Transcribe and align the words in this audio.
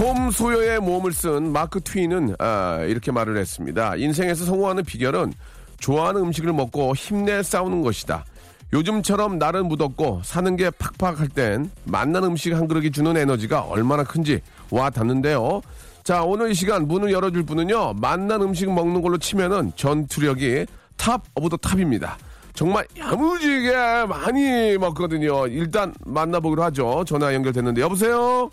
톰 0.00 0.30
소여의 0.30 0.80
모험을 0.80 1.12
쓴 1.12 1.52
마크 1.52 1.78
트웨인은 1.78 2.36
아, 2.38 2.78
이렇게 2.88 3.12
말을 3.12 3.36
했습니다 3.36 3.96
인생에서 3.96 4.46
성공하는 4.46 4.82
비결은 4.82 5.34
좋아하는 5.78 6.22
음식을 6.22 6.54
먹고 6.54 6.94
힘내 6.94 7.42
싸우는 7.42 7.82
것이다 7.82 8.24
요즘처럼 8.72 9.38
날은 9.38 9.66
무덥고 9.66 10.22
사는 10.24 10.56
게 10.56 10.70
팍팍할 10.70 11.28
땐 11.28 11.70
맛난 11.84 12.24
음식 12.24 12.54
한 12.54 12.66
그릇이 12.66 12.92
주는 12.92 13.14
에너지가 13.14 13.60
얼마나 13.60 14.02
큰지 14.02 14.40
와 14.70 14.88
닿는데요. 14.88 15.60
자, 16.02 16.22
오늘 16.22 16.52
이 16.52 16.54
시간 16.54 16.86
문을 16.88 17.12
열어줄 17.12 17.42
분은요, 17.42 17.94
맛난 17.94 18.40
음식 18.40 18.72
먹는 18.72 19.02
걸로 19.02 19.18
치면은 19.18 19.72
전투력이 19.74 20.66
top 20.96 21.24
of 21.34 21.48
the 21.48 21.56
top입니다. 21.56 22.16
정말 22.54 22.86
야무지게 22.96 24.06
많이 24.08 24.78
먹거든요. 24.78 25.48
일단 25.48 25.92
만나보기로 26.06 26.62
하죠. 26.62 27.04
전화 27.06 27.34
연결됐는데, 27.34 27.80
여보세요? 27.82 28.50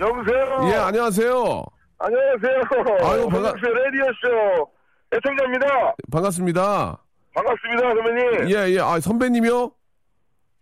여보세요. 0.00 0.70
예, 0.70 0.74
안녕하세요. 0.76 1.64
안녕하세요. 1.98 2.60
아유, 3.02 3.28
반갑습니다. 3.28 3.68
라디오 3.80 4.04
쇼 4.20 4.70
애청자입니다. 5.14 5.94
반갑습니다. 6.12 6.98
반갑습니다, 7.34 7.82
선배님. 7.94 8.50
예, 8.50 8.74
예. 8.74 8.80
아, 8.80 9.00
선배님이요? 9.00 9.70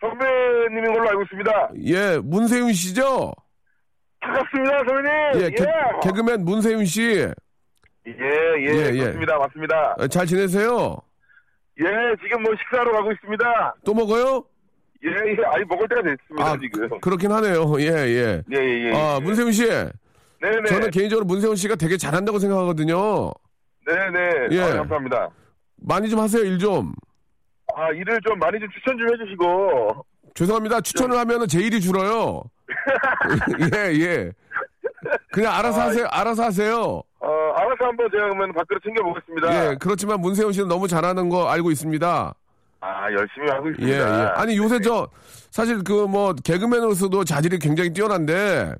선배님인 0.00 0.92
걸로 0.92 1.08
알고 1.08 1.22
있습니다. 1.22 1.70
예, 1.86 2.18
문세윤 2.18 2.72
씨죠? 2.72 3.32
반갑습니다, 4.20 4.78
선배님. 4.86 5.10
예, 5.42 5.50
개, 5.50 5.64
개그맨 6.02 6.44
문세윤 6.44 6.84
씨. 6.84 7.02
예, 8.06 8.12
예, 8.12 8.12
예, 8.66 8.90
예. 8.94 9.04
맞습니다, 9.06 9.38
맞습니다. 9.38 9.96
아, 9.98 10.06
잘 10.08 10.26
지내세요? 10.26 10.96
예, 11.80 11.84
지금 12.22 12.42
뭐 12.42 12.54
식사하러 12.56 12.92
가고 12.92 13.10
있습니다. 13.12 13.74
또 13.84 13.94
먹어요? 13.94 14.44
예, 15.04 15.10
예, 15.10 15.36
아니 15.52 15.64
먹을 15.64 15.86
때가 15.88 16.02
됐습니다, 16.02 16.46
아, 16.46 16.58
지금. 16.58 16.88
그, 16.88 16.98
그렇긴 17.00 17.30
하네요. 17.32 17.74
예, 17.80 17.84
예. 17.84 18.42
예, 18.52 18.56
예, 18.56 18.84
예. 18.88 18.92
아, 18.94 19.16
예. 19.16 19.20
문세윤 19.24 19.52
씨. 19.52 19.66
네네. 19.66 20.64
저는 20.66 20.90
개인적으로 20.90 21.26
문세윤 21.26 21.56
씨가 21.56 21.76
되게 21.76 21.96
잘한다고 21.96 22.38
생각하거든요. 22.38 23.30
네네. 23.86 24.48
예. 24.52 24.60
아, 24.62 24.76
감사합니다. 24.76 25.28
많이 25.76 26.08
좀 26.08 26.20
하세요, 26.20 26.42
일 26.42 26.58
좀. 26.58 26.92
아, 27.76 27.90
일을 27.90 28.18
좀 28.26 28.38
많이 28.38 28.58
좀 28.58 28.68
추천 28.70 28.96
좀 28.96 29.12
해주시고. 29.12 30.04
죄송합니다. 30.34 30.80
추천을 30.80 31.18
하면은 31.18 31.46
제 31.46 31.60
일이 31.60 31.80
줄어요. 31.80 32.42
예, 33.74 33.92
예. 34.00 34.32
그냥 35.32 35.54
알아서 35.54 35.80
아, 35.82 35.84
하세요. 35.86 36.06
알아서 36.10 36.44
하세요. 36.44 37.02
어, 37.20 37.28
알아서 37.56 37.84
한번 37.84 38.08
제가 38.10 38.24
그러면 38.24 38.52
밖으로 38.52 38.80
챙겨보겠습니다. 38.80 39.70
예, 39.72 39.76
그렇지만 39.80 40.20
문세윤 40.20 40.52
씨는 40.52 40.68
너무 40.68 40.88
잘하는 40.88 41.28
거 41.28 41.48
알고 41.48 41.70
있습니다. 41.70 42.34
아, 42.84 43.10
열심히 43.10 43.48
하고 43.50 43.68
예, 43.68 43.70
있습니다. 43.70 43.96
예. 43.96 44.26
아니, 44.34 44.56
요새 44.58 44.78
저, 44.80 45.08
사실 45.50 45.82
그 45.82 46.06
뭐, 46.06 46.34
개그맨으로서도 46.34 47.24
자질이 47.24 47.58
굉장히 47.58 47.90
뛰어난데, 47.94 48.74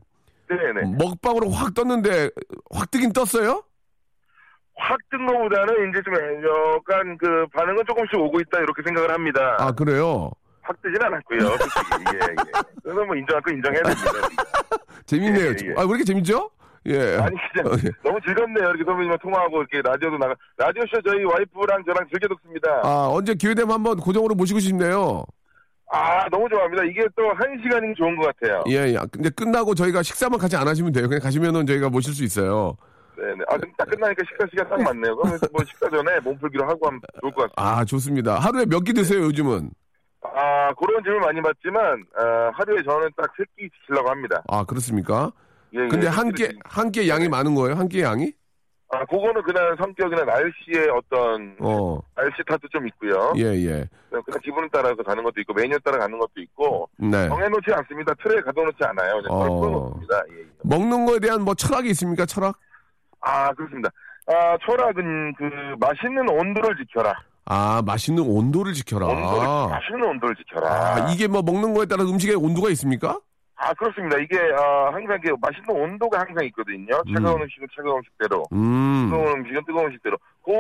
네네. 0.49 0.97
먹방으로 0.99 1.49
확 1.51 1.73
떴는데, 1.73 2.29
확 2.71 2.91
뜨긴 2.91 3.15
떴어요? 3.15 3.63
확 4.77 4.99
뜬 5.11 5.25
거보다는 5.27 5.89
이제 5.89 6.03
좀 6.05 6.13
약간 6.15 7.17
그 7.17 7.47
반응은 7.55 7.85
조금씩 7.87 8.19
오고 8.19 8.41
있다 8.41 8.59
이렇게 8.59 8.83
생각을 8.85 9.11
합니다. 9.11 9.57
아, 9.59 9.73
그래요? 9.73 10.31
확 10.61 10.77
뜨진 10.83 11.01
않았고요. 11.03 11.41
솔직히. 11.41 12.05
예, 12.13 12.19
예. 12.19 12.63
그래서 12.83 13.05
뭐 13.05 13.15
인정할 13.17 13.41
거 13.43 13.53
인정해야 13.53 13.83
됩니다. 13.83 14.11
재밌네요. 15.07 15.45
예, 15.47 15.49
예. 15.49 15.75
아, 15.77 15.83
왜 15.83 15.89
이렇게 15.89 16.05
재밌죠? 16.05 16.51
예. 16.87 17.17
아니 17.17 17.37
그냥 17.53 17.73
어, 17.73 17.77
예. 17.85 17.91
너무 18.03 18.19
즐겁네요. 18.27 18.69
이렇게 18.71 18.85
선배님과 18.85 19.17
통화하고 19.19 19.59
이렇게 19.63 19.81
라디오도 19.83 20.19
나가 20.19 20.35
라디오 20.59 20.83
쇼 20.87 21.01
저희 21.03 21.25
와이프랑 21.25 21.83
저랑 21.85 22.07
즐겨 22.11 22.29
듣습니다. 22.35 22.69
아, 22.85 23.09
언제 23.11 23.35
기회 23.35 23.55
되면 23.55 23.71
한번 23.73 23.97
고정으로 23.99 24.35
모시고 24.35 24.61
싶네요. 24.61 25.25
아 25.91 26.27
너무 26.31 26.49
좋아합니다. 26.49 26.85
이게 26.85 27.03
또 27.17 27.23
한 27.35 27.59
시간이면 27.63 27.95
좋은 27.97 28.17
것 28.17 28.27
같아요. 28.37 28.63
예, 28.69 28.93
예. 28.95 28.99
근데 29.13 29.31
끝나고 29.31 29.75
저희가 29.75 30.03
식사만 30.03 30.39
같이 30.39 30.57
안 30.57 30.67
하시면 30.67 30.93
돼요. 30.93 31.09
그냥 31.09 31.21
가시면은 31.23 31.67
저희가 31.67 31.89
모실 31.89 32.13
수 32.15 32.25
있어요. 32.25 32.77
네네. 33.17 33.45
아, 33.49 33.57
딱 33.79 33.89
끝나니까 33.91 34.23
식사 34.29 34.45
시간 34.51 34.69
딱 34.69 34.83
맞네요. 34.83 35.15
그러면 35.17 35.39
뭐 35.53 35.65
식사 35.65 35.89
전에 35.89 36.19
몸풀기로 36.21 36.65
하고 36.69 36.87
하면 36.89 37.01
좋을 37.21 37.33
것 37.33 37.43
같습니다. 37.55 37.63
아, 37.79 37.85
좋습니다. 37.85 38.39
하루에 38.41 38.67
몇 38.67 38.81
끼 38.83 38.93
드세요, 38.93 39.21
요즘은? 39.23 39.71
아, 40.23 40.73
그런 40.75 41.03
질문 41.05 41.21
많이 41.21 41.41
받지만, 41.41 42.03
어, 42.19 42.51
하루에 42.55 42.83
저는 42.83 43.09
딱 43.17 43.31
세끼 43.37 43.71
지키려고 43.81 44.11
합니다. 44.11 44.43
아, 44.49 44.65
그렇습니까? 44.65 45.31
예, 45.75 45.89
근데 45.89 46.07
예, 46.07 46.11
한세 46.11 46.33
끼를 46.33 46.49
끼, 46.53 46.59
한 46.65 46.91
끼 46.93 47.09
양이 47.09 47.29
많은 47.29 47.55
거예요? 47.55 47.75
한 47.77 47.89
끼 47.89 48.01
양이? 48.03 48.33
아, 48.91 49.05
그거는 49.07 49.43
그날 49.43 49.75
성격이나 49.77 50.23
날씨의 50.25 50.89
어떤 50.91 51.57
어, 51.59 51.99
날씨 52.15 52.37
탓도 52.47 52.69
좀 52.71 52.87
있고요. 52.89 53.33
예, 53.37 53.43
예. 53.43 53.89
그냥 54.09 54.23
그냥 54.25 54.41
기분에 54.45 54.69
따라서 54.73 54.95
가는 55.03 55.23
것도 55.25 55.41
있고 55.41 55.53
메뉴에 55.55 55.79
따라 55.85 55.99
가는 55.99 56.17
것도 56.17 56.33
있고 56.37 56.89
네. 56.99 57.29
정해놓지 57.29 57.73
않습니다. 57.73 58.15
틀에 58.23 58.41
가둬놓지 58.43 58.79
않아요. 58.83 59.21
그냥 59.23 59.27
어. 59.31 59.45
어. 59.47 59.61
풀어놓습니다. 59.61 60.23
예, 60.31 60.41
예. 60.43 60.45
먹는 60.63 61.07
거에 61.07 61.19
대한 61.19 61.43
뭐 61.43 61.55
철학이 61.55 61.89
있습니까? 61.91 62.25
철학? 62.25 62.57
아 63.21 63.53
그렇습니다. 63.55 63.89
아 64.29 64.57
철학은 64.65 65.35
그 65.35 65.45
맛있는 65.81 66.29
온도를 66.29 66.77
지켜라. 66.77 67.13
아, 67.47 67.83
맛있는 67.85 68.23
온도를 68.23 68.73
지켜라. 68.75 69.07
온도를 69.07 69.47
맛있는 69.71 70.03
온도를 70.09 70.35
지켜라. 70.37 70.71
아, 70.71 71.13
이게 71.13 71.27
뭐 71.27 71.43
먹는 71.43 71.75
거에 71.75 71.85
따라 71.87 72.05
음식에 72.05 72.33
온도가 72.35 72.71
있습니까? 72.71 73.19
아, 73.65 73.73
그렇습니다. 73.73 74.19
이게 74.19 74.39
어, 74.39 74.91
항상 74.93 75.19
그 75.23 75.35
맛있는 75.41 75.71
온도가 75.71 76.21
항상 76.21 76.45
있거든요. 76.47 77.01
차가운 77.15 77.41
음. 77.41 77.47
식은 77.49 77.67
차가운 77.75 77.97
음식대로, 77.97 78.45
음. 78.53 79.09
뜨거운 79.11 79.39
음식은 79.39 79.65
뜨거운 79.65 79.87
음식대로. 79.87 80.19
그 80.45 80.53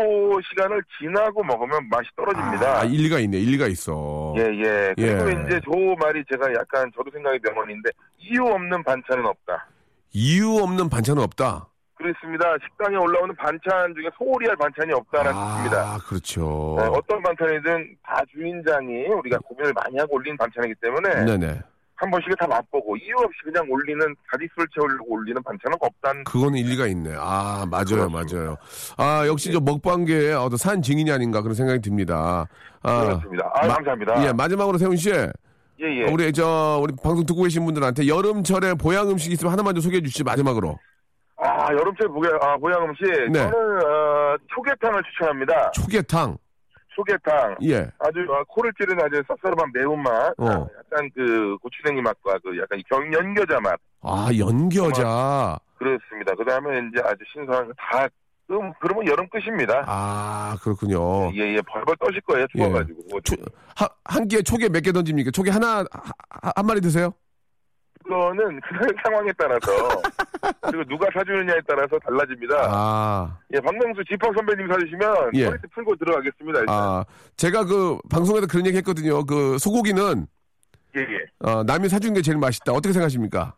시간을 0.48 0.82
지나고 0.98 1.44
먹으면 1.44 1.86
맛이 1.90 2.08
떨어집니다. 2.16 2.80
아, 2.80 2.84
일리가 2.84 3.18
있네. 3.18 3.36
일리가 3.36 3.66
있어. 3.66 4.32
예, 4.38 4.42
예. 4.44 4.94
그리고 4.96 5.28
예. 5.28 5.44
이제 5.44 5.60
저 5.64 5.70
말이 6.00 6.24
제가 6.30 6.50
약간 6.54 6.90
저도 6.96 7.10
생각이 7.12 7.38
명언인데 7.42 7.90
이유 8.18 8.42
없는 8.46 8.82
반찬은 8.82 9.26
없다. 9.26 9.68
이유 10.12 10.56
없는 10.62 10.88
반찬은 10.88 11.22
없다. 11.22 11.66
그렇습니다. 11.96 12.56
식당에 12.62 12.96
올라오는 12.96 13.34
반찬 13.36 13.94
중에 13.94 14.08
소홀히 14.16 14.46
할 14.48 14.56
반찬이 14.56 14.92
없다라는 14.94 15.32
뜻입니다. 15.32 15.94
아, 15.94 15.98
그렇죠. 16.08 16.76
네, 16.78 16.86
어떤 16.86 17.22
반찬이든 17.22 17.96
다 18.02 18.22
주인장이 18.32 19.06
우리가 19.08 19.38
고민을 19.38 19.74
많이 19.74 19.98
하고 19.98 20.16
올린 20.16 20.36
반찬이기 20.38 20.74
때문에 20.80 21.24
네네. 21.24 21.60
한 21.96 22.10
번씩은 22.10 22.34
다 22.38 22.46
맛보고 22.46 22.96
이유 22.96 23.14
없이 23.18 23.38
그냥 23.44 23.64
올리는 23.70 24.00
자릿수를 24.32 24.66
채우려고 24.74 25.14
올리는 25.14 25.40
반찬은 25.42 25.76
없다는 25.80 26.24
그거는 26.24 26.58
일리가 26.58 26.86
있네. 26.88 27.14
아, 27.16 27.64
맞아요, 27.70 28.08
그렇습니다. 28.08 28.36
맞아요. 28.36 28.56
아, 28.96 29.26
역시 29.26 29.52
저 29.52 29.60
먹방계의 29.60 30.34
어떤 30.34 30.56
산 30.56 30.82
증인이 30.82 31.10
아닌가 31.12 31.40
그런 31.40 31.54
생각이 31.54 31.80
듭니다. 31.80 32.48
아, 32.82 33.00
그렇습니다. 33.04 33.50
아, 33.54 33.66
마- 33.66 33.74
감사합니다. 33.74 34.26
예, 34.26 34.32
마지막으로 34.32 34.76
세훈 34.78 34.96
씨. 34.96 35.10
예, 35.10 35.30
예. 35.82 36.04
우리 36.10 36.32
저 36.32 36.78
우리 36.82 36.94
방송 37.02 37.24
듣고 37.26 37.42
계신 37.42 37.64
분들한테 37.64 38.06
여름철에 38.08 38.74
보양 38.74 39.08
음식 39.10 39.30
있으면 39.32 39.52
하나만 39.52 39.74
좀 39.74 39.82
소개해 39.82 40.02
주시죠. 40.02 40.24
마지막으로. 40.24 40.78
아, 41.36 41.66
여름철 41.72 42.08
보양, 42.08 42.32
아, 42.42 42.56
보양 42.56 42.82
음식. 42.84 43.04
네. 43.30 43.38
저는, 43.38 43.52
어, 43.84 44.36
초계탕을 44.54 45.02
추천합니다. 45.12 45.70
초계탕. 45.72 46.36
초계탕. 46.94 47.56
예. 47.64 47.90
아주, 47.98 48.20
어, 48.30 48.42
코를 48.48 48.72
찌르는 48.78 49.04
아주 49.04 49.22
쌉싸름한 49.28 49.70
매운맛. 49.74 50.34
어. 50.38 50.46
아, 50.46 50.52
약간 50.78 51.10
그, 51.14 51.56
고추냉이 51.62 52.00
맛과 52.02 52.38
그 52.42 52.56
약간 52.60 52.80
경, 52.88 53.12
연겨자 53.12 53.60
맛. 53.60 53.78
아, 54.02 54.28
연겨자. 54.36 55.58
그렇습니다. 55.76 56.34
그 56.36 56.44
다음에 56.44 56.78
이제 56.90 57.02
아주 57.04 57.18
신선한 57.32 57.68
거다 57.68 58.08
그럼 58.46 58.72
그러면 58.78 59.06
여름 59.06 59.26
끝입니다. 59.30 59.82
아, 59.86 60.54
그렇군요. 60.62 61.30
예, 61.34 61.54
예, 61.56 61.62
벌벌 61.62 61.96
떠실 61.98 62.20
거예요. 62.22 62.46
추워가지고. 62.54 63.00
뭐 63.10 63.20
초, 63.22 63.34
하, 63.74 63.88
한 64.04 64.28
끼에 64.28 64.42
초계 64.42 64.68
몇 64.68 64.80
개 64.82 64.92
던집니까? 64.92 65.30
초계 65.30 65.50
하나, 65.50 65.78
하- 65.90 66.52
한 66.54 66.66
마리 66.66 66.80
드세요? 66.82 67.14
그거는 68.04 68.60
그날 68.68 68.88
상황에 69.02 69.32
따라서 69.36 70.02
그리고 70.62 70.84
누가 70.84 71.06
사주느냐에 71.12 71.58
따라서 71.66 71.98
달라집니다. 71.98 72.54
아, 72.70 73.38
예, 73.54 73.60
박명수 73.60 74.04
지팍 74.04 74.32
선배님 74.34 74.68
사주시면 74.68 75.30
예. 75.34 75.46
포인트 75.46 75.66
풀고 75.68 75.96
들어가겠습니다. 75.96 76.60
일단. 76.60 76.74
아, 76.74 77.04
제가 77.36 77.64
그 77.64 77.98
방송에서 78.10 78.46
그런 78.46 78.66
얘기 78.66 78.76
했거든요. 78.78 79.24
그 79.24 79.58
소고기는 79.58 80.26
예, 80.96 81.00
예. 81.00 81.50
어, 81.50 81.64
남이 81.64 81.88
사주는 81.88 82.14
게 82.14 82.22
제일 82.22 82.38
맛있다. 82.38 82.72
어떻게 82.72 82.92
생각하십니까? 82.92 83.54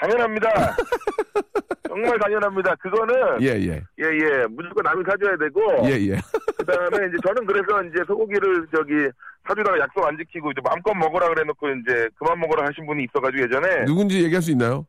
당연합니다. 0.00 0.76
정말 1.88 2.18
당연합니다. 2.18 2.74
그거는 2.76 3.42
예, 3.42 3.46
예. 3.48 3.82
예, 3.98 4.04
예, 4.04 4.46
무조건 4.50 4.84
남이 4.84 5.02
사줘야 5.04 5.36
되고 5.36 5.60
예, 5.88 5.92
예. 6.12 6.20
그다음에 6.58 7.08
이제 7.08 7.16
저는 7.26 7.46
그래서 7.46 7.82
이제 7.84 8.04
소고기를 8.06 8.66
저기 8.74 8.92
사주다가 9.46 9.78
약속 9.80 10.06
안 10.06 10.16
지키고 10.16 10.52
이제 10.52 10.60
마음껏 10.62 10.94
먹으라 10.94 11.28
그래놓고 11.28 11.68
이제 11.70 12.08
그만 12.18 12.38
먹으라 12.40 12.66
하신 12.66 12.86
분이 12.86 13.04
있어가지고 13.04 13.42
예전에 13.44 13.84
누군지 13.86 14.22
얘기할 14.22 14.42
수 14.42 14.50
있나요? 14.52 14.86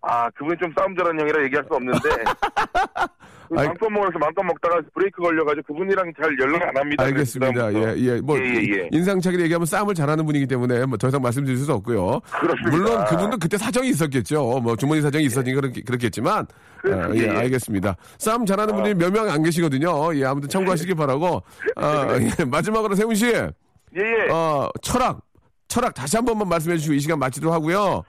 아 0.00 0.30
그분이 0.30 0.56
좀 0.58 0.72
싸움 0.78 0.96
잘하는 0.96 1.20
형이라 1.20 1.42
얘기할 1.44 1.64
수 1.64 1.74
없는데 1.74 2.08
마음껏 3.50 3.88
먹어서 3.90 4.18
마음껏 4.18 4.42
먹다가 4.42 4.80
브레이크 4.94 5.22
걸려가지고 5.22 5.74
그분이랑 5.74 6.12
잘 6.20 6.36
연락 6.38 6.62
안 6.68 6.76
합니다. 6.76 7.04
알겠습니다. 7.04 7.72
예, 7.74 7.94
예. 7.98 8.20
뭐, 8.20 8.38
예, 8.38 8.44
예, 8.44 8.54
예. 8.82 8.88
인상착의를 8.92 9.44
얘기하면 9.44 9.66
싸움을 9.66 9.94
잘하는 9.94 10.24
분이기 10.26 10.46
때문에 10.46 10.84
뭐 10.86 10.96
더 10.98 11.08
이상 11.08 11.20
말씀드릴 11.22 11.56
수 11.58 11.72
없고요. 11.72 12.20
그렇습니다. 12.40 12.70
물론 12.70 13.04
그분도 13.06 13.38
그때 13.38 13.56
사정이 13.58 13.88
있었겠죠. 13.90 14.60
뭐 14.60 14.74
주머니 14.76 15.00
사정이 15.02 15.24
있었으니까 15.26 15.60
그렇, 15.60 15.72
그렇겠지만. 15.86 16.46
어, 16.86 17.10
예. 17.14 17.28
알겠습니다. 17.30 17.96
싸움 18.18 18.46
잘하는 18.46 18.74
분이 18.74 18.94
몇 18.94 19.10
명 19.12 19.28
안 19.28 19.42
계시거든요. 19.42 20.14
예, 20.16 20.24
아무튼 20.24 20.48
참고하시기 20.48 20.94
바라고. 20.94 21.42
아, 21.76 22.06
예, 22.20 22.44
마지막으로 22.44 22.94
세훈 22.94 23.14
씨, 23.14 23.26
예, 23.26 23.50
예. 23.96 24.30
어, 24.32 24.68
철학. 24.82 25.20
철학 25.68 25.94
다시 25.94 26.16
한 26.16 26.24
번만 26.24 26.48
말씀해 26.48 26.76
주시고 26.76 26.94
이 26.94 27.00
시간 27.00 27.18
마치도록 27.18 27.52
하고요. 27.52 28.02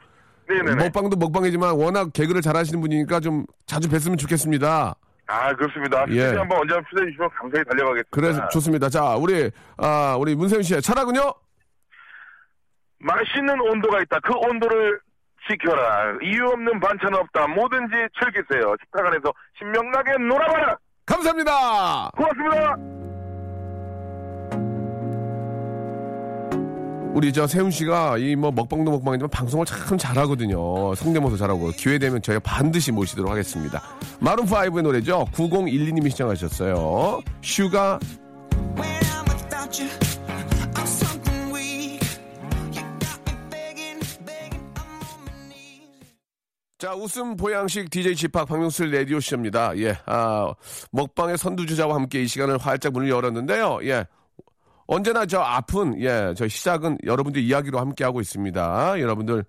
네네네. 0.48 0.75
먹방도 0.75 1.18
먹방이지만 1.18 1.75
워낙 1.75 2.13
개그를 2.13 2.42
잘하시는 2.42 2.80
분이니까 2.80 3.19
좀 3.19 3.45
자주 3.66 3.89
뵀으면 3.89 4.18
좋겠습니다. 4.18 4.95
아 5.27 5.53
그렇습니다. 5.53 6.06
예. 6.09 6.15
예. 6.15 6.38
한번 6.38 6.59
언제 6.59 6.74
한번 6.74 6.83
초대해 6.89 7.09
주시면 7.12 7.29
감사히 7.29 7.63
달려가겠습니다. 7.65 8.09
그래서 8.12 8.47
좋습니다. 8.50 8.89
자, 8.89 9.15
우리 9.15 9.51
아, 9.77 10.15
우리 10.18 10.35
문세윤 10.35 10.63
씨의 10.63 10.81
철학은요? 10.81 11.33
맛있는 13.00 13.59
온도가 13.59 14.01
있다. 14.01 14.19
그 14.21 14.33
온도를 14.33 15.00
지켜라. 15.50 16.18
이유 16.24 16.45
없는 16.47 16.79
반찬 16.79 17.13
없다. 17.13 17.47
뭐든지 17.47 17.94
즐기세요. 18.19 18.75
식탁 18.81 19.06
안에서 19.06 19.33
신명나게 19.57 20.18
놀아봐라. 20.18 20.77
감사합니다. 21.06 22.12
고맙습니다. 22.15 23.06
우리 27.17 27.33
저 27.33 27.47
세훈 27.47 27.71
씨가 27.71 28.19
이 28.19 28.35
뭐 28.35 28.51
먹방도 28.51 28.91
먹방이지만 28.91 29.31
방송을 29.31 29.65
참 29.65 29.97
잘하거든요. 29.97 30.93
성대모사 30.93 31.35
잘하고 31.37 31.71
기회 31.71 31.97
되면 31.97 32.21
저희가 32.21 32.39
반드시 32.43 32.91
모시도록 32.91 33.31
하겠습니다. 33.31 33.81
마룬 34.19 34.45
5의 34.45 34.83
노래죠. 34.83 35.25
9012님이 35.33 36.11
신청하셨어요. 36.12 37.21
Sugar. 37.41 38.00
자, 46.77 46.93
웃음 46.93 47.35
보양식 47.35 47.89
DJ 47.89 48.15
G-Park 48.15 48.47
박명수 48.47 48.85
라디오 48.85 49.19
쇼입니다. 49.19 49.75
예, 49.79 49.97
아, 50.05 50.53
먹방의 50.91 51.39
선두주자와 51.39 51.95
함께 51.95 52.21
이 52.21 52.27
시간을 52.27 52.59
활짝 52.59 52.93
문을 52.93 53.09
열었는데요. 53.09 53.79
예. 53.85 54.05
언제나 54.88 55.25
저 55.25 55.39
앞은, 55.39 56.00
예, 56.01 56.34
저 56.36 56.48
시작은 56.48 57.00
여러분들 57.04 57.42
이야기로 57.42 57.80
함께 57.80 58.04
하고 58.04 58.22
있습니다. 58.22 59.00
여러분들, 59.00 59.44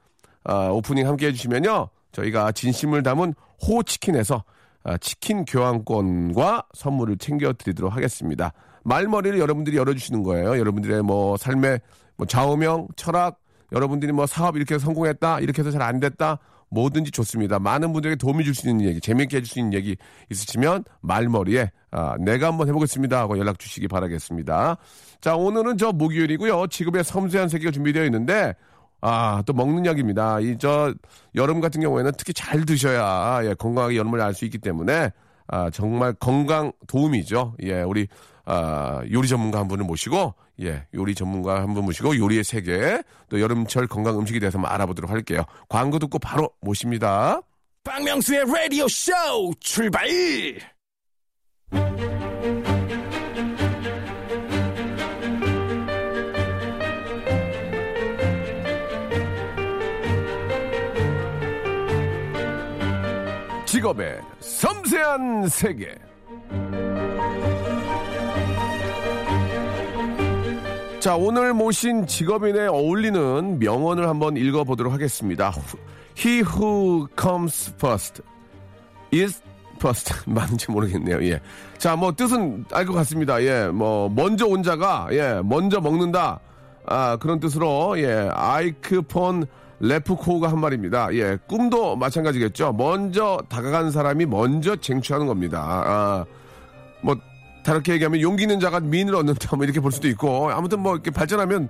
아, 0.45 0.69
오프닝 0.69 1.07
함께 1.07 1.29
해주시면요. 1.29 1.89
저희가 2.13 2.53
진심을 2.53 3.03
담은 3.03 3.35
호치킨에서 3.67 4.43
아, 4.85 4.97
치킨 4.99 5.45
교환권과 5.45 6.67
선물을 6.75 7.19
챙겨드리도록 7.19 7.95
하겠습니다. 7.95 8.53
말머리를 8.85 9.39
여러분들이 9.39 9.77
열어주시는 9.77 10.23
거예요. 10.23 10.59
여러분들의 10.59 11.03
뭐 11.03 11.37
삶의 11.37 11.81
뭐 12.17 12.27
좌우명, 12.27 12.89
철학, 12.97 13.39
여러분들이 13.73 14.13
뭐 14.13 14.27
사업 14.27 14.57
이렇게 14.57 14.75
해서 14.75 14.87
성공했다, 14.87 15.41
이렇게 15.41 15.61
해서 15.63 15.71
잘 15.71 15.83
안 15.83 16.01
됐다, 16.01 16.39
뭐든지 16.71 17.11
좋습니다. 17.11 17.59
많은 17.59 17.93
분들에게 17.93 18.17
도움이 18.17 18.45
줄 18.45 18.55
수 18.55 18.69
있는 18.69 18.85
얘기, 18.87 19.01
재미있게 19.01 19.39
해줄 19.39 19.49
수 19.49 19.59
있는 19.59 19.73
얘기 19.75 19.97
있으시면 20.31 20.85
말머리에 21.01 21.71
아, 21.91 22.17
내가 22.19 22.49
한번 22.49 22.69
해보겠습니다 22.69 23.19
하고 23.19 23.39
연락 23.39 23.59
주시기 23.59 23.89
바라겠습니다. 23.89 24.77
자, 25.21 25.35
오늘은 25.37 25.79
저 25.79 25.93
목요일이고요. 25.93 26.69
지금의 26.69 27.05
섬세한 27.05 27.49
세계가 27.49 27.71
준비되어 27.73 28.05
있는데 28.05 28.55
아, 29.01 29.43
또 29.47 29.53
먹는 29.53 29.87
약입니다. 29.87 30.41
이 30.41 30.57
저 30.59 30.93
여름 31.35 31.61
같은 31.61 31.81
경우에는 31.81 32.13
특히 32.17 32.33
잘 32.33 32.65
드셔야 32.65 33.41
예, 33.45 33.55
건강하게 33.55 33.97
여름을 33.97 34.21
알 34.21 34.35
수 34.35 34.45
있기 34.45 34.59
때문에 34.59 35.11
아, 35.49 35.71
정말 35.71 36.13
건강 36.15 36.73
도움이죠. 36.87 37.55
예, 37.63 37.83
우리 37.83 38.07
아, 38.45 39.03
요리 39.13 39.29
전문가 39.29 39.59
한 39.61 39.69
분을 39.69 39.85
모시고 39.85 40.35
예, 40.63 40.87
요리 40.95 41.15
전문가 41.15 41.61
한 41.63 41.75
분 41.75 41.85
모시고 41.85 42.17
요리의 42.17 42.43
세계 42.45 43.03
또 43.29 43.41
여름철 43.41 43.87
건강 43.89 44.19
음식에 44.19 44.41
대해서 44.41 44.59
한번 44.59 44.73
알아보도록 44.73 45.11
할게요. 45.11 45.43
광고 45.69 45.99
듣고 45.99 46.19
바로 46.19 46.51
모십니다. 46.61 47.41
박명수의 47.85 48.45
라디오 48.53 48.87
쇼 48.89 49.13
출발! 49.61 50.09
직업의 63.79 64.21
섬세한 64.41 65.49
세계. 65.49 65.95
자, 70.99 71.15
오늘 71.15 71.55
모신 71.55 72.05
직업인에 72.05 72.67
어울리는 72.67 73.61
명언을 73.61 74.09
한번 74.09 74.37
읽어보도록 74.37 74.93
하겠습니다. 74.93 75.53
He 76.19 76.41
who 76.43 77.07
comes 77.17 77.73
first 77.77 78.23
is 79.15 79.41
first. 79.77 80.13
맞는지 80.27 80.73
모르겠네요. 80.73 81.23
예. 81.29 81.41
자, 81.79 81.95
뭐 81.95 82.13
뜻은 82.13 82.65
알 82.73 82.85
것 82.85 82.95
같습니다. 82.95 83.41
예. 83.45 83.69
뭐 83.69 84.09
먼저 84.09 84.47
온 84.47 84.65
자가 84.65 85.07
예, 85.13 85.41
먼저 85.45 85.81
먹는다. 85.81 86.41
아, 86.85 87.17
그런 87.21 87.39
뜻으로 87.39 87.97
예. 88.01 88.29
아이크 88.33 89.03
폰 89.03 89.47
레프코가 89.81 90.51
한 90.51 90.61
말입니다. 90.61 91.15
예. 91.15 91.39
꿈도 91.47 91.97
마찬가지겠죠. 91.97 92.73
먼저 92.73 93.41
다가간 93.49 93.91
사람이 93.91 94.27
먼저 94.27 94.77
쟁취하는 94.77 95.27
겁니다. 95.27 95.63
아, 95.63 96.25
뭐 97.01 97.17
다르게 97.65 97.93
얘기하면 97.93 98.21
용기 98.21 98.43
있는 98.43 98.61
자가 98.61 98.81
미인을 98.81 99.15
얻는다 99.15 99.57
뭐 99.57 99.65
이렇게 99.65 99.81
볼 99.81 99.93
수도 99.93 100.09
있고 100.09 100.51
아무튼 100.51 100.81
뭐 100.81 100.95
이렇게 100.95 101.11
발전하면 101.11 101.69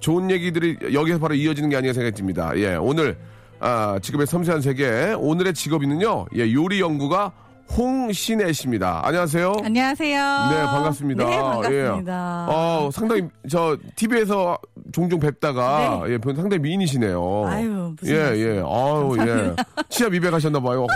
좋은 0.00 0.30
얘기들이 0.30 0.78
여기서 0.92 1.18
바로 1.18 1.34
이어지는 1.34 1.70
게 1.70 1.76
아닌가 1.76 1.92
생각이 1.92 2.14
듭니다. 2.14 2.52
예, 2.56 2.76
오늘 2.76 3.16
아, 3.60 3.98
직업의 4.00 4.26
섬세한 4.26 4.60
세계 4.60 5.14
오늘의 5.18 5.54
직업인은요. 5.54 6.26
예, 6.36 6.52
요리 6.52 6.80
연구가 6.80 7.32
홍신혜 7.76 8.52
씨입니다. 8.52 9.02
안녕하세요. 9.04 9.52
안녕하세요. 9.62 10.48
네, 10.50 10.62
반갑습니다. 10.64 11.24
네, 11.24 11.36
반갑습니다. 11.38 12.46
예. 12.48 12.52
어, 12.54 12.90
상당히 12.92 13.22
저 13.48 13.76
TV에서 13.94 14.58
종종 14.92 15.20
뵙다가 15.20 16.02
예, 16.08 16.18
상당히 16.24 16.58
미인이시네요. 16.58 17.46
아유, 17.46 17.94
무슨 18.00 18.14
예, 18.14 18.20
말씀. 18.22 18.40
예. 18.40 18.62
아유, 18.64 19.16
예. 19.28 19.56
치아 19.90 20.08
미백하셨나 20.08 20.60
봐요. 20.60 20.86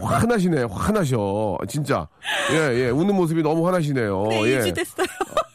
화, 0.00 0.16
화나시네. 0.18 0.64
화나셔. 0.70 1.58
진짜. 1.68 2.06
예, 2.52 2.56
예. 2.84 2.88
웃는 2.90 3.14
모습이 3.14 3.42
너무 3.42 3.66
화나시네요. 3.66 4.26
네, 4.28 4.42
예. 4.44 4.58
2주 4.60 4.74
됐어요. 4.74 5.06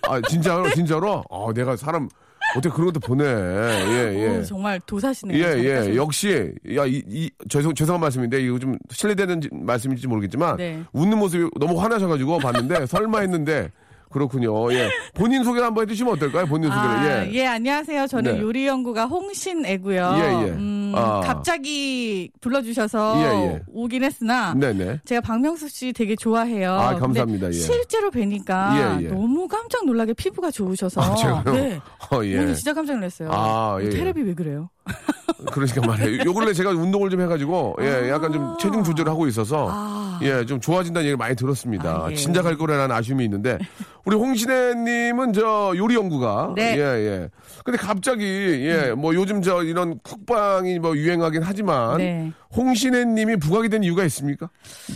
아, 0.10 0.22
진짜로? 0.28 0.70
진짜로? 0.72 1.24
아, 1.32 1.52
내가 1.56 1.76
사람 1.78 2.10
어떻게 2.58 2.74
그런 2.74 2.88
것도 2.88 3.00
보내. 3.00 3.24
예, 3.26 4.16
예. 4.16 4.38
오, 4.40 4.44
정말 4.44 4.80
도사시네요. 4.86 5.38
예, 5.38 5.64
예. 5.64 5.96
역시, 5.96 6.54
야, 6.76 6.86
이, 6.86 7.02
이, 7.08 7.30
죄송, 7.50 7.74
죄송한 7.74 8.02
말씀인데, 8.02 8.42
이거 8.42 8.60
좀 8.60 8.78
실례되는 8.92 9.42
말씀인지 9.52 10.08
모르겠지만, 10.08 10.58
네. 10.58 10.84
웃는 10.94 11.18
모습이 11.18 11.50
너무 11.60 11.80
화나셔가지고 11.82 12.40
봤는데, 12.40 12.86
설마 12.88 13.20
했는데, 13.20 13.72
그렇군요. 14.12 14.72
예. 14.74 14.90
본인 15.14 15.44
소개 15.44 15.62
한번 15.62 15.84
해주시면 15.84 16.14
어떨까요? 16.14 16.46
본인 16.46 16.70
소개를. 16.70 16.90
아, 16.90 17.26
예. 17.26 17.32
예, 17.34 17.48
안녕하세요. 17.48 18.08
저는 18.08 18.36
네. 18.36 18.42
요리 18.42 18.68
연구가 18.68 19.06
홍신애고요. 19.06 20.14
예, 20.18 20.46
예. 20.48 20.52
음, 20.52 20.94
아. 20.96 21.22
갑자기 21.22 22.32
불러주셔서 22.42 23.16
예, 23.18 23.24
예. 23.54 23.62
오긴 23.68 24.04
했으나 24.04 24.54
네네. 24.54 25.00
제가 25.06 25.22
박명수 25.22 25.70
씨 25.70 25.94
되게 25.94 26.16
좋아해요. 26.16 26.74
아, 26.74 26.96
감사합니다. 26.96 27.48
예. 27.48 27.52
실제로 27.54 28.12
뵈니까 28.12 29.00
예, 29.00 29.06
예. 29.06 29.10
너무 29.10 29.48
깜짝 29.48 29.86
놀라게 29.86 30.14
피부가 30.14 30.52
좋으셔서 30.52 31.02
아, 31.02 31.16
제가요? 31.16 31.44
네. 31.54 31.80
어, 32.12 32.24
예. 32.26 32.38
오늘 32.40 32.54
진짜 32.56 32.74
깜짝 32.74 32.96
놀랐어요. 32.96 33.30
아, 33.32 33.78
예, 33.82 33.86
예. 33.86 33.90
테레비 33.90 34.22
왜 34.24 34.34
그래요? 34.34 34.70
그러니까 35.52 35.82
말이에요. 35.86 36.24
요 36.26 36.34
근래 36.34 36.54
제가 36.54 36.72
운동을 36.72 37.10
좀 37.10 37.22
해가지고, 37.22 37.78
예, 37.82 38.10
약간 38.10 38.32
좀 38.32 38.56
체중 38.60 38.84
조절을 38.84 39.12
하고 39.12 39.28
있어서, 39.28 39.68
아, 39.70 40.20
예, 40.22 40.46
좀 40.46 40.60
좋아진다는 40.60 41.06
얘기를 41.06 41.18
많이 41.18 41.36
들었습니다. 41.36 42.06
아, 42.06 42.12
예. 42.12 42.16
진작 42.16 42.46
할 42.46 42.58
거라는 42.58 42.94
아쉬움이 42.96 43.24
있는데 43.24 43.58
우리 44.06 44.16
홍신혜님은 44.16 45.34
저 45.34 45.74
요리 45.76 45.96
연구가 45.96 46.54
네. 46.56 46.76
예, 46.78 46.82
예. 46.82 47.30
근데 47.64 47.78
갑자기 47.78 48.24
예, 48.24 48.92
뭐 48.92 49.14
요즘 49.16 49.42
저 49.42 49.64
이런 49.64 50.00
쿡방이 50.00 50.80
뭐 50.80 50.96
유행하긴 50.96 51.42
하지만 51.44 51.98
네. 51.98 52.32
홍신혜님이 52.56 53.38
부각이 53.38 53.70
된 53.70 53.84
이유가 53.84 54.04
있습니까? 54.06 54.50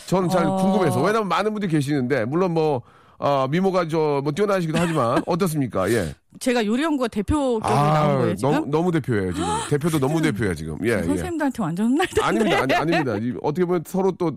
저는 0.07 0.29
잘 0.29 0.45
어. 0.45 0.55
궁금해서 0.55 1.01
왜냐면 1.01 1.27
많은 1.27 1.53
분들이 1.53 1.71
계시는데 1.71 2.25
물론 2.25 2.53
뭐 2.53 2.81
아, 3.19 3.47
미모가 3.49 3.87
저 3.87 4.21
뭐 4.23 4.31
뛰어나시기도 4.31 4.77
하지만 4.77 5.21
어떻습니까? 5.27 5.89
예. 5.91 6.13
제가 6.39 6.65
요리연구가 6.65 7.07
대표 7.07 7.59
격에 7.59 7.73
나온 7.73 8.17
거예요 8.19 8.35
지금. 8.35 8.51
너무 8.51 8.65
너무 8.69 8.91
대표예요 8.91 9.33
지금. 9.33 9.47
대표도 9.69 9.99
너무 9.99 10.21
대표예요 10.21 10.53
지금. 10.55 10.77
예, 10.83 10.89
예. 10.99 11.03
선생님들한테 11.03 11.63
완전 11.63 11.87
혼날 11.91 12.07
텐데. 12.07 12.21
아닙니다, 12.21 12.61
아니, 12.61 12.73
아닙니다. 12.73 13.17
이- 13.17 13.33
어떻게 13.41 13.65
보면 13.65 13.83
서로 13.87 14.11
또, 14.11 14.31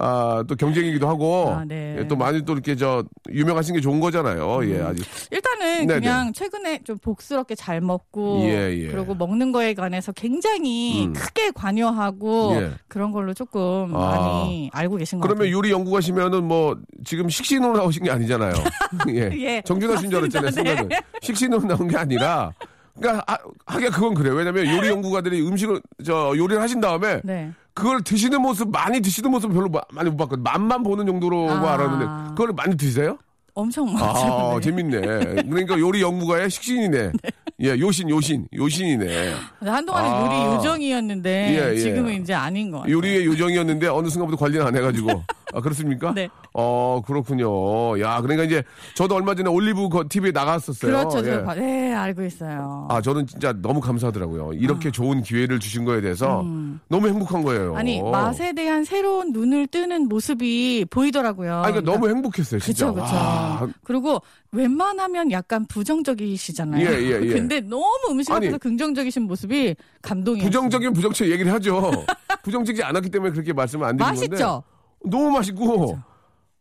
아, 0.00 0.44
또 0.46 0.54
경쟁이기도 0.54 1.08
하고, 1.08 1.50
아, 1.50 1.64
네. 1.64 1.96
예, 1.98 2.06
또 2.06 2.14
많이 2.14 2.44
또 2.44 2.52
이렇게 2.52 2.76
저, 2.76 3.04
유명하신 3.30 3.74
게 3.74 3.80
좋은 3.80 3.98
거잖아요. 3.98 4.60
예, 4.70 4.80
아직. 4.80 5.04
일단은 5.30 5.86
네네. 5.86 6.00
그냥 6.00 6.32
최근에 6.32 6.84
좀 6.84 6.98
복스럽게 6.98 7.56
잘 7.56 7.80
먹고 7.80 8.42
예, 8.44 8.72
예. 8.78 8.86
그리고 8.88 9.14
먹는 9.14 9.50
거에 9.50 9.74
관해서 9.74 10.12
굉장히 10.12 11.06
음. 11.06 11.12
크게 11.12 11.50
관여하고 11.50 12.52
예. 12.54 12.70
그런 12.86 13.10
걸로 13.10 13.34
조금 13.34 13.90
아. 13.94 13.98
많이 13.98 14.70
알고 14.72 14.96
계신 14.96 15.18
것 15.18 15.22
그러면 15.26 15.46
같아요. 15.46 15.56
요리 15.56 15.72
연구가시면은 15.72 16.44
뭐, 16.44 16.76
지금 17.04 17.28
식신으로 17.28 17.72
나오신 17.78 18.04
게 18.04 18.10
아니잖아요. 18.10 18.52
예. 19.10 19.30
예, 19.32 19.62
정준하 19.64 19.96
씨인 19.96 20.10
줄 20.10 20.20
알았잖아요. 20.20 20.50
순간은. 20.52 20.88
식신으로 21.22 21.62
나온 21.62 21.88
게 21.88 21.96
아니라, 21.96 22.52
그러니까, 23.00 23.24
하, 23.26 23.38
하긴 23.66 23.90
그건 23.90 24.14
그래요. 24.14 24.34
왜냐면 24.34 24.66
요리 24.66 24.88
연구가들이 24.88 25.40
음식을, 25.46 25.80
저, 26.04 26.34
요리를 26.36 26.60
하신 26.62 26.80
다음에, 26.80 27.20
네. 27.24 27.50
그걸 27.78 28.02
드시는 28.02 28.42
모습, 28.42 28.70
많이 28.70 29.00
드시는 29.00 29.30
모습 29.30 29.52
별로 29.52 29.68
마- 29.68 29.80
많이 29.92 30.10
못 30.10 30.16
봤거든요. 30.16 30.42
맛만 30.42 30.82
보는 30.82 31.06
정도로 31.06 31.48
아. 31.48 31.74
알았는데, 31.74 32.30
그걸 32.30 32.52
많이 32.52 32.76
드세요? 32.76 33.16
엄청 33.54 33.92
많죠. 33.92 34.04
아, 34.04 34.54
네. 34.58 34.60
재밌네. 34.60 35.00
그러니까 35.48 35.78
요리 35.78 36.02
연구가의 36.02 36.50
식신이네. 36.50 37.12
예, 37.60 37.70
요신, 37.70 38.08
요신, 38.08 38.46
요신이네. 38.54 39.34
한동안은 39.60 40.10
아. 40.10 40.26
요리 40.26 40.54
요정이었는데 40.56 41.30
예, 41.58 41.72
예. 41.74 41.76
지금은 41.78 42.22
이제 42.22 42.32
아닌 42.34 42.70
것 42.70 42.78
같아요. 42.78 42.94
요리의 42.94 43.26
요정이었는데 43.26 43.88
어느 43.88 44.08
순간부터 44.08 44.44
관리는 44.44 44.64
안 44.64 44.76
해가지고. 44.76 45.24
아, 45.54 45.60
그렇습니까? 45.60 46.12
네. 46.14 46.28
어, 46.60 47.00
그렇군요. 47.06 48.00
야, 48.00 48.20
그러니까 48.20 48.42
이제 48.42 48.64
저도 48.94 49.14
얼마 49.14 49.32
전에 49.36 49.48
올리브 49.48 49.88
거 49.88 50.04
TV에 50.08 50.32
나갔었어요. 50.32 50.90
그렇죠. 50.90 51.18
예. 51.20 51.22
저 51.36 51.44
봐- 51.44 51.54
네, 51.54 51.94
알고 51.94 52.24
있어요. 52.24 52.88
아, 52.90 53.00
저는 53.00 53.28
진짜 53.28 53.52
너무 53.62 53.80
감사하더라고요. 53.80 54.54
이렇게 54.54 54.90
좋은 54.90 55.22
기회를 55.22 55.60
주신 55.60 55.84
거에 55.84 56.00
대해서 56.00 56.44
너무 56.88 57.06
행복한 57.06 57.44
거예요. 57.44 57.68
아. 57.68 57.72
음. 57.74 57.76
아니 57.76 58.02
맛에 58.02 58.52
대한 58.54 58.82
새로운 58.82 59.30
눈을 59.32 59.68
뜨는 59.68 60.08
모습이 60.08 60.86
보이더라고요. 60.90 61.58
아, 61.58 61.62
그러니까 61.70 61.92
너무 61.92 62.08
행복했어요, 62.08 62.58
진짜. 62.60 62.90
와, 62.90 63.68
그리고 63.84 64.20
웬만하면 64.50 65.30
약간 65.30 65.64
부정적이시잖아요. 65.66 66.84
예, 66.84 66.92
예, 66.92 67.20
예. 67.22 67.28
근데 67.34 67.60
너무 67.60 67.86
음식 68.10 68.32
앞에서 68.32 68.58
긍정적이신 68.58 69.22
모습이 69.22 69.76
감동이에요. 70.02 70.44
부정적인 70.44 70.92
부정적 70.92 71.28
얘기를 71.30 71.52
하죠. 71.52 71.92
부정적이지 72.42 72.82
않았기 72.82 73.10
때문에 73.10 73.30
그렇게 73.32 73.52
말씀을 73.52 73.86
안 73.86 73.96
드린 73.96 74.08
건데. 74.12 74.28
맛있죠? 74.28 74.62
너무 75.04 75.30
맛있고 75.30 75.98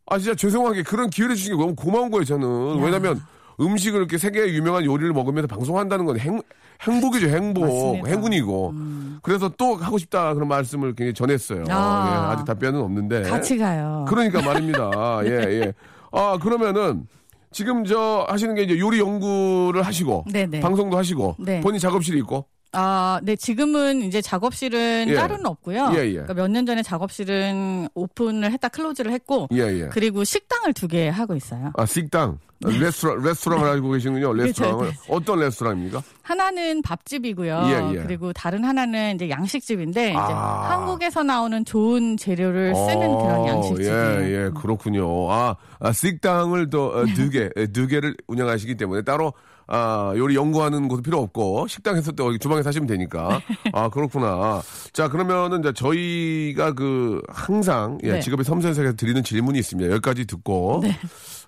아 0.10 0.18
진짜 0.18 0.34
죄송하게 0.36 0.84
그런 0.84 1.10
기회를 1.10 1.36
주신 1.36 1.56
게 1.56 1.62
너무 1.62 1.76
고마운 1.76 2.10
거예요 2.10 2.24
저는 2.24 2.80
왜냐면 2.82 3.22
음식을 3.60 4.00
이렇게 4.00 4.18
세계 4.18 4.48
유명한 4.54 4.86
요리를 4.86 5.12
먹으면서 5.14 5.48
방송한다는 5.48 6.06
건 6.06 6.20
행, 6.20 6.42
행복이죠 6.82 7.28
행복 7.28 7.66
맞습니다. 7.66 8.08
음. 8.08 8.14
행운이고 8.14 8.74
그래서 9.22 9.50
또 9.58 9.76
하고 9.76 9.98
싶다 9.98 10.34
그런 10.34 10.48
말씀을 10.48 10.94
굉장히 10.96 11.14
전했어요 11.14 11.66
아. 11.70 12.10
예, 12.30 12.34
아직 12.34 12.46
답변은 12.46 12.80
없는데 12.80 13.24
같이 13.24 13.58
가요. 13.58 14.06
그러니까 14.08 14.42
말입니다 14.42 14.92
예예 15.26 15.74
아 16.14 16.38
그러면은 16.42 17.08
지금 17.52 17.84
저 17.86 18.26
하시는 18.30 18.54
게 18.56 18.64
이제 18.64 18.78
요리 18.78 19.00
연구를 19.00 19.82
하시고 19.82 20.26
네네. 20.32 20.60
방송도 20.60 20.98
하시고 20.98 21.36
네. 21.40 21.60
본인 21.62 21.80
작업실이 21.80 22.18
있고 22.20 22.46
아, 22.74 23.20
네, 23.24 23.36
지금은 23.36 24.02
이제 24.04 24.22
작업실은 24.22 25.06
예. 25.08 25.16
따로는 25.16 25.46
없고요. 25.46 25.92
예, 25.96 26.00
예. 26.06 26.12
그러니까 26.12 26.34
몇 26.34 26.48
년 26.52 26.66
전에 26.66 26.84
작업실은 26.84 27.88
오픈을 27.94 28.52
했다 28.52 28.68
클로즈를 28.70 29.12
했고, 29.12 29.48
예예 29.52 29.90
그리고 29.92 30.24
식당을 30.24 30.74
두 30.74 30.88
개 30.88 31.08
하고 31.10 31.36
있어요. 31.36 31.72
아 31.76 31.86
식당 31.86 32.40
레스토랑 32.60 33.24
레스토랑을 33.24 33.70
알고 33.70 33.92
계시는군요 33.92 34.34
레스토랑을 34.34 34.88
그렇죠, 34.88 35.00
어떤 35.10 35.40
레스토랑입니까 35.40 36.02
하나는 36.24 36.82
밥집이고요. 36.82 37.62
예, 37.66 37.98
예. 37.98 38.04
그리고 38.04 38.34
다른 38.34 38.66
하나는 38.66 39.16
이제 39.16 39.30
양식집인데 39.30 40.10
이제 40.10 40.18
아. 40.18 40.72
한국에서 40.72 41.24
나오는 41.24 41.64
좋은 41.64 42.18
재료를 42.18 42.76
쓰는 42.76 43.10
어, 43.10 43.22
그런 43.22 43.48
양식집이에요. 43.48 43.94
예, 43.94 44.46
예, 44.46 44.52
그렇군요. 44.60 45.32
아, 45.32 45.56
아 45.80 45.92
식당을 45.94 46.70
또두 46.70 47.30
개, 47.30 47.50
예, 47.56 47.68
두 47.68 47.88
개를 47.88 48.16
운영하시기 48.28 48.76
때문에 48.76 49.04
따로 49.04 49.34
아, 49.68 50.14
요리 50.16 50.36
연구하는 50.36 50.88
곳은 50.88 51.04
필요 51.04 51.20
없고 51.20 51.68
식당에서 51.68 52.14
또 52.14 52.28
여기 52.28 52.40
주방에서 52.40 52.70
하시면 52.70 52.88
되니까. 52.88 53.42
아, 53.74 53.90
그렇구나. 53.90 54.62
자, 54.94 55.10
그러면은 55.10 55.60
이제 55.60 55.74
저희가 55.74 56.74
그 56.74 57.22
항상 57.28 57.98
예, 58.04 58.14
네. 58.14 58.20
직업의 58.22 58.46
섬세에서 58.46 58.94
드리는 58.94 59.24
질문이 59.24 59.60
있습니다. 59.60 59.92
여기까지 59.92 60.26
듣고 60.26 60.84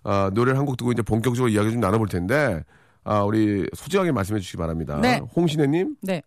아, 0.03 0.29
노래를 0.33 0.57
한 0.57 0.65
곡 0.65 0.77
듣고 0.77 0.91
이제 0.91 1.01
본격적으로 1.01 1.49
이야기 1.49 1.71
좀 1.71 1.79
나눠볼 1.79 2.07
텐데 2.07 2.63
아, 3.03 3.21
우리 3.23 3.67
솔직하게 3.73 4.11
말씀해 4.11 4.39
주시기 4.39 4.57
바랍니다. 4.57 4.97
네. 5.01 5.21
홍신혜님 5.35 5.95
네. 6.01 6.21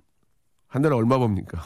한 0.68 0.82
달에 0.82 0.94
얼마 0.94 1.18
법니까? 1.18 1.60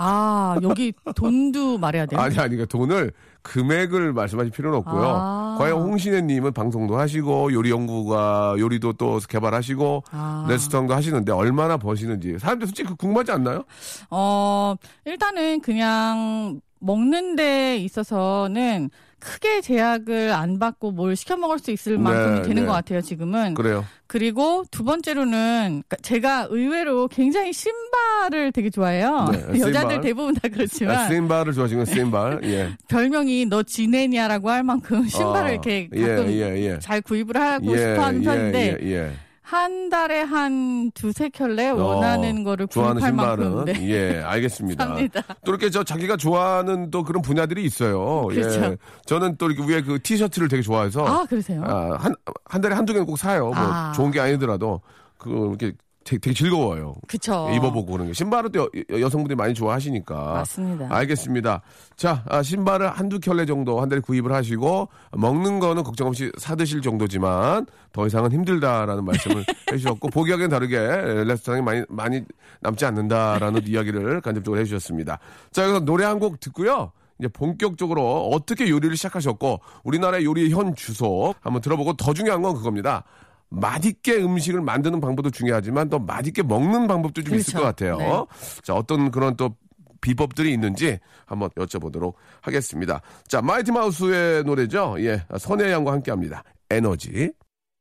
아, 0.00 0.56
여기 0.62 0.92
돈도 1.16 1.78
말해야 1.78 2.06
돼요. 2.06 2.20
아니, 2.20 2.38
아니, 2.38 2.50
그러니까 2.50 2.66
돈을, 2.66 3.10
금액을 3.42 4.12
말씀하실 4.12 4.52
필요는 4.52 4.78
없고요. 4.78 5.02
아. 5.04 5.56
과연 5.58 5.76
홍신혜님은 5.82 6.52
방송도 6.52 6.96
하시고, 6.96 7.52
요리 7.52 7.70
연구가, 7.72 8.54
요리도 8.60 8.92
또 8.92 9.18
개발하시고, 9.28 10.04
아. 10.12 10.46
레스토랑도 10.48 10.94
하시는데, 10.94 11.32
얼마나 11.32 11.78
버시는지. 11.78 12.38
사람들 12.38 12.68
솔직히 12.68 12.94
궁금하지 12.96 13.32
않나요? 13.32 13.64
어, 14.10 14.76
일단은 15.04 15.60
그냥 15.62 16.60
먹는 16.78 17.34
데 17.34 17.76
있어서는 17.78 18.90
크게 19.20 19.60
제약을 19.60 20.32
안 20.32 20.58
받고 20.58 20.92
뭘 20.92 21.16
시켜 21.16 21.36
먹을 21.36 21.58
수 21.58 21.70
있을 21.70 21.98
만큼이 21.98 22.36
네, 22.36 22.42
되는 22.42 22.62
네. 22.62 22.66
것 22.66 22.72
같아요, 22.72 23.00
지금은. 23.00 23.54
그래요. 23.54 23.84
그리고 24.06 24.64
두 24.70 24.84
번째로는 24.84 25.82
그러니까 25.86 25.96
제가 26.02 26.46
의외로 26.50 27.08
굉장히 27.08 27.52
신발을 27.52 28.52
되게 28.52 28.70
좋아해요. 28.70 29.28
네, 29.32 29.38
여자들 29.60 29.80
신발. 29.80 30.00
대부분 30.00 30.34
다 30.34 30.40
아, 30.44 30.48
그렇지만 30.48 31.08
스인발을 31.08 31.52
좋아하시는 31.52 31.84
스인발. 31.84 32.40
예. 32.44 32.70
별명이 32.88 33.46
너 33.46 33.62
지네냐라고 33.62 34.50
할 34.50 34.62
만큼 34.62 35.06
신발을 35.06 35.50
어, 35.50 35.52
이렇게 35.52 35.88
예, 35.92 36.00
가끔 36.00 36.28
예, 36.30 36.40
예. 36.64 36.78
잘 36.78 37.02
구입을 37.02 37.36
하고 37.36 37.72
예, 37.72 37.78
싶어 37.78 38.02
하는 38.02 38.22
편인데 38.22 38.78
예, 38.82 38.90
예. 38.90 39.12
한 39.48 39.88
달에 39.88 40.20
한 40.20 40.90
두세 40.90 41.30
켤레 41.30 41.70
어, 41.70 41.76
원하는 41.76 42.44
거를 42.44 42.66
좋아하는 42.68 43.00
신발은 43.00 43.64
네. 43.64 43.88
예 43.88 44.22
알겠습니다. 44.22 44.84
삽니다. 44.84 45.22
또 45.42 45.52
이렇게 45.52 45.70
저 45.70 45.82
자기가 45.82 46.18
좋아하는 46.18 46.90
또 46.90 47.02
그런 47.02 47.22
분야들이 47.22 47.64
있어요. 47.64 48.26
그렇죠. 48.26 48.62
예. 48.62 48.76
저는 49.06 49.36
또 49.38 49.50
이렇게 49.50 49.72
위에 49.72 49.80
그 49.80 50.02
티셔츠를 50.02 50.48
되게 50.48 50.60
좋아해서 50.60 51.02
아, 51.06 51.24
그러세요? 51.24 51.64
아, 51.64 51.96
한, 51.98 52.14
한 52.44 52.60
달에 52.60 52.74
한두 52.74 52.92
개는 52.92 53.06
꼭 53.06 53.16
사요. 53.16 53.46
뭐, 53.46 53.54
아. 53.56 53.92
좋은 53.96 54.10
게 54.10 54.20
아니더라도, 54.20 54.82
그, 55.16 55.30
이렇게 55.30 55.72
되게, 56.08 56.18
되게 56.18 56.34
즐거워요. 56.34 56.94
그쵸. 57.06 57.50
입어보고 57.54 57.92
그런 57.92 58.06
게. 58.06 58.12
신발은 58.14 58.50
또 58.52 58.60
여, 58.90 59.00
여성분들이 59.00 59.36
많이 59.36 59.52
좋아하시니까. 59.52 60.14
맞습니다. 60.32 60.86
알겠습니다. 60.90 61.60
자, 61.96 62.24
아, 62.28 62.42
신발을 62.42 62.88
한두 62.88 63.20
켤레 63.20 63.44
정도 63.44 63.80
한 63.80 63.90
달에 63.90 64.00
구입을 64.00 64.32
하시고, 64.32 64.88
먹는 65.12 65.58
거는 65.60 65.82
걱정 65.82 66.08
없이 66.08 66.32
사드실 66.38 66.80
정도지만, 66.80 67.66
더 67.92 68.06
이상은 68.06 68.32
힘들다라는 68.32 69.04
말씀을 69.04 69.44
해주셨고, 69.70 70.08
보기하기는 70.08 70.48
다르게 70.48 70.78
레스토랑이 71.24 71.62
많이, 71.62 71.82
많이 71.90 72.22
남지 72.60 72.86
않는다라는 72.86 73.66
이야기를 73.66 74.22
간접적으로 74.22 74.60
해주셨습니다. 74.60 75.18
자, 75.50 75.62
여기서 75.64 75.80
노래 75.84 76.04
한 76.04 76.18
곡 76.18 76.40
듣고요. 76.40 76.90
이제 77.20 77.28
본격적으로 77.28 78.28
어떻게 78.32 78.68
요리를 78.68 78.96
시작하셨고 78.96 79.60
우리나라의 79.84 80.24
요리의 80.24 80.50
현 80.50 80.74
주소 80.76 81.34
한번 81.40 81.60
들어보고 81.62 81.94
더 81.94 82.12
중요한 82.14 82.42
건 82.42 82.54
그겁니다. 82.54 83.02
맛있게 83.50 84.16
음식을 84.16 84.60
만드는 84.60 85.00
방법도 85.00 85.30
중요하지만 85.30 85.88
또 85.88 85.98
맛있게 85.98 86.42
먹는 86.42 86.86
방법도 86.86 87.22
좀 87.22 87.36
있을 87.36 87.54
그렇죠. 87.54 87.58
것 87.58 87.64
같아요. 87.64 87.96
네. 87.98 88.60
자, 88.62 88.74
어떤 88.74 89.10
그런 89.10 89.36
또 89.36 89.54
비법들이 90.00 90.52
있는지 90.52 90.98
한번 91.26 91.50
여쭤보도록 91.50 92.14
하겠습니다. 92.40 93.00
자, 93.26 93.42
마이티 93.42 93.72
마우스의 93.72 94.44
노래죠. 94.44 94.96
예, 95.00 95.22
선혜 95.38 95.72
양과 95.72 95.92
함께 95.92 96.10
합니다. 96.10 96.42
에너지. 96.70 97.32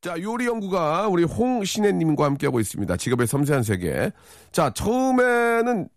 자, 0.01 0.15
요리 0.21 0.45
연구가 0.45 1.07
우리 1.07 1.23
홍신혜님과 1.23 2.23
함께하고 2.23 2.59
있습니다. 2.59 2.95
직업의 2.97 3.27
섬세한 3.27 3.63
세계. 3.63 4.11
자, 4.51 4.69
처음에는 4.71 5.89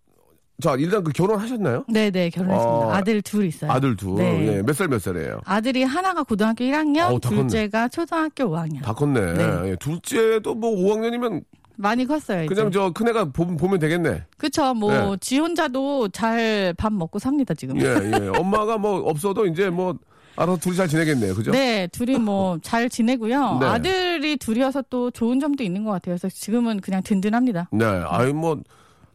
자, 0.61 0.77
일단 0.79 1.03
그 1.05 1.13
결혼하셨나요? 1.13 1.85
네네, 1.89 2.31
결혼했습니다. 2.31 2.71
어, 2.71 2.93
아들 2.93 3.23
둘 3.23 3.47
있어요. 3.47 3.71
아들 3.71 3.97
둘. 3.97 4.17
네. 4.17 4.57
예, 4.59 4.63
몇살 4.63 4.89
몇 4.89 5.01
살이에요? 5.01 5.41
아들이 5.45 5.83
하나가 5.83 6.23
고등학교 6.23 6.65
1학년, 6.65 7.11
어우, 7.11 7.21
다 7.21 7.29
컸네. 7.31 7.43
둘째가 7.43 7.89
초등학교 7.89 8.45
5학년. 8.45 8.83
다 8.83 8.93
컸네. 8.93 9.21
네. 9.35 9.71
예, 9.71 9.77
둘째도 9.77 10.55
뭐 10.55 10.71
5학년이면 10.77 11.43
많이 11.77 12.05
컸어요. 12.07 12.45
이제. 12.45 12.55
그냥 12.55 12.71
저 12.71 12.91
큰애가 12.91 13.27
보, 13.33 13.47
보면 13.57 13.79
되겠네. 13.79 14.25
그쵸. 14.37 14.75
뭐, 14.75 14.93
네. 14.93 15.17
지 15.21 15.39
혼자도 15.39 16.09
잘 16.11 16.75
밥 16.77 16.93
먹고 16.93 17.19
삽니다, 17.19 17.55
지금. 17.55 17.81
예, 17.81 17.87
예. 17.87 18.29
엄마가 18.39 18.77
뭐 18.79 19.01
없어도 19.09 19.47
이제 19.47 19.71
뭐 19.71 19.97
알아서 20.37 20.59
둘이 20.59 20.77
잘 20.77 20.89
지내겠네요. 20.89 21.35
그죠? 21.35 21.51
네, 21.51 21.87
둘이 21.89 22.19
뭐 22.19 22.59
잘 22.63 22.89
지내고요. 22.89 23.59
네. 23.61 23.67
아들이 23.67 24.37
둘이어서 24.37 24.83
또 24.91 25.11
좋은 25.11 25.41
점도 25.41 25.63
있는 25.65 25.85
것 25.85 25.91
같아요. 25.91 26.17
그래서 26.17 26.29
지금은 26.29 26.81
그냥 26.81 27.03
든든합니다. 27.03 27.69
네. 27.73 27.85
아유 27.85 28.33
뭐 28.35 28.59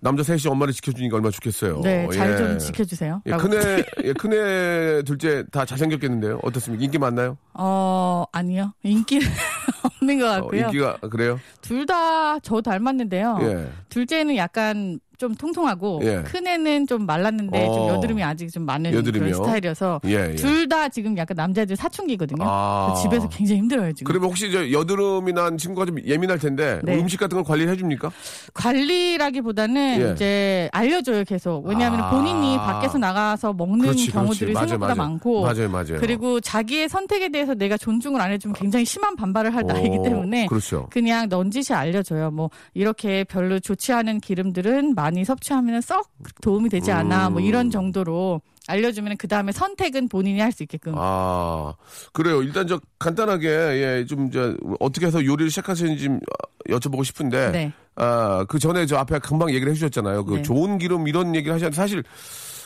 남자 0.06 0.22
셋이 0.22 0.42
엄마를 0.48 0.72
지켜주니까 0.72 1.16
얼마나 1.16 1.32
좋겠어요. 1.32 1.82
네, 1.82 2.08
잘좀 2.14 2.54
예. 2.54 2.58
지켜주세요. 2.60 3.24
예. 3.26 3.32
큰애, 3.32 3.84
예, 4.06 4.14
큰애, 4.14 5.02
둘째 5.02 5.44
다 5.52 5.66
잘생겼겠는데요? 5.66 6.40
어떻습니까? 6.44 6.84
인기 6.86 7.00
많나요? 7.00 7.38
어, 7.56 8.24
아니요. 8.32 8.72
인기 8.84 9.20
없는 10.00 10.20
것 10.20 10.26
어, 10.28 10.30
같고요. 10.42 10.66
인기가, 10.68 10.98
그래요? 11.10 11.40
둘 11.62 11.88
다 11.88 12.40
저 12.44 12.62
닮았는데요. 12.62 13.40
예. 13.42 13.68
둘째는 13.90 14.36
약간 14.38 15.00
좀 15.18 15.34
통통하고 15.36 16.02
예. 16.04 16.24
큰 16.26 16.46
애는 16.48 16.88
좀 16.88 17.06
말랐는데 17.06 17.66
좀 17.66 17.74
어. 17.84 17.90
여드름이 17.90 18.24
아직 18.24 18.52
좀 18.52 18.64
많은 18.64 18.94
여드름이요? 18.94 19.32
그런 19.32 19.34
스타일이어서 19.46 20.02
예, 20.06 20.32
예. 20.32 20.36
둘 20.36 20.66
다 20.66 20.90
지금 20.90 21.16
약간 21.16 21.36
남자들 21.36 21.76
사춘기거든요. 21.76 22.44
아. 22.44 22.96
집에서 23.00 23.30
굉장히 23.30 23.60
힘들어요 23.62 23.94
지금. 23.94 24.08
그러면 24.08 24.30
혹시 24.30 24.52
저 24.52 24.72
여드름이 24.72 25.32
난 25.34 25.58
친구가 25.60 25.86
좀 25.86 25.98
예민할 26.04 26.40
텐데 26.40 26.80
네. 26.84 26.98
음식 26.98 27.20
같은 27.20 27.36
걸 27.36 27.44
관리를 27.44 27.72
해줍니까? 27.74 28.10
관리라기보다는 28.56 30.02
예. 30.02 30.12
이제 30.14 30.70
알려줘요 30.72 31.24
계속. 31.24 31.66
왜냐하면 31.66 32.02
아. 32.02 32.10
본인이 32.10 32.58
밖에서 32.58 32.98
나가서 32.98 33.54
먹는 33.54 33.80
그렇지, 33.82 34.12
경우들이 34.12 34.54
그렇지. 34.54 34.70
생각보다 34.70 34.96
맞아요. 34.96 35.10
많고. 35.12 35.42
맞아요, 35.44 35.70
맞아요. 35.70 35.98
그리고 36.00 36.40
자기의 36.40 36.90
선택에 36.90 37.30
대해서 37.30 37.54
내가 37.54 37.78
존중을 37.78 38.20
안 38.20 38.32
해주면 38.32 38.56
굉장히 38.56 38.86
심한 38.86 39.16
반발을 39.16 39.54
할 39.56 39.64
나이기 39.66 39.98
오, 39.98 40.04
때문에 40.04 40.48
그렇죠. 40.48 40.88
그냥 40.92 41.28
넌지시 41.30 41.74
알려줘요. 41.74 42.32
뭐 42.32 42.50
이렇게 42.74 43.24
별로 43.24 43.60
좋지 43.60 43.94
않은 43.94 44.20
기름들은 44.20 44.96
많이 45.06 45.24
섭취하면 45.24 45.82
썩 45.82 46.10
도움이 46.42 46.70
되지 46.70 46.92
않아. 46.92 47.30
뭐 47.30 47.40
음. 47.40 47.46
이런 47.46 47.70
정도로 47.70 48.42
알려주면 48.68 49.18
그 49.18 49.28
다음에 49.28 49.52
선택은 49.52 50.10
본인이 50.10 50.40
할 50.40 50.52
수 50.52 50.64
있게끔. 50.64 50.94
아, 50.98 51.76
그래요. 52.12 52.42
일단 52.42 52.66
저 52.66 52.80
간단하게, 52.98 53.48
예, 53.48 54.06
좀, 54.08 54.32
저, 54.32 54.56
어떻게 54.80 55.06
해서 55.06 55.24
요리를 55.24 55.52
시작하시는지 55.52 56.06
좀 56.06 56.20
여쭤보고 56.70 57.04
싶은데. 57.04 57.52
네. 57.52 57.74
아, 57.98 58.46
그 58.48 58.58
전에 58.58 58.88
저 58.88 58.98
앞에 58.98 59.20
금방 59.20 59.50
얘기를 59.50 59.70
해주셨잖아요. 59.72 60.26
그 60.26 60.36
네. 60.38 60.42
좋은 60.42 60.80
기름 60.80 61.08
이런 61.08 61.36
얘기를 61.36 61.54
하셨는데 61.54 61.76
사실 61.76 62.04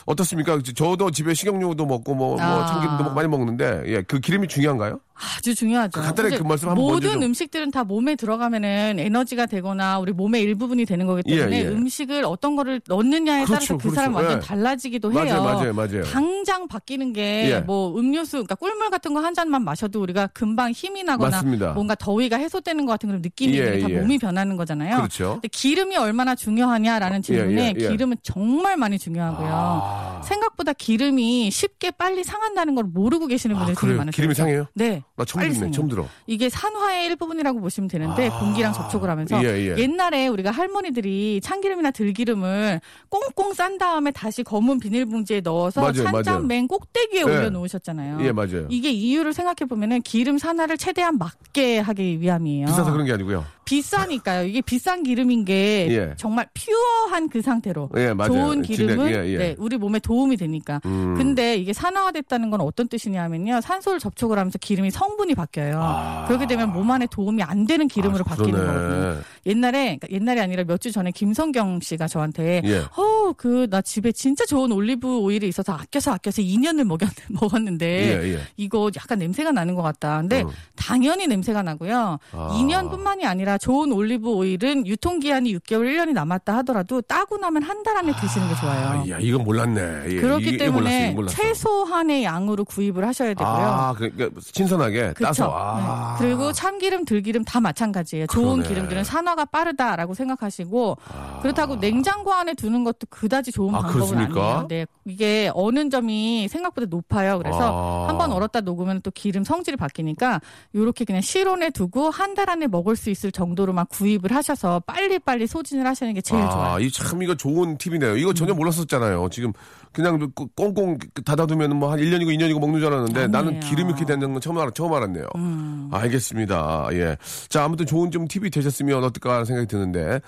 어떻습니까? 0.06 0.58
저도 0.74 1.10
집에 1.10 1.34
식용유도 1.34 1.86
먹고 1.86 2.14
뭐, 2.14 2.36
뭐 2.36 2.40
아. 2.42 2.66
참기름도 2.66 3.04
먹고 3.04 3.14
많이 3.14 3.28
먹는데, 3.28 3.82
예, 3.86 4.02
그 4.02 4.20
기름이 4.20 4.48
중요한가요? 4.48 5.00
아주 5.36 5.54
중요하죠. 5.54 6.00
간단하게 6.00 6.30
사실 6.30 6.38
그 6.42 6.48
말씀 6.48 6.68
한번 6.70 6.82
모든 6.82 7.12
좀- 7.12 7.22
음식들은 7.24 7.70
다 7.70 7.84
몸에 7.84 8.14
들어가면은 8.16 8.96
에너지가 8.98 9.44
되거나 9.46 9.98
우리 9.98 10.12
몸의 10.12 10.40
일부분이 10.42 10.86
되는 10.86 11.06
거기 11.06 11.22
때문에 11.22 11.56
예, 11.60 11.64
예. 11.64 11.68
음식을 11.68 12.24
어떤 12.24 12.56
거를 12.56 12.80
넣느냐에 12.88 13.44
그렇죠, 13.44 13.52
따라서 13.52 13.76
그 13.76 13.82
그렇죠. 13.82 13.94
사람 13.96 14.14
완전 14.14 14.36
예. 14.38 14.40
달라지기도 14.40 15.12
해요. 15.12 15.42
맞아요, 15.42 15.42
맞아요, 15.42 15.72
맞아요. 15.74 16.04
당장 16.04 16.66
바뀌는 16.68 17.12
게 17.12 17.50
예. 17.50 17.60
뭐 17.60 17.94
음료수, 17.98 18.32
그러니까 18.38 18.54
꿀물 18.54 18.88
같은 18.90 19.12
거 19.14 19.20
한 19.20 19.34
잔만 19.34 19.62
마셔도 19.62 20.00
우리가 20.00 20.28
금방 20.28 20.70
힘이 20.70 21.02
나거나 21.04 21.36
맞습니다. 21.36 21.72
뭔가 21.74 21.94
더위가 21.94 22.38
해소되는 22.38 22.86
것 22.86 22.92
같은 22.92 23.10
그런 23.10 23.20
느낌이 23.20 23.58
예, 23.58 23.80
다 23.80 23.90
예. 23.90 23.98
몸이 24.00 24.16
변하는 24.16 24.56
거잖아요. 24.56 24.96
그렇죠. 24.96 25.32
근데 25.34 25.48
기름이 25.48 25.98
얼마나 25.98 26.34
중요하냐라는 26.34 27.20
질문에 27.20 27.74
예, 27.78 27.82
예. 27.84 27.88
기름은 27.90 28.16
정말 28.22 28.78
많이 28.78 28.98
중요하고요. 28.98 29.48
아. 29.52 29.89
생각보다 30.24 30.72
기름이 30.72 31.50
쉽게 31.50 31.90
빨리 31.92 32.24
상한다는 32.24 32.74
걸 32.74 32.84
모르고 32.84 33.26
계시는 33.26 33.56
아, 33.56 33.58
분들이 33.60 33.74
되게 33.74 33.86
그래요? 33.86 33.98
많으세요. 33.98 34.12
기름이 34.12 34.34
상해요? 34.34 34.66
네. 34.74 35.02
나 35.16 35.24
처음 35.24 35.40
빨리 35.40 35.48
듣네, 35.50 35.58
상해요. 35.60 35.72
처음 35.72 35.88
들어. 35.88 36.06
이게 36.26 36.48
산화의 36.48 37.06
일부분이라고 37.06 37.60
보시면 37.60 37.88
되는데 37.88 38.28
아. 38.28 38.38
공기랑 38.38 38.72
접촉을 38.72 39.08
하면서 39.10 39.42
예, 39.44 39.48
예. 39.48 39.76
옛날에 39.78 40.28
우리가 40.28 40.50
할머니들이 40.50 41.40
참기름이나 41.42 41.90
들기름을 41.90 42.80
꽁꽁 43.08 43.54
싼 43.54 43.78
다음에 43.78 44.10
다시 44.10 44.42
검은 44.42 44.80
비닐봉지에 44.80 45.40
넣어서 45.40 45.80
맞아요, 45.80 45.92
찬장 45.94 46.34
맞아요. 46.34 46.46
맨 46.46 46.68
꼭대기에 46.68 47.20
예. 47.20 47.22
올려놓으셨잖아요. 47.24 48.18
예, 48.26 48.32
맞아요. 48.32 48.66
이게 48.68 48.90
이유를 48.90 49.32
생각해 49.32 49.68
보면은 49.68 50.02
기름 50.02 50.38
산화를 50.38 50.76
최대한 50.78 51.18
막게 51.18 51.78
하기 51.80 52.20
위함이에요. 52.20 52.66
비싸서 52.66 52.92
그런 52.92 53.06
게 53.06 53.12
아니고요. 53.12 53.44
비싸니까요. 53.64 54.46
이게 54.46 54.60
비싼 54.60 55.02
기름인 55.02 55.44
게 55.44 55.86
예. 55.90 56.14
정말 56.16 56.48
pure한 56.54 57.28
그 57.28 57.40
상태로 57.40 57.90
예. 57.96 58.14
좋은 58.26 58.62
기름은 58.62 59.10
예, 59.10 59.32
예. 59.32 59.38
네, 59.38 59.54
우리 59.58 59.76
몸에 59.80 59.98
도움이 59.98 60.36
되니까. 60.36 60.80
음. 60.84 61.14
근데 61.16 61.56
이게 61.56 61.72
산화화됐다는 61.72 62.50
건 62.50 62.60
어떤 62.60 62.86
뜻이냐면요. 62.88 63.60
산소를 63.62 63.98
접촉을 63.98 64.38
하면서 64.38 64.58
기름이 64.58 64.90
성분이 64.90 65.34
바뀌어요. 65.34 66.24
그렇게 66.28 66.46
되면 66.46 66.72
몸 66.72 66.90
안에 66.90 67.06
도움이 67.10 67.42
안 67.42 67.66
되는 67.66 67.88
기름으로 67.88 68.20
아, 68.26 68.28
바뀌는 68.36 68.52
그러네. 68.52 68.72
거거든요. 68.72 69.22
옛날에 69.46 69.80
그러니까 69.98 70.06
옛날이 70.10 70.40
아니라 70.40 70.64
몇 70.64 70.80
주 70.80 70.90
전에 70.92 71.10
김성경 71.10 71.80
씨가 71.80 72.06
저한테 72.08 72.62
예. 72.64 72.78
어, 72.96 73.32
그 73.36 73.66
나 73.70 73.82
집에 73.82 74.12
진짜 74.12 74.44
좋은 74.46 74.72
올리브 74.72 75.18
오일이 75.18 75.46
있어서 75.48 75.72
아껴서 75.74 76.12
아껴서 76.12 76.40
2년을 76.42 76.84
먹였, 76.84 77.08
먹었는데 77.28 77.86
예, 77.86 78.32
예. 78.34 78.40
이거 78.56 78.90
약간 78.96 79.18
냄새가 79.18 79.50
나는 79.52 79.74
것 79.74 79.82
같다. 79.82 80.18
근데 80.20 80.42
어. 80.42 80.50
당연히 80.76 81.26
냄새가 81.26 81.62
나고요. 81.62 82.18
아. 82.32 82.48
2년뿐만이 82.58 83.24
아니라 83.24 83.58
좋은 83.58 83.92
올리브 83.92 84.28
오일은 84.30 84.86
유통기한이 84.86 85.54
6개월, 85.58 85.84
1년이 85.84 86.12
남았다 86.12 86.56
하더라도 86.58 87.00
따고 87.02 87.36
나면 87.38 87.62
한 87.62 87.80
달 87.80 87.96
안에 87.96 88.12
드시는 88.20 88.46
게 88.48 88.54
좋아요. 88.60 88.88
아, 88.88 89.08
야, 89.08 89.18
이건 89.20 89.42
몰랐네. 89.42 89.69
예, 89.78 90.20
그렇기 90.20 90.56
때문에. 90.56 91.14
최소한의 91.28 92.24
양으로 92.24 92.64
구입을 92.64 93.06
하셔야 93.06 93.34
되고요. 93.34 93.46
아, 93.46 93.92
그러니까 93.94 94.28
신선하게 94.40 95.12
그쵸? 95.14 95.24
따서. 95.24 95.52
아. 95.54 96.16
네. 96.18 96.24
그리고 96.26 96.52
참기름, 96.52 97.04
들기름 97.04 97.44
다 97.44 97.60
마찬가지예요. 97.60 98.26
좋은 98.28 98.56
그러네. 98.58 98.68
기름들은 98.68 99.04
산화가 99.04 99.46
빠르다라고 99.46 100.14
생각하시고 100.14 100.96
그렇다고 101.42 101.76
냉장고 101.76 102.32
안에 102.32 102.54
두는 102.54 102.84
것도 102.84 103.06
그다지 103.10 103.52
좋은 103.52 103.74
아, 103.74 103.80
방법은 103.80 104.06
그렇습니까? 104.08 104.40
아니에요. 104.50 104.66
네, 104.68 104.86
이게 105.04 105.50
어는 105.54 105.90
점이 105.90 106.48
생각보다 106.48 106.86
높아요. 106.88 107.38
그래서 107.38 108.04
아. 108.06 108.08
한번 108.08 108.32
얼었다 108.32 108.60
녹으면 108.62 109.00
또 109.02 109.10
기름 109.10 109.44
성질이 109.44 109.76
바뀌니까 109.76 110.40
이렇게 110.72 111.04
그냥 111.04 111.20
실온에 111.20 111.70
두고 111.70 112.10
한 112.10 112.30
달 112.30 112.48
안에 112.48 112.68
먹을 112.68 112.94
수 112.94 113.10
있을 113.10 113.32
정도로만 113.32 113.86
구입을 113.86 114.32
하셔서 114.32 114.78
빨리빨리 114.86 115.48
소진을 115.48 115.84
하시는 115.84 116.14
게 116.14 116.20
제일 116.20 116.40
아, 116.44 116.48
좋아요. 116.50 116.74
음. 116.76 116.80
이참 116.82 117.20
이거 117.24 117.34
좋은 117.34 117.76
팁이네요. 117.76 118.16
이거 118.18 118.32
전혀 118.32 118.54
몰랐었잖아요. 118.54 119.28
지금 119.32 119.52
그냥 119.92 120.30
꽁- 120.34 120.48
꽁꽁 120.56 120.98
닫아두면 121.24 121.76
뭐 121.76 121.90
한 121.92 121.98
1년이고 121.98 122.28
2년이고 122.36 122.60
먹는 122.60 122.78
줄 122.80 122.86
알았는데 122.92 123.26
나는 123.28 123.48
아니에요. 123.56 123.60
기름 123.68 123.88
이렇게 123.88 124.04
되는 124.04 124.32
건 124.32 124.40
처음, 124.40 124.58
알아, 124.58 124.70
처음 124.72 124.92
알았네요. 124.92 125.26
음. 125.36 125.88
알겠습니다. 125.92 126.88
예. 126.92 127.16
자, 127.48 127.64
아무튼 127.64 127.86
좋은 127.86 128.10
좀 128.10 128.28
팁이 128.28 128.50
되셨으면 128.50 129.02
어떨까 129.02 129.32
하는 129.34 129.44
생각이 129.44 129.66
드는데 129.66 130.20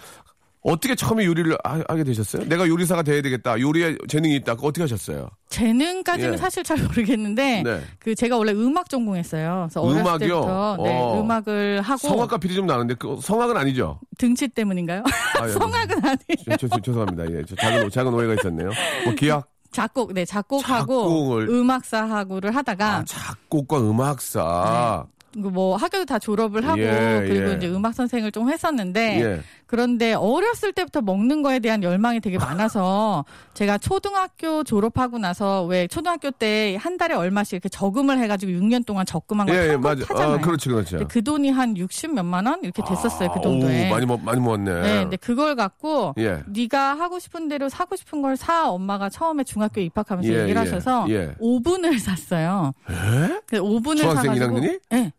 어떻게 0.64 0.94
처음에 0.94 1.24
요리를 1.24 1.56
하, 1.64 1.96
게 1.96 2.04
되셨어요? 2.04 2.44
내가 2.48 2.68
요리사가 2.68 3.02
돼야 3.02 3.20
되겠다. 3.20 3.58
요리에 3.60 3.96
재능이 4.08 4.36
있다. 4.36 4.54
그거 4.54 4.68
어떻게 4.68 4.82
하셨어요? 4.84 5.28
재능까지는 5.48 6.34
예. 6.34 6.36
사실 6.36 6.62
잘 6.62 6.78
모르겠는데 6.78 7.62
네. 7.64 7.80
그 7.98 8.14
제가 8.14 8.36
원래 8.38 8.52
음악 8.52 8.88
전공했어요. 8.88 9.66
그래서 9.68 9.80
어렸을 9.82 10.00
음악이요? 10.02 10.28
때부터 10.28 10.76
네, 10.84 10.98
어. 11.00 11.20
음악을 11.20 11.80
하고 11.82 11.98
성악가 12.08 12.38
필이 12.38 12.54
좀 12.54 12.66
나는데 12.66 12.94
그 12.94 13.18
성악은 13.20 13.56
아니죠? 13.56 13.98
등치 14.18 14.46
때문인가요? 14.48 15.02
아, 15.40 15.46
예. 15.48 15.50
성악은 15.52 15.96
아니에요. 16.04 16.56
저, 16.60 16.68
저, 16.68 16.78
죄송합니다. 16.80 17.30
예. 17.32 17.42
저 17.44 17.56
작은, 17.56 17.90
작은 17.90 18.14
오해가 18.14 18.34
있었네요. 18.34 18.70
뭐 19.04 19.14
기악, 19.14 19.48
작곡, 19.72 20.12
네, 20.12 20.24
작곡하고 20.24 21.08
작곡을- 21.08 21.48
음악사하고를 21.50 22.54
하다가 22.54 22.96
아, 22.98 23.04
작곡과 23.04 23.80
음악사. 23.80 25.06
그뭐 25.40 25.76
학교도 25.76 26.04
다 26.04 26.18
졸업을 26.18 26.66
하고 26.66 26.80
예, 26.80 27.24
그리고 27.26 27.50
예. 27.52 27.54
이제 27.56 27.68
음악 27.68 27.94
선생을 27.94 28.32
좀 28.32 28.50
했었는데 28.50 29.20
예. 29.22 29.40
그런데 29.66 30.12
어렸을 30.12 30.72
때부터 30.72 31.00
먹는 31.00 31.40
거에 31.42 31.58
대한 31.58 31.82
열망이 31.82 32.20
되게 32.20 32.36
많아서 32.38 33.24
제가 33.54 33.78
초등학교 33.78 34.62
졸업하고 34.64 35.18
나서 35.18 35.64
왜 35.64 35.86
초등학교 35.86 36.30
때 36.30 36.76
한 36.78 36.96
달에 36.96 37.14
얼마씩 37.14 37.54
이렇게 37.54 37.68
저금을 37.68 38.18
해가지고 38.18 38.52
6년 38.52 38.84
동안 38.84 39.04
적금한 39.06 39.46
걸 39.46 39.56
예, 39.56 39.68
예, 39.72 39.76
맞아. 39.76 40.04
하잖아요. 40.08 40.34
아, 40.36 40.38
그렇지. 40.40 40.68
근데 40.68 41.04
그 41.08 41.22
돈이 41.22 41.50
한 41.50 41.76
60 41.76 42.14
몇만 42.14 42.46
원 42.46 42.60
이렇게 42.62 42.82
됐었어요. 42.82 43.30
그 43.32 43.38
오, 43.40 43.42
정도에. 43.42 43.88
많이, 43.90 44.06
먹, 44.06 44.22
많이 44.22 44.40
먹었네. 44.40 44.80
네, 44.82 45.00
근데 45.02 45.16
그걸 45.16 45.54
갖고 45.54 46.14
예. 46.18 46.42
네가 46.46 46.94
하고 46.98 47.18
싶은 47.18 47.48
대로 47.48 47.68
사고 47.68 47.96
싶은 47.96 48.20
걸 48.22 48.32
사 48.36 48.68
엄마가 48.70 49.08
처음에 49.10 49.44
중학교에 49.44 49.84
입학하면서 49.84 50.32
예, 50.32 50.42
얘기를 50.42 50.54
예, 50.56 50.56
하셔서 50.70 51.06
예. 51.10 51.34
오븐을 51.38 51.98
샀어요. 52.00 52.72
에? 52.90 53.40
그 53.46 53.58
오븐을 53.58 54.02
사가지고 54.02 54.34
1학년이? 54.34 54.80
네. 54.90 55.12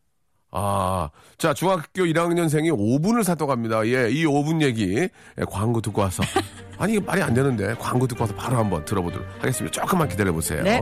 아, 0.55 1.09
자, 1.39 1.51
중학교 1.53 2.03
1학년생이 2.03 2.71
5분을 2.71 3.23
샀다고 3.23 3.51
합니다. 3.51 3.85
예, 3.87 4.11
이 4.11 4.23
5분 4.23 4.61
얘기, 4.61 4.95
예, 4.97 5.09
광고 5.49 5.81
듣고 5.81 6.01
와서. 6.01 6.21
아니, 6.77 6.93
이게 6.93 7.03
말이 7.03 7.23
안 7.23 7.33
되는데, 7.33 7.73
광고 7.79 8.05
듣고 8.05 8.21
와서 8.21 8.35
바로 8.35 8.57
한번 8.57 8.85
들어보도록 8.85 9.27
하겠습니다. 9.39 9.81
조금만 9.81 10.07
기다려 10.07 10.31
보세요. 10.31 10.61
네. 10.61 10.79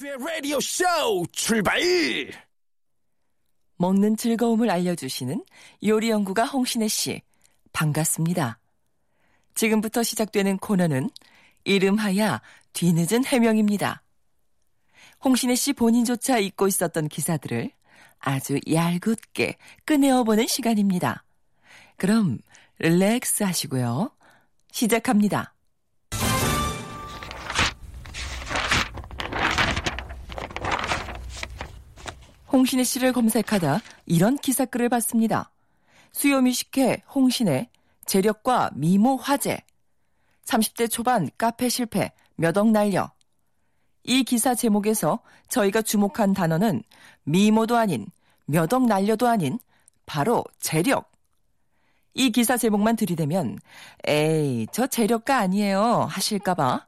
박명수의 0.00 0.16
라디오 0.18 0.58
쇼 0.60 0.84
출발! 1.30 1.78
먹는 3.76 4.16
즐거움을 4.16 4.70
알려주시는 4.70 5.44
요리 5.84 6.10
연구가 6.10 6.46
홍신혜 6.46 6.88
씨. 6.88 7.22
반갑습니다. 7.72 8.58
지금부터 9.54 10.02
시작되는 10.02 10.58
코너는 10.58 11.10
이름하야 11.64 12.40
뒤늦은 12.72 13.24
해명입니다. 13.26 14.02
홍신혜 15.22 15.54
씨 15.54 15.72
본인조차 15.74 16.38
잊고 16.38 16.66
있었던 16.66 17.08
기사들을 17.08 17.70
아주 18.18 18.58
얄궂게 18.70 19.56
꺼내어 19.86 20.24
보는 20.24 20.46
시간입니다. 20.46 21.24
그럼 21.96 22.38
릴렉스 22.78 23.42
하시고요. 23.42 24.10
시작합니다. 24.72 25.54
홍신혜 32.52 32.84
씨를 32.84 33.12
검색하다 33.12 33.80
이런 34.06 34.36
기사글을 34.36 34.88
봤습니다. 34.88 35.50
수요미 36.12 36.52
식회 36.52 37.02
홍신혜 37.14 37.70
재력과 38.06 38.70
미모 38.74 39.16
화제 39.16 39.58
30대 40.44 40.90
초반 40.90 41.30
카페 41.38 41.68
실패 41.68 42.12
몇 42.36 42.56
억 42.56 42.70
날려 42.70 43.12
이 44.02 44.24
기사 44.24 44.54
제목에서 44.54 45.20
저희가 45.48 45.82
주목한 45.82 46.32
단어는 46.32 46.82
미모도 47.24 47.76
아닌 47.76 48.06
몇 48.46 48.72
억 48.72 48.86
날려도 48.86 49.28
아닌 49.28 49.58
바로 50.06 50.42
재력 50.58 51.12
이 52.14 52.30
기사 52.30 52.56
제목만 52.56 52.96
들이대면 52.96 53.58
에이 54.08 54.66
저 54.72 54.88
재력가 54.88 55.38
아니에요 55.38 56.08
하실까봐 56.10 56.86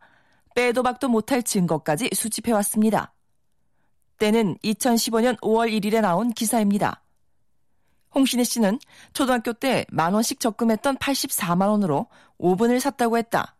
빼도 0.56 0.82
박도 0.82 1.08
못할 1.08 1.42
증거까지 1.42 2.10
수집해왔습니다. 2.12 3.14
때는 4.22 4.56
2015년 4.62 5.36
5월 5.40 5.68
1일에 5.72 6.00
나온 6.00 6.30
기사입니다. 6.30 7.02
홍신혜 8.14 8.44
씨는 8.44 8.78
초등학교 9.14 9.52
때 9.52 9.84
만 9.90 10.14
원씩 10.14 10.38
적금했던 10.38 10.98
84만 10.98 11.66
원으로 11.66 12.06
오븐을 12.38 12.78
샀다고 12.78 13.18
했다. 13.18 13.56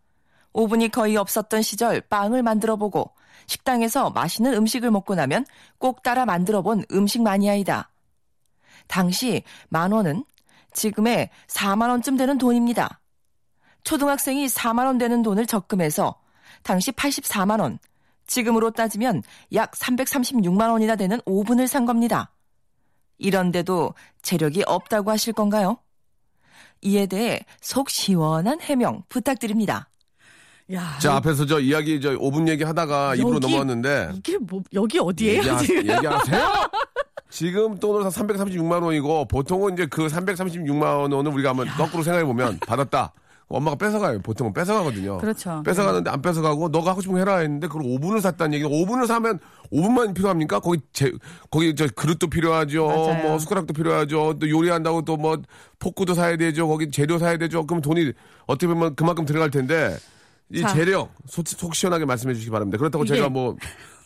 오븐이 0.52 0.90
거의 0.90 1.16
없었던 1.16 1.62
시절 1.62 2.00
빵을 2.02 2.44
만들어 2.44 2.76
보고 2.76 3.10
식당에서 3.46 4.10
맛있는 4.10 4.54
음식을 4.54 4.92
먹고 4.92 5.16
나면 5.16 5.46
꼭 5.78 6.04
따라 6.04 6.26
만들어 6.26 6.62
본 6.62 6.84
음식 6.92 7.22
마니아이다. 7.22 7.90
당시 8.86 9.42
만 9.68 9.90
원은 9.90 10.24
지금의 10.74 11.30
4만 11.48 11.88
원쯤 11.88 12.16
되는 12.16 12.38
돈입니다. 12.38 13.00
초등학생이 13.82 14.46
4만 14.46 14.86
원 14.86 14.98
되는 14.98 15.24
돈을 15.24 15.46
적금해서 15.46 16.20
당시 16.62 16.92
84만 16.92 17.60
원, 17.60 17.80
지금으로 18.26 18.70
따지면 18.70 19.22
약 19.54 19.72
336만 19.72 20.70
원이나 20.70 20.96
되는 20.96 21.20
오븐을 21.24 21.68
산 21.68 21.86
겁니다. 21.86 22.32
이런데도 23.18 23.94
재력이 24.22 24.64
없다고 24.66 25.10
하실 25.10 25.32
건가요? 25.32 25.78
이에 26.80 27.06
대해 27.06 27.40
속 27.60 27.88
시원한 27.90 28.60
해명 28.60 29.02
부탁드립니다. 29.08 29.88
야, 30.72 30.98
자, 31.00 31.16
앞에서 31.16 31.44
저 31.46 31.60
이야기, 31.60 32.00
저 32.00 32.16
5분 32.16 32.48
얘기 32.48 32.64
하다가 32.64 33.14
입으로 33.16 33.38
넘어왔는데. 33.38 34.12
이게 34.14 34.38
뭐 34.38 34.62
여기 34.72 34.98
어디예요 34.98 35.38
얘기하, 35.38 35.58
지금? 35.58 35.76
얘기하세요! 35.88 36.48
지금 37.30 37.78
돈으로 37.78 38.04
336만 38.10 38.82
원이고, 38.82 39.26
보통은 39.26 39.74
이제 39.74 39.86
그 39.86 40.06
336만 40.06 41.12
원을 41.12 41.32
우리가 41.32 41.50
한번 41.50 41.66
거꾸로 41.68 42.02
생각해 42.02 42.24
보면, 42.24 42.58
받았다. 42.60 43.12
엄마가 43.56 43.76
뺏어가요. 43.76 44.20
보통은 44.20 44.52
뺏어가거든요. 44.52 45.18
그렇죠. 45.18 45.62
뺏어가는데 45.64 46.10
안 46.10 46.22
뺏어가고, 46.22 46.68
너가 46.70 46.90
하고 46.90 47.00
싶은 47.00 47.14
거 47.14 47.18
해라 47.18 47.38
했는데, 47.38 47.66
그걸 47.68 47.82
5분을 47.82 48.20
샀다는 48.20 48.54
얘기. 48.54 48.64
5분을 48.64 49.06
사면 49.06 49.38
5분만 49.72 50.14
필요합니까? 50.14 50.60
거기 50.60 50.78
제, 50.92 51.12
거기 51.50 51.74
저 51.74 51.86
그릇도 51.94 52.28
필요하죠. 52.28 52.86
맞아요. 52.86 53.22
뭐 53.28 53.38
숟가락도 53.38 53.72
필요하죠. 53.74 54.38
또 54.40 54.48
요리한다고 54.48 55.02
또 55.02 55.16
뭐 55.16 55.36
포크도 55.78 56.14
사야 56.14 56.36
되죠. 56.36 56.66
거기 56.68 56.90
재료 56.90 57.18
사야 57.18 57.36
되죠. 57.36 57.66
그럼 57.66 57.80
돈이 57.82 58.12
어떻게 58.46 58.66
보면 58.66 58.94
그만큼 58.96 59.24
들어갈 59.24 59.50
텐데, 59.50 59.96
이 60.52 60.60
자. 60.60 60.68
재력, 60.74 61.12
속, 61.26 61.46
속 61.48 61.74
시원하게 61.74 62.04
말씀해 62.04 62.34
주시기 62.34 62.50
바랍니다. 62.50 62.78
그렇다고 62.78 63.04
이게- 63.04 63.14
제가 63.16 63.28
뭐, 63.28 63.56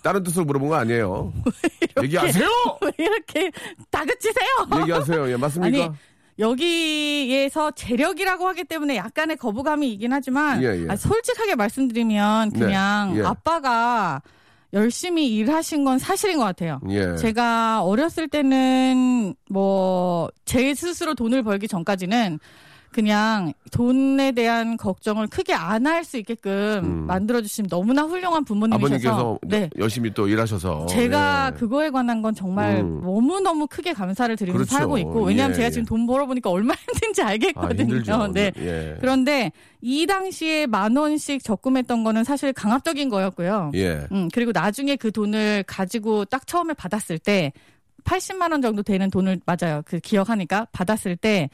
다른 0.03 0.23
뜻으로 0.23 0.45
물어본 0.45 0.69
거 0.69 0.75
아니에요. 0.77 1.33
얘기하세요! 2.03 2.49
왜 2.83 2.91
이렇게 2.99 3.51
다그치세요? 3.91 4.81
얘기하세요. 4.83 5.31
예, 5.33 5.37
맞습니까? 5.37 5.85
아니 5.85 5.91
여기에서 6.39 7.71
재력이라고 7.71 8.47
하기 8.49 8.65
때문에 8.65 8.97
약간의 8.97 9.37
거부감이 9.37 9.91
있긴 9.93 10.13
하지만 10.13 10.63
예, 10.63 10.83
예. 10.83 10.87
아, 10.89 10.97
솔직하게 10.97 11.55
말씀드리면 11.55 12.51
네, 12.51 12.59
그냥 12.59 13.17
예. 13.17 13.23
아빠가 13.23 14.21
열심히 14.73 15.35
일하신 15.35 15.85
건 15.85 15.99
사실인 15.99 16.39
것 16.39 16.45
같아요. 16.45 16.81
예. 16.91 17.17
제가 17.17 17.83
어렸을 17.83 18.29
때는 18.29 19.35
뭐 19.49 20.29
제 20.45 20.75
스스로 20.75 21.15
돈을 21.15 21.43
벌기 21.43 21.67
전까지는 21.69 22.39
그냥 22.93 23.53
돈에 23.73 24.33
대한 24.33 24.77
걱정을 24.77 25.27
크게 25.27 25.53
안 25.53 25.87
할 25.87 26.05
수 26.05 26.17
있게끔 26.19 26.81
음. 26.85 27.07
만들어 27.07 27.41
주신 27.43 27.67
너무나 27.69 28.03
훌륭한 28.03 28.45
부모님이셔서 28.45 29.39
네. 29.43 29.69
열심히 29.79 30.13
또 30.15 30.27
일하셔서. 30.29 30.87
제가 30.87 31.53
예. 31.53 31.59
그거에 31.59 31.91
관한 31.91 32.23
건 32.23 32.35
정말 32.35 32.77
음. 32.77 33.01
너무 33.03 33.41
너무 33.41 33.67
크게 33.67 33.93
감사를 33.93 34.35
드리면서 34.37 34.57
그렇죠. 34.65 34.77
살고 34.77 34.99
있고 34.99 35.25
왜냐하면 35.25 35.53
예, 35.53 35.57
제가 35.57 35.67
예. 35.67 35.71
지금 35.71 35.85
돈 35.85 36.07
벌어보니까 36.07 36.51
얼마나 36.51 36.79
힘든지 36.93 37.23
아, 37.23 37.27
알겠거든요. 37.29 37.83
힘들죠. 37.83 38.33
네. 38.33 38.53
예. 38.59 38.97
그런데 39.01 39.53
이 39.81 40.07
당시에 40.07 40.67
만 40.67 40.97
원씩 40.97 41.43
적금했던 41.45 42.05
거는 42.05 42.25
사실 42.25 42.53
강압적인 42.53 43.09
거였고요. 43.09 43.73
예. 43.75 44.07
음, 44.13 44.29
그리고 44.33 44.53
나중에 44.53 44.97
그 44.97 45.13
돈을 45.13 45.65
가지고 45.67 46.25
딱 46.25 46.47
처음에 46.47 46.75
받았을 46.75 47.19
때 47.19 47.53
80만 48.05 48.53
원 48.53 48.63
정도 48.63 48.83
되는 48.83 49.11
돈을 49.11 49.41
맞아요. 49.47 49.83
그 49.85 49.99
기억하니까 49.99 50.67
받았을 50.73 51.17
때 51.17 51.51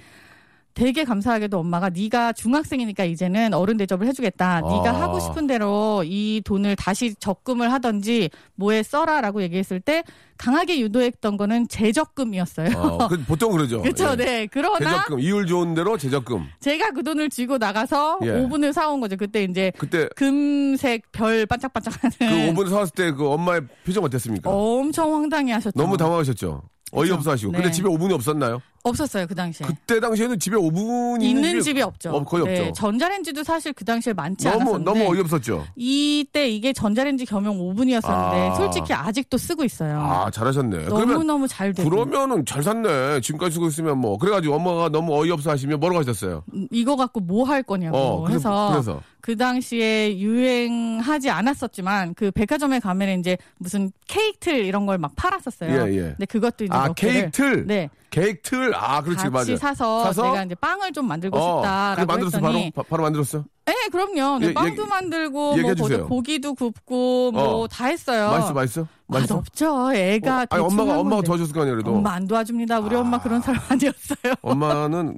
되게 0.75 1.05
감사하게도 1.05 1.59
엄마가 1.59 1.91
네가 1.91 2.33
중학생이니까 2.33 3.05
이제는 3.05 3.55
어른 3.55 3.77
대접을 3.77 4.07
해주겠다. 4.09 4.63
네가 4.63 4.91
아. 4.91 5.01
하고 5.03 5.21
싶은 5.21 5.47
대로 5.47 6.03
이 6.05 6.43
돈을 6.45 6.77
다시 6.77 7.15
적금을 7.15 7.73
하든지 7.73 8.31
뭐에 8.57 8.83
써라라고 8.83 9.43
얘기했을 9.43 9.81
때 9.81 10.03
강하게 10.37 10.81
유도했던 10.81 11.37
거는 11.37 11.69
재적금이었어요. 11.69 12.77
어, 12.77 13.09
그, 13.09 13.23
보통 13.25 13.53
그러죠. 13.53 13.81
그렇죠, 13.83 14.11
예. 14.13 14.17
네. 14.17 14.49
그러나 14.51 14.79
제적금 14.79 15.21
이율 15.21 15.47
좋은 15.47 15.75
대로 15.75 15.97
제적금. 15.97 16.49
제가 16.59 16.91
그 16.91 17.05
돈을 17.05 17.29
쥐고 17.31 17.59
나가서 17.59 18.19
예. 18.25 18.31
오븐을 18.31 18.73
사온 18.73 19.01
거죠. 19.01 19.17
그때 19.17 19.45
이제 19.45 19.71
그때 19.79 20.09
금색 20.17 21.13
별 21.13 21.47
반짝반짝하는 21.47 22.17
그 22.19 22.25
5분 22.53 22.69
사왔을 22.69 22.93
때 22.95 23.13
그 23.13 23.29
엄마의 23.29 23.63
표정 23.85 24.05
어땠습니까? 24.05 24.51
엄청 24.51 25.15
황당해하셨죠. 25.15 25.79
너무 25.79 25.97
당황하셨죠. 25.97 26.63
어이없어 26.93 27.31
하시고. 27.31 27.53
근데 27.53 27.69
네. 27.69 27.73
집에 27.73 27.89
5분이 27.89 28.13
없었나요? 28.13 28.61
없었어요 28.85 29.27
그 29.27 29.35
당시에. 29.35 29.67
그때 29.67 30.01
당시에는 30.01 30.39
집에 30.39 30.57
5분이 30.57 31.23
있는 31.23 31.61
집이 31.61 31.81
없죠. 31.83 32.11
어, 32.11 32.25
거의 32.25 32.45
네, 32.45 32.61
없죠. 32.61 32.73
전자레인지도 32.73 33.45
사실 33.45 33.73
그 33.73 33.85
당시에 33.85 34.13
많지 34.13 34.45
너무 34.49 34.61
않았었는데 34.61 34.85
너무 34.85 35.13
어이없었죠. 35.13 35.65
이때 35.77 36.49
이게 36.49 36.73
전자레인지 36.73 37.27
겸용 37.27 37.61
오븐이었었는데 37.61 38.49
아. 38.51 38.55
솔직히 38.57 38.93
아직도 38.93 39.39
쓰고 39.39 39.65
있어요. 39.65 40.01
아, 40.01 40.31
잘하셨네. 40.31 40.87
너무 40.87 41.07
그러면 41.07 41.27
너무 41.27 41.49
잘 41.49 41.73
되고 41.73 41.89
그러면은 41.89 42.45
잘 42.45 42.63
샀네. 42.63 43.21
지금까지 43.21 43.55
쓰고 43.55 43.69
있으면 43.69 43.99
뭐. 43.99 44.19
그래가지고 44.19 44.55
엄마가 44.57 44.89
너무 44.89 45.15
어이없어 45.21 45.51
하시면 45.53 45.79
뭐라고 45.79 46.01
하셨어요? 46.01 46.43
음, 46.53 46.67
이거 46.73 46.97
갖고 46.97 47.21
뭐 47.21 47.43
할 47.45 47.63
거냐고 47.63 47.97
어, 47.97 48.23
그래서- 48.23 48.69
해서 48.69 48.71
그래서. 48.73 49.03
그 49.21 49.37
당시에 49.37 50.19
유행하지 50.19 51.31
않았었지만 51.31 52.15
그 52.15 52.31
백화점에 52.33 52.81
가면 52.81 53.21
이제 53.21 53.37
무슨 53.59 53.93
케이크 54.09 54.39
틀 54.41 54.65
이런 54.65 54.87
걸 54.87 54.99
막 54.99 55.13
팔았었어요. 55.17 55.71
예, 55.89 55.95
예. 55.95 56.01
근데 56.11 56.27
그것도 56.27 56.65
이제 56.65 56.73
아, 56.75 56.87
몇 56.89 56.95
개를 56.95 57.15
케이크 57.15 57.31
틀? 57.33 57.67
네. 57.67 57.89
케이크 58.13 58.43
틀? 58.43 58.73
아, 58.77 59.01
그렇지, 59.03 59.25
같이 59.25 59.31
맞아. 59.31 59.57
사서, 59.57 60.05
사서? 60.05 60.23
내가 60.23 60.45
이제 60.45 60.55
빵을 60.55 60.93
좀 60.93 61.09
만들고 61.09 61.37
어, 61.37 61.57
싶다라고 61.63 62.07
만들었어, 62.07 62.37
했더니 62.39 62.71
바로? 62.71 62.83
바, 62.85 62.89
바로 62.89 63.03
만들었어? 63.05 63.45
네, 63.65 63.75
그럼요. 63.91 64.39
네, 64.39 64.49
예, 64.49 64.55
빵도 64.55 64.83
얘기- 64.83 64.91
만들고 64.91 65.57
뭐. 65.57 66.07
고기도 66.09 66.55
굽고 66.55 67.33
뭐 67.33 67.43
어. 67.63 67.69
다 67.69 67.87
했어요. 67.87 68.29
맛있어, 68.31 68.53
맛있어? 68.53 68.87
맛있어? 69.13 69.35
맛없죠. 69.37 69.93
애가 69.95 70.43
어, 70.43 70.47
아니, 70.51 70.65
엄마가, 70.65 70.93
한 70.93 70.99
엄마가. 71.01 71.23
도와줬을 71.23 71.53
거 71.55 71.61
아니에요, 71.63 71.77
그래도. 71.77 71.95
엄마 71.95 72.13
안 72.15 72.27
도와줍니다. 72.27 72.81
우리 72.81 72.97
엄마 72.97 73.19
그런 73.21 73.41
사람 73.41 73.61
아니었어요. 73.69 74.35
엄마는, 74.43 75.17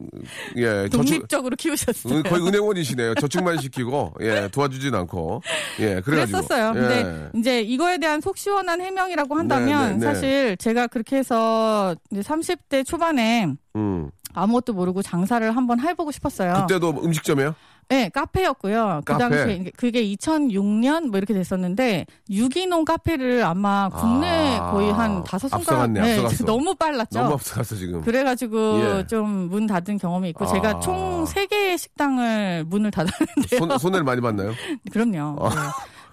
예, 0.56 0.88
저축, 0.88 0.96
독립적으로 1.14 1.56
키우셨어요. 1.56 2.14
은- 2.14 2.22
거의 2.24 2.46
은행원이시네요. 2.46 3.14
저축만 3.16 3.58
시키고, 3.58 4.14
예, 4.20 4.48
도와주진 4.52 4.94
않고. 4.94 5.42
예, 5.80 6.00
그래가지고. 6.00 6.38
그랬었어요. 6.42 6.72
예. 6.76 6.80
근데 6.80 7.30
이제 7.38 7.60
이거에 7.62 7.98
대한 7.98 8.20
속 8.20 8.36
시원한 8.36 8.80
해명이라고 8.80 9.34
한다면 9.34 9.84
네, 9.84 9.92
네, 9.92 9.98
네. 9.98 10.04
사실 10.06 10.56
제가 10.58 10.86
그렇게 10.88 11.16
해서 11.16 11.94
이제 12.10 12.20
30대 12.20 12.84
초반에 12.86 13.48
음. 13.76 14.10
아무것도 14.36 14.72
모르고 14.72 15.02
장사를 15.02 15.54
한번 15.56 15.78
해보고 15.80 16.10
싶었어요. 16.10 16.54
그때도 16.66 16.90
음식점이에요? 17.04 17.54
네, 17.88 18.08
카페였고요. 18.08 19.02
그 19.04 19.12
카페. 19.12 19.28
당시에 19.36 19.70
그게 19.76 20.02
2006년 20.14 21.08
뭐 21.08 21.18
이렇게 21.18 21.34
됐었는데 21.34 22.06
유기농 22.30 22.84
카페를 22.84 23.44
아마 23.44 23.88
국내 23.88 24.56
아, 24.58 24.70
거의 24.72 24.92
한 24.92 25.22
다섯 25.24 25.48
손가락 25.48 25.82
앞서갔네, 25.82 26.00
앞서갔어. 26.12 26.44
너무 26.46 26.74
빨랐죠. 26.74 27.18
너무 27.20 27.34
앞서갔어, 27.34 27.76
지금. 27.76 28.00
그래가지고 28.02 28.80
예. 29.00 29.06
좀문 29.06 29.66
닫은 29.66 29.98
경험이 29.98 30.30
있고 30.30 30.44
아. 30.44 30.48
제가 30.48 30.80
총 30.80 31.24
세 31.24 31.46
개의 31.46 31.78
식당을 31.78 32.64
문을 32.66 32.90
닫았는데요. 32.90 33.58
손, 33.58 33.78
손해를 33.78 34.04
많이 34.04 34.20
봤나요? 34.20 34.52
그럼요. 34.92 35.36
아. 35.40 35.48
네. 35.48 35.56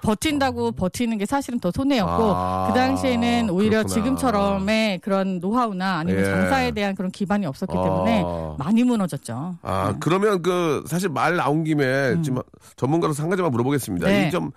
버틴다고 0.02 0.72
버티는 0.74 1.18
게 1.18 1.26
사실은 1.26 1.60
더 1.60 1.72
손해였고 1.72 2.24
아, 2.36 2.68
그 2.68 2.74
당시에는 2.74 3.50
오히려 3.50 3.84
그렇구나. 3.84 3.94
지금처럼의 3.94 5.00
그런 5.00 5.40
노하우나 5.40 5.98
아니면 6.00 6.22
예. 6.22 6.26
장사에 6.26 6.72
대한 6.72 6.96
그런 6.96 7.12
기반이 7.12 7.46
없었기 7.46 7.78
아. 7.78 7.84
때문에 7.84 8.24
많이 8.58 8.84
무너졌죠. 8.84 9.58
아, 9.62 9.96
그러면 10.00 10.42
그, 10.42 10.84
사실 10.88 11.10
말 11.10 11.36
나온 11.36 11.64
김에 11.64 12.22
지금 12.24 12.42
전문가로서 12.76 13.24
한 13.24 13.30
가지만 13.30 13.52
물어보겠습니다. 13.52 14.08
음. 14.08 14.12
네. 14.12 14.28
이 14.28 14.32
좀, 14.32 14.52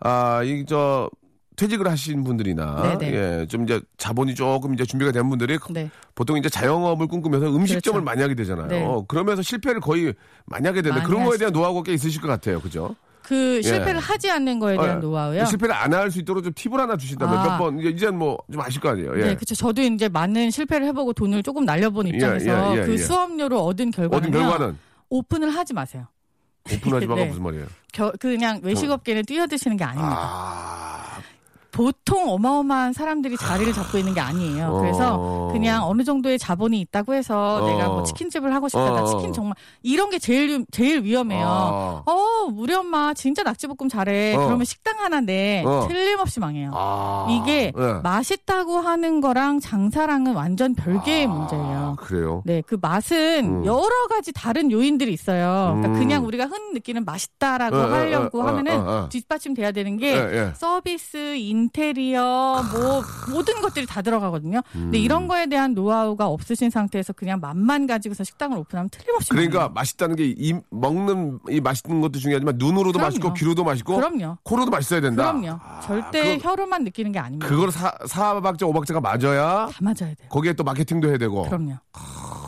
아, 0.00 0.42
이 0.42 0.64
저, 0.66 1.10
퇴직을 1.56 1.90
하신 1.90 2.22
분들이나, 2.22 2.98
네네. 2.98 3.14
예, 3.14 3.46
좀 3.46 3.64
이제 3.64 3.80
자본이 3.96 4.34
조금 4.34 4.74
이제 4.74 4.84
준비가 4.84 5.10
된 5.10 5.26
분들이 5.30 5.58
네. 5.70 5.90
보통 6.14 6.36
이제 6.36 6.50
자영업을 6.50 7.06
꿈꾸면서 7.06 7.46
음식점을 7.46 8.00
그렇죠. 8.00 8.04
많이 8.04 8.20
하게 8.20 8.34
되잖아요. 8.34 8.68
네. 8.68 8.86
그러면서 9.08 9.40
실패를 9.40 9.80
거의 9.80 10.12
많이 10.44 10.66
하게 10.66 10.82
되는데 10.82 11.00
많이 11.00 11.10
그런 11.10 11.24
거에. 11.24 11.38
대한 11.38 11.54
노하우가 11.54 11.82
꽤 11.84 11.94
있으실 11.94 12.20
것 12.20 12.28
같아요. 12.28 12.60
그죠? 12.60 12.94
그 13.26 13.60
실패를 13.60 13.96
예. 13.96 13.98
하지 13.98 14.30
않는 14.30 14.60
거에 14.60 14.76
대한 14.76 14.98
어, 14.98 15.00
노하우요. 15.00 15.44
실패를 15.46 15.74
안 15.74 15.92
할 15.92 16.10
수 16.12 16.20
있도록 16.20 16.44
좀 16.44 16.52
팁을 16.54 16.78
하나 16.78 16.96
주신다면 16.96 17.36
아. 17.38 17.42
몇 17.42 17.58
번, 17.58 17.78
이제 17.80 17.88
이제는 17.88 18.16
뭐좀 18.18 18.60
아실 18.60 18.80
거 18.80 18.90
아니에요. 18.90 19.18
예. 19.18 19.24
네, 19.24 19.34
그렇죠. 19.34 19.54
저도 19.56 19.82
이제 19.82 20.08
많은 20.08 20.50
실패를 20.52 20.86
해보고 20.86 21.12
돈을 21.12 21.42
조금 21.42 21.64
날려본 21.64 22.06
입장에서 22.06 22.76
예, 22.76 22.80
예, 22.82 22.86
그 22.86 22.92
예. 22.92 22.96
수업료로 22.98 23.60
얻은 23.64 23.90
결과는 23.90 24.28
얻은 24.28 24.40
결과는 24.40 24.78
오픈을 25.10 25.50
하지 25.50 25.74
마세요. 25.74 26.06
오픈하지 26.72 27.06
마가 27.08 27.20
네. 27.22 27.28
무슨 27.28 27.42
말이에요? 27.42 27.66
겨- 27.92 28.12
그냥 28.20 28.60
외식업계는 28.62 29.24
뛰어드시는 29.24 29.76
게 29.76 29.82
아닙니다. 29.84 30.16
아, 30.16 31.18
보통 31.76 32.30
어마어마한 32.30 32.94
사람들이 32.94 33.36
자리를 33.36 33.70
잡고 33.74 33.98
있는 33.98 34.14
게 34.14 34.20
아니에요. 34.20 34.68
어. 34.68 34.80
그래서 34.80 35.48
그냥 35.52 35.84
어느 35.86 36.04
정도의 36.04 36.38
자본이 36.38 36.80
있다고 36.80 37.12
해서 37.12 37.56
어. 37.62 37.66
내가 37.68 37.88
뭐 37.88 38.02
치킨집을 38.02 38.54
하고 38.54 38.66
싶다. 38.68 38.92
나 38.92 39.02
어. 39.02 39.06
치킨 39.06 39.30
정말 39.34 39.54
이런 39.82 40.08
게 40.08 40.18
제일 40.18 40.48
위- 40.60 40.64
제일 40.70 41.04
위험해요. 41.04 41.46
아. 41.46 42.02
어, 42.06 42.48
우리 42.56 42.72
엄마 42.72 43.12
진짜 43.12 43.42
낙지볶음 43.42 43.90
잘해. 43.90 44.36
어. 44.36 44.46
그러면 44.46 44.64
식당 44.64 44.98
하나 45.00 45.20
내 45.20 45.62
어. 45.66 45.84
틀림없이 45.86 46.40
망해요. 46.40 46.70
아. 46.72 47.26
이게 47.28 47.72
예. 47.76 47.92
맛있다고 48.02 48.78
하는 48.78 49.20
거랑 49.20 49.60
장사랑은 49.60 50.32
완전 50.34 50.74
별개의 50.74 51.26
문제예요. 51.26 51.94
아, 51.98 52.02
그래요. 52.02 52.42
네, 52.46 52.62
그 52.66 52.78
맛은 52.80 53.44
음. 53.60 53.66
여러 53.66 54.06
가지 54.08 54.32
다른 54.32 54.72
요인들이 54.72 55.12
있어요. 55.12 55.74
그러니까 55.76 55.88
음. 55.88 55.98
그냥 55.98 56.24
우리가 56.24 56.46
흔히 56.46 56.72
느끼는 56.72 57.04
맛있다라고 57.04 57.76
어, 57.76 57.80
어, 57.80 57.82
하려고 57.92 58.40
어, 58.40 58.44
어, 58.44 58.46
하면은 58.48 58.80
어, 58.80 59.02
어. 59.04 59.08
뒷받침돼야 59.10 59.72
되는 59.72 59.98
게 59.98 60.12
예, 60.16 60.16
예. 60.48 60.52
서비스, 60.56 61.36
인 61.36 61.65
테리어, 61.72 62.62
뭐 62.72 63.02
모든 63.32 63.60
것들이 63.60 63.86
다 63.86 64.02
들어가거든요. 64.02 64.58
음. 64.74 64.80
근데 64.84 64.98
이런 64.98 65.28
거에 65.28 65.46
대한 65.46 65.74
노하우가 65.74 66.26
없으신 66.26 66.70
상태에서 66.70 67.12
그냥 67.12 67.40
맛만 67.40 67.86
가지고서 67.86 68.24
식당을 68.24 68.58
오픈하면 68.58 68.90
틀림없이 68.90 69.30
그러니까 69.30 69.58
망해요. 69.60 69.72
맛있다는 69.74 70.16
게 70.16 70.26
이 70.36 70.54
먹는 70.70 71.38
이 71.50 71.60
맛있는 71.60 72.00
것도 72.00 72.18
중요하지만 72.18 72.56
눈으로도 72.58 72.92
그럼요. 72.98 73.06
맛있고 73.06 73.32
귀로도 73.34 73.64
맛있고 73.64 73.96
그럼요. 73.96 74.38
코로도 74.42 74.70
맛있어야 74.70 75.00
된다. 75.00 75.32
그럼요. 75.32 75.58
아, 75.62 75.80
절대 75.80 76.36
그거- 76.36 76.50
혀로만 76.50 76.84
느끼는 76.84 77.12
게 77.12 77.18
아닙니다. 77.18 77.46
그걸 77.48 77.70
사, 77.72 77.92
사박자 78.06 78.66
오박자가 78.66 79.00
맞아야 79.00 79.66
다 79.66 79.72
맞아야 79.80 79.94
돼요. 80.14 80.28
거기에 80.28 80.52
또 80.52 80.64
마케팅도 80.64 81.08
해야 81.08 81.18
되고. 81.18 81.42
그럼요. 81.44 81.74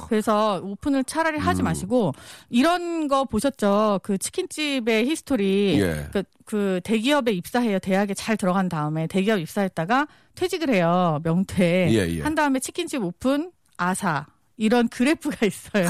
그래서 0.08 0.60
오픈을 0.62 1.04
차라리 1.04 1.38
하지 1.38 1.62
음. 1.62 1.64
마시고 1.64 2.12
이런 2.48 3.08
거 3.08 3.24
보셨죠? 3.24 4.00
그 4.02 4.18
치킨집의 4.18 5.06
history. 5.06 5.80
예. 5.80 6.08
그, 6.12 6.22
그 6.44 6.80
대기업에 6.82 7.32
입사해요. 7.32 7.78
대학에 7.78 8.14
잘 8.14 8.36
들어간 8.36 8.68
다음에 8.68 9.06
대기업 9.06 9.38
입사했다가 9.38 10.06
퇴직을 10.34 10.70
해요. 10.70 11.20
명퇴. 11.22 11.88
예, 11.90 12.16
예. 12.16 12.22
한 12.22 12.34
다음에 12.34 12.58
치킨집 12.58 13.04
오픈 13.04 13.52
아사. 13.76 14.26
이런 14.58 14.88
그래프가 14.88 15.46
있어요. 15.46 15.88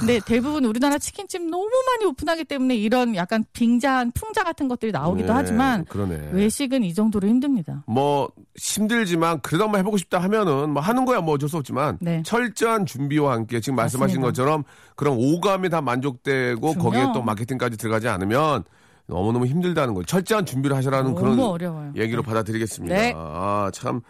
근데 0.00 0.20
대부분 0.26 0.64
우리나라 0.64 0.98
치킨집 0.98 1.42
너무 1.48 1.70
많이 1.86 2.04
오픈하기 2.04 2.44
때문에 2.44 2.74
이런 2.76 3.14
약간 3.14 3.44
빙자한 3.52 4.10
풍자 4.12 4.42
같은 4.42 4.68
것들이 4.68 4.92
나오기도 4.92 5.28
네, 5.28 5.32
하지만 5.32 5.84
그러네. 5.86 6.30
외식은 6.32 6.82
이 6.84 6.92
정도로 6.92 7.26
힘듭니다. 7.28 7.84
뭐 7.86 8.28
힘들지만 8.56 9.40
그래도 9.40 9.64
한번 9.64 9.78
해보고 9.80 9.96
싶다 9.96 10.18
하면은 10.18 10.70
뭐 10.70 10.82
하는 10.82 11.04
거야 11.06 11.20
뭐 11.20 11.34
어쩔 11.34 11.48
수 11.48 11.56
없지만 11.56 11.96
네. 12.00 12.22
철저한 12.26 12.84
준비와 12.84 13.32
함께 13.32 13.60
지금 13.60 13.76
말씀하신 13.76 14.20
맞습니다. 14.20 14.26
것처럼 14.26 14.64
그런 14.96 15.16
오감이 15.16 15.70
다 15.70 15.80
만족되고 15.80 16.60
그럼요. 16.60 16.78
거기에 16.82 17.06
또 17.14 17.22
마케팅까지 17.22 17.78
들어가지 17.78 18.08
않으면 18.08 18.64
너무너무 19.06 19.46
힘들다는 19.46 19.94
거예요. 19.94 20.04
철저한 20.04 20.44
준비를 20.44 20.76
하시라는 20.76 21.14
너무 21.14 21.20
그런 21.20 21.38
어려워요. 21.40 21.92
얘기로 21.96 22.22
네. 22.22 22.26
받아들이겠습니다. 22.26 22.94
네. 22.94 23.14
아, 23.16 23.70
참. 23.72 24.00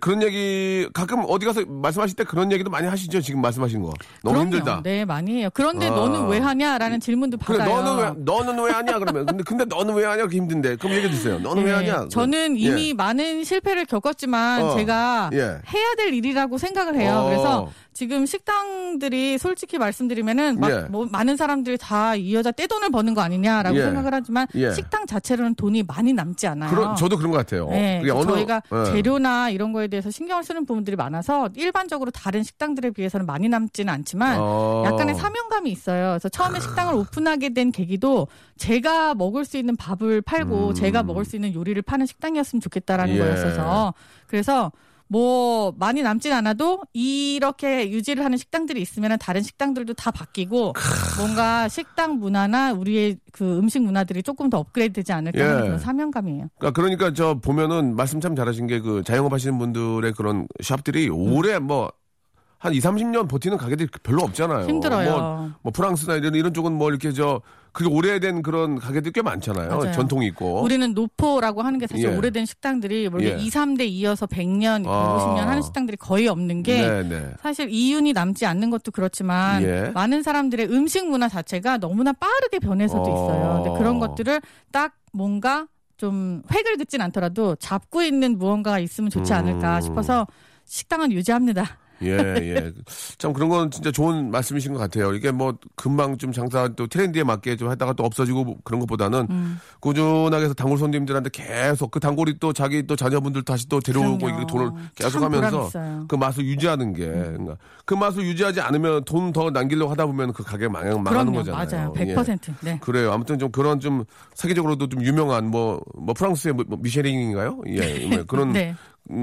그런 0.00 0.22
얘기 0.22 0.88
가끔 0.94 1.22
어디 1.28 1.44
가서 1.46 1.62
말씀하실 1.66 2.16
때 2.16 2.24
그런 2.24 2.50
얘기도 2.52 2.70
많이 2.70 2.86
하시죠. 2.86 3.20
지금 3.20 3.40
말씀하신 3.42 3.82
거. 3.82 3.92
너무 4.22 4.36
그럼요. 4.38 4.40
힘들다. 4.42 4.80
네, 4.82 5.04
많이 5.04 5.40
해요. 5.40 5.48
그런데 5.52 5.86
아. 5.88 5.90
너는 5.90 6.28
왜 6.28 6.38
하냐라는 6.38 7.00
질문도 7.00 7.38
그래, 7.38 7.58
받아요. 7.58 7.82
너는 7.82 8.02
왜, 8.02 8.22
너는 8.24 8.64
왜 8.64 8.72
하냐, 8.72 8.98
그러면. 8.98 9.26
근데, 9.26 9.44
근데 9.44 9.64
너는 9.66 9.94
왜 9.94 10.04
하냐, 10.06 10.22
그게 10.22 10.38
힘든데. 10.38 10.76
그럼 10.76 10.96
얘기해 10.96 11.12
주세요. 11.12 11.38
너는 11.38 11.64
왜 11.64 11.70
네, 11.70 11.90
하냐. 11.92 12.08
저는 12.08 12.56
예. 12.58 12.62
이미 12.62 12.94
많은 12.94 13.44
실패를 13.44 13.84
겪었지만 13.84 14.62
어, 14.62 14.76
제가 14.76 15.30
예. 15.34 15.38
해야 15.38 15.94
될 15.98 16.14
일이라고 16.14 16.56
생각을 16.58 16.96
해요. 16.96 17.18
어. 17.18 17.24
그래서 17.28 17.70
지금 17.92 18.26
식당들이 18.26 19.38
솔직히 19.38 19.78
말씀드리면은 19.78 20.58
막 20.58 20.70
예. 20.70 20.80
뭐 20.90 21.06
많은 21.10 21.36
사람들이 21.36 21.78
다 21.78 22.14
이 22.16 22.32
여자 22.34 22.50
떼돈을 22.52 22.90
버는 22.90 23.14
거 23.14 23.22
아니냐라고 23.22 23.76
예. 23.76 23.82
생각을 23.82 24.14
하지만 24.14 24.46
예. 24.54 24.70
식당 24.72 25.04
자체로는 25.06 25.56
돈이 25.56 25.82
많이 25.82 26.12
남지 26.12 26.46
않아요. 26.46 26.70
그런, 26.70 26.94
저도 26.96 27.16
그런 27.16 27.32
것 27.32 27.38
같아요. 27.38 27.68
네, 27.70 28.00
그래서 28.02 28.24
저희가 28.24 28.62
예. 28.72 28.92
재료나 28.92 29.50
이런 29.50 29.72
거에 29.74 29.88
대해서 29.88 30.10
신경을 30.10 30.44
쓰는 30.44 30.64
부분들이 30.64 30.96
많아서 30.96 31.50
일반적으로 31.54 32.10
다른 32.10 32.42
식당들에 32.42 32.90
비해서는 32.90 33.26
많이 33.26 33.48
남지는 33.48 33.92
않지만 33.92 34.38
어. 34.40 34.84
약간의 34.86 35.14
사명감이 35.16 35.70
있어요. 35.70 36.12
그래서 36.12 36.28
처음에 36.30 36.60
식당을 36.60 36.94
오픈하게 36.94 37.50
된 37.50 37.72
계기도 37.72 38.28
제가 38.56 39.14
먹을 39.14 39.44
수 39.44 39.58
있는 39.58 39.76
밥을 39.76 40.22
팔고 40.22 40.72
제가 40.74 41.02
먹을 41.02 41.24
수 41.26 41.36
있는 41.36 41.52
요리를 41.52 41.82
파는 41.82 42.06
식당이었으면 42.06 42.60
좋겠다라는 42.62 43.14
음. 43.14 43.18
예. 43.18 43.22
거였어서 43.22 43.92
그래서 44.26 44.72
뭐 45.08 45.74
많이 45.76 46.02
남진 46.02 46.32
않아도 46.32 46.82
이렇게 46.92 47.90
유지를 47.90 48.24
하는 48.24 48.38
식당들이 48.38 48.80
있으면 48.80 49.18
다른 49.18 49.42
식당들도 49.42 49.94
다 49.94 50.10
바뀌고 50.10 50.74
뭔가 51.18 51.68
식당 51.68 52.18
문화나 52.18 52.72
우리의 52.72 53.18
그 53.32 53.58
음식 53.58 53.82
문화들이 53.82 54.22
조금 54.22 54.48
더 54.50 54.58
업그레이드되지 54.58 55.12
않을까 55.12 55.38
예. 55.38 55.42
하는 55.42 55.62
그런 55.62 55.78
사명감이에요. 55.78 56.48
그러니까, 56.58 56.80
그러니까 56.80 57.12
저 57.12 57.34
보면은 57.34 57.96
말씀 57.96 58.20
참 58.20 58.36
잘하신 58.36 58.66
게 58.68 58.84
그 58.84 59.02
자영업 59.02 59.32
하시는 59.32 59.58
분들의 59.58 60.12
그런 60.12 60.46
샵들이 60.62 61.08
오래 61.08 61.58
뭐한 61.58 62.72
2, 62.72 62.78
30년 62.80 63.28
버티는 63.28 63.56
가게들이 63.56 63.88
별로 64.02 64.22
없잖아요. 64.22 64.66
힘들어요. 64.66 65.10
뭐, 65.10 65.50
뭐 65.62 65.72
프랑스나 65.72 66.16
이런, 66.16 66.34
이런 66.34 66.52
쪽은 66.52 66.72
뭐 66.72 66.90
이렇게 66.90 67.12
저 67.12 67.40
그게 67.74 67.90
오래된 67.90 68.42
그런 68.42 68.78
가게들이 68.78 69.12
꽤 69.12 69.20
많잖아요. 69.20 69.68
맞아요. 69.68 69.92
전통이 69.92 70.28
있고. 70.28 70.62
우리는 70.62 70.94
노포라고 70.94 71.62
하는 71.62 71.80
게 71.80 71.88
사실 71.88 72.08
예. 72.08 72.16
오래된 72.16 72.46
식당들이 72.46 73.08
뭐 73.08 73.18
이렇게 73.18 73.36
예. 73.36 73.44
2, 73.44 73.50
3대 73.50 73.86
이어서 73.88 74.26
100년, 74.26 74.84
아. 74.86 75.34
150년 75.36 75.44
하는 75.44 75.60
식당들이 75.60 75.96
거의 75.96 76.28
없는 76.28 76.62
게 76.62 76.88
네, 76.88 77.02
네. 77.02 77.30
사실 77.42 77.68
이윤이 77.70 78.12
남지 78.12 78.46
않는 78.46 78.70
것도 78.70 78.92
그렇지만 78.92 79.64
예. 79.64 79.90
많은 79.92 80.22
사람들의 80.22 80.70
음식 80.70 81.04
문화 81.08 81.28
자체가 81.28 81.78
너무나 81.78 82.12
빠르게 82.12 82.60
변해서도 82.60 83.02
어. 83.02 83.08
있어요. 83.08 83.62
근데 83.64 83.76
그런 83.76 83.98
것들을 83.98 84.40
딱 84.70 84.94
뭔가 85.12 85.66
좀 85.96 86.42
획을 86.52 86.76
긋진 86.76 87.00
않더라도 87.00 87.56
잡고 87.56 88.02
있는 88.02 88.38
무언가가 88.38 88.78
있으면 88.78 89.10
좋지 89.10 89.32
음. 89.32 89.38
않을까 89.38 89.80
싶어서 89.80 90.28
식당은 90.64 91.10
유지합니다. 91.10 91.78
예, 92.04 92.18
예. 92.40 92.72
참 93.18 93.32
그런 93.32 93.48
건 93.48 93.70
진짜 93.70 93.90
좋은 93.90 94.30
말씀이신 94.30 94.72
것 94.72 94.78
같아요. 94.78 95.12
이게 95.14 95.30
뭐 95.30 95.54
금방 95.76 96.16
좀 96.16 96.32
장사 96.32 96.68
또 96.68 96.86
트렌드에 96.86 97.22
맞게 97.24 97.56
좀 97.56 97.68
하다가 97.68 97.92
또 97.94 98.04
없어지고 98.04 98.44
뭐 98.44 98.56
그런 98.64 98.80
것보다는 98.80 99.26
음. 99.28 99.58
꾸준하게 99.80 100.44
해서 100.44 100.54
단골 100.54 100.78
손님들한테 100.78 101.30
계속 101.32 101.90
그 101.90 102.00
단골이 102.00 102.38
또 102.38 102.52
자기 102.52 102.86
또 102.86 102.96
자녀분들 102.96 103.42
다시 103.42 103.68
또 103.68 103.80
데려오고. 103.80 104.28
이렇게 104.28 104.46
돈을 104.46 104.70
계속 104.94 105.22
하면서. 105.22 105.70
그 106.08 106.14
맛을 106.16 106.44
유지하는 106.44 106.92
게 106.92 107.06
그러니까 107.06 107.56
그 107.84 107.94
맛을 107.94 108.24
유지하지 108.24 108.60
않으면 108.60 109.04
돈 109.04 109.34
더 109.34 109.50
남기려고 109.50 109.90
하다 109.90 110.06
보면 110.06 110.32
그 110.32 110.44
가게 110.44 110.68
망, 110.68 110.84
망하는 111.02 111.32
그럼요. 111.32 111.32
거잖아요. 111.38 111.92
맞아요. 111.92 111.92
100%. 112.14 112.54
네. 112.60 112.78
그래요. 112.80 113.10
아무튼 113.10 113.36
좀 113.38 113.50
그런 113.50 113.80
좀 113.80 114.04
세계적으로도 114.34 114.88
좀 114.88 115.02
유명한 115.02 115.50
뭐, 115.50 115.80
뭐 115.96 116.14
프랑스의 116.14 116.54
뭐, 116.54 116.64
뭐 116.68 116.78
미쉐링인가요? 116.80 117.62
예. 117.68 118.06
뭐 118.06 118.22
그런 118.28 118.52
네. 118.54 118.74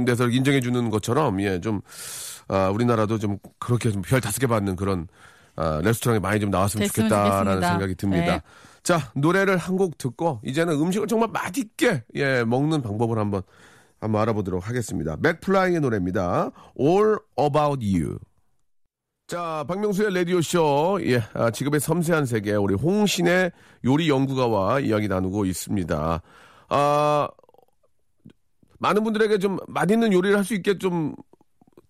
데서 0.06 0.28
인정해 0.28 0.60
주는 0.60 0.90
것처럼 0.90 1.40
예, 1.42 1.62
좀 1.62 1.80
아, 2.52 2.70
우리나라도 2.70 3.18
좀 3.18 3.38
그렇게 3.60 3.90
좀 3.92 4.02
별 4.02 4.20
다섯 4.22 4.40
개 4.40 4.48
받는 4.48 4.76
그런 4.76 5.08
아, 5.56 5.80
레스토랑이 5.84 6.20
많이 6.20 6.40
좀 6.40 6.50
나왔으면 6.50 6.88
좋겠다라는 6.88 7.44
좋겠습니다. 7.46 7.70
생각이 7.72 7.96
듭니다. 7.96 8.26
네. 8.34 8.42
자, 8.84 9.12
노래를 9.16 9.58
한 9.58 9.78
곡 9.78 9.98
듣고 9.98 10.40
이제는 10.44 10.74
음식을 10.74 11.08
정말 11.08 11.30
맛있게 11.30 12.04
예, 12.16 12.44
먹는 12.44 12.82
방법을 12.82 13.18
한번 13.20 13.42
한번 14.00 14.22
알아보도록 14.24 14.68
하겠습니다. 14.68 15.16
맥플라이의 15.20 15.80
노래입니다. 15.82 16.50
All 16.80 17.18
About 17.40 17.86
You. 17.86 18.18
자, 19.28 19.64
박명수의 19.68 20.14
라디오쇼, 20.14 21.00
예, 21.04 21.24
아, 21.34 21.52
직업의 21.52 21.80
섬세한 21.80 22.26
세계, 22.26 22.54
우리 22.56 22.74
홍신의 22.76 23.52
요리 23.86 24.10
연구가와 24.10 24.80
이야기 24.82 25.08
나누고 25.08 25.46
있습니다. 25.46 26.22
아, 26.70 27.30
많은 28.80 29.04
분들에게 29.04 29.38
좀 29.38 29.58
맛있는 29.68 30.12
요리를 30.12 30.36
할 30.38 30.44
수 30.44 30.54
있게 30.56 30.78
좀 30.80 31.14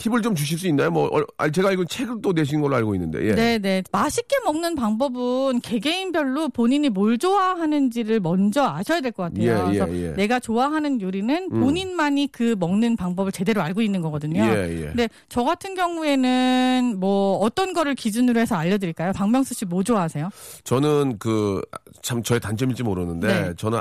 팁을 0.02 0.22
좀 0.24 0.34
주실 0.34 0.58
수 0.58 0.68
있나요? 0.68 0.90
뭐 0.90 1.10
제가 1.54 1.70
알고 1.70 1.86
책을 1.86 2.16
또 2.24 2.34
내신 2.34 2.60
걸로 2.62 2.76
알고 2.76 2.96
있는데. 2.96 3.24
예. 3.28 3.36
네 3.36 3.60
네. 3.60 3.84
맛있게 3.92 4.36
먹는 4.46 4.74
방법은 4.76 5.62
개개인별로 5.62 6.50
본인이 6.50 6.90
뭘 6.90 7.18
좋아하는지를 7.20 8.20
먼저 8.20 8.64
아셔야 8.66 9.00
될 9.02 9.12
것 9.12 9.24
같아요. 9.24 9.44
예, 9.46 9.76
예, 9.76 9.80
그래서 9.80 9.98
예. 9.98 10.14
내가 10.14 10.40
좋아하는 10.40 11.02
요리는 11.02 11.50
음. 11.52 11.60
본인만이 11.60 12.30
그 12.32 12.56
먹는 12.58 12.96
방법을 12.96 13.32
제대로 13.32 13.62
알고 13.62 13.82
있는 13.82 14.02
거거든요. 14.02 14.42
예, 14.42 14.82
예. 14.82 14.86
근데 14.88 15.10
저 15.30 15.44
같은 15.44 15.76
경우에는 15.76 16.96
뭐 17.00 17.38
어떤 17.38 17.74
거를 17.74 17.94
기준으로 17.96 18.40
해서 18.40 18.56
알려드릴까요? 18.56 19.14
박명수 19.14 19.54
씨 19.54 19.66
뭐 19.66 19.84
좋아하세요? 19.84 20.30
저는 20.64 21.18
그 21.20 21.62
참 22.02 22.24
저의 22.24 22.40
단점일지 22.40 22.82
모르는데 22.84 23.28
네. 23.28 23.54
저는 23.58 23.80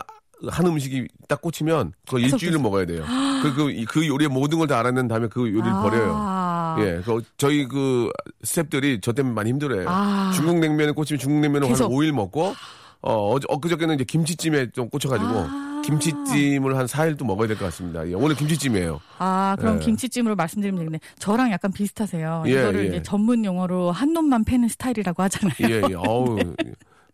한 0.48 0.66
음식이 0.66 1.06
딱 1.28 1.40
꽂히면 1.42 1.92
계속 2.06 2.18
일주일을 2.20 2.58
먹어야 2.58 2.86
돼요. 2.86 3.04
그, 3.42 3.54
그, 3.54 3.70
이- 3.70 3.84
그 3.84 4.06
요리의 4.06 4.28
모든 4.28 4.58
걸 4.58 4.66
다 4.66 4.78
알아낸 4.78 5.06
다음에 5.08 5.26
그 5.28 5.40
요리를 5.40 5.62
버려요. 5.70 6.14
아. 6.16 6.76
예, 6.80 7.00
그 7.04 7.20
저희 7.36 7.66
그 7.66 8.10
스탭들이 8.44 9.02
저 9.02 9.12
때문에 9.12 9.34
많이 9.34 9.50
힘들어요. 9.50 9.84
아. 9.88 10.32
중국 10.34 10.58
냉면에 10.58 10.92
꽂히면 10.92 11.18
중국 11.18 11.40
냉면을 11.40 11.66
한 11.66 11.72
계속. 11.72 11.90
5일 11.90 12.12
먹고 12.12 12.54
어, 13.02 13.36
엊그저께는 13.48 13.94
이제 13.96 14.04
김치찜에 14.04 14.70
좀 14.72 14.88
꽂혀가지고 14.90 15.30
아. 15.30 15.82
김치찜을 15.84 16.76
한 16.76 16.84
4일 16.86 17.16
또 17.18 17.24
먹어야 17.24 17.48
될 17.48 17.56
것 17.56 17.64
같습니다. 17.66 18.06
예, 18.08 18.12
오늘 18.14 18.36
김치찜이에요. 18.36 19.00
아, 19.18 19.56
그럼 19.58 19.76
예. 19.76 19.80
김치찜으로 19.84 20.36
말씀드리면 20.36 20.78
되겠네. 20.78 21.00
저랑 21.18 21.50
약간 21.52 21.72
비슷하세요. 21.72 22.44
예, 22.46 22.50
이거를 22.50 22.84
예. 22.84 22.88
이제 22.88 23.02
전문 23.02 23.44
용어로 23.44 23.90
한 23.90 24.12
놈만 24.12 24.44
패는 24.44 24.68
스타일이라고 24.68 25.22
하잖아요. 25.24 25.54
예, 25.62 25.82
예, 25.90 25.94
어우. 25.96 26.36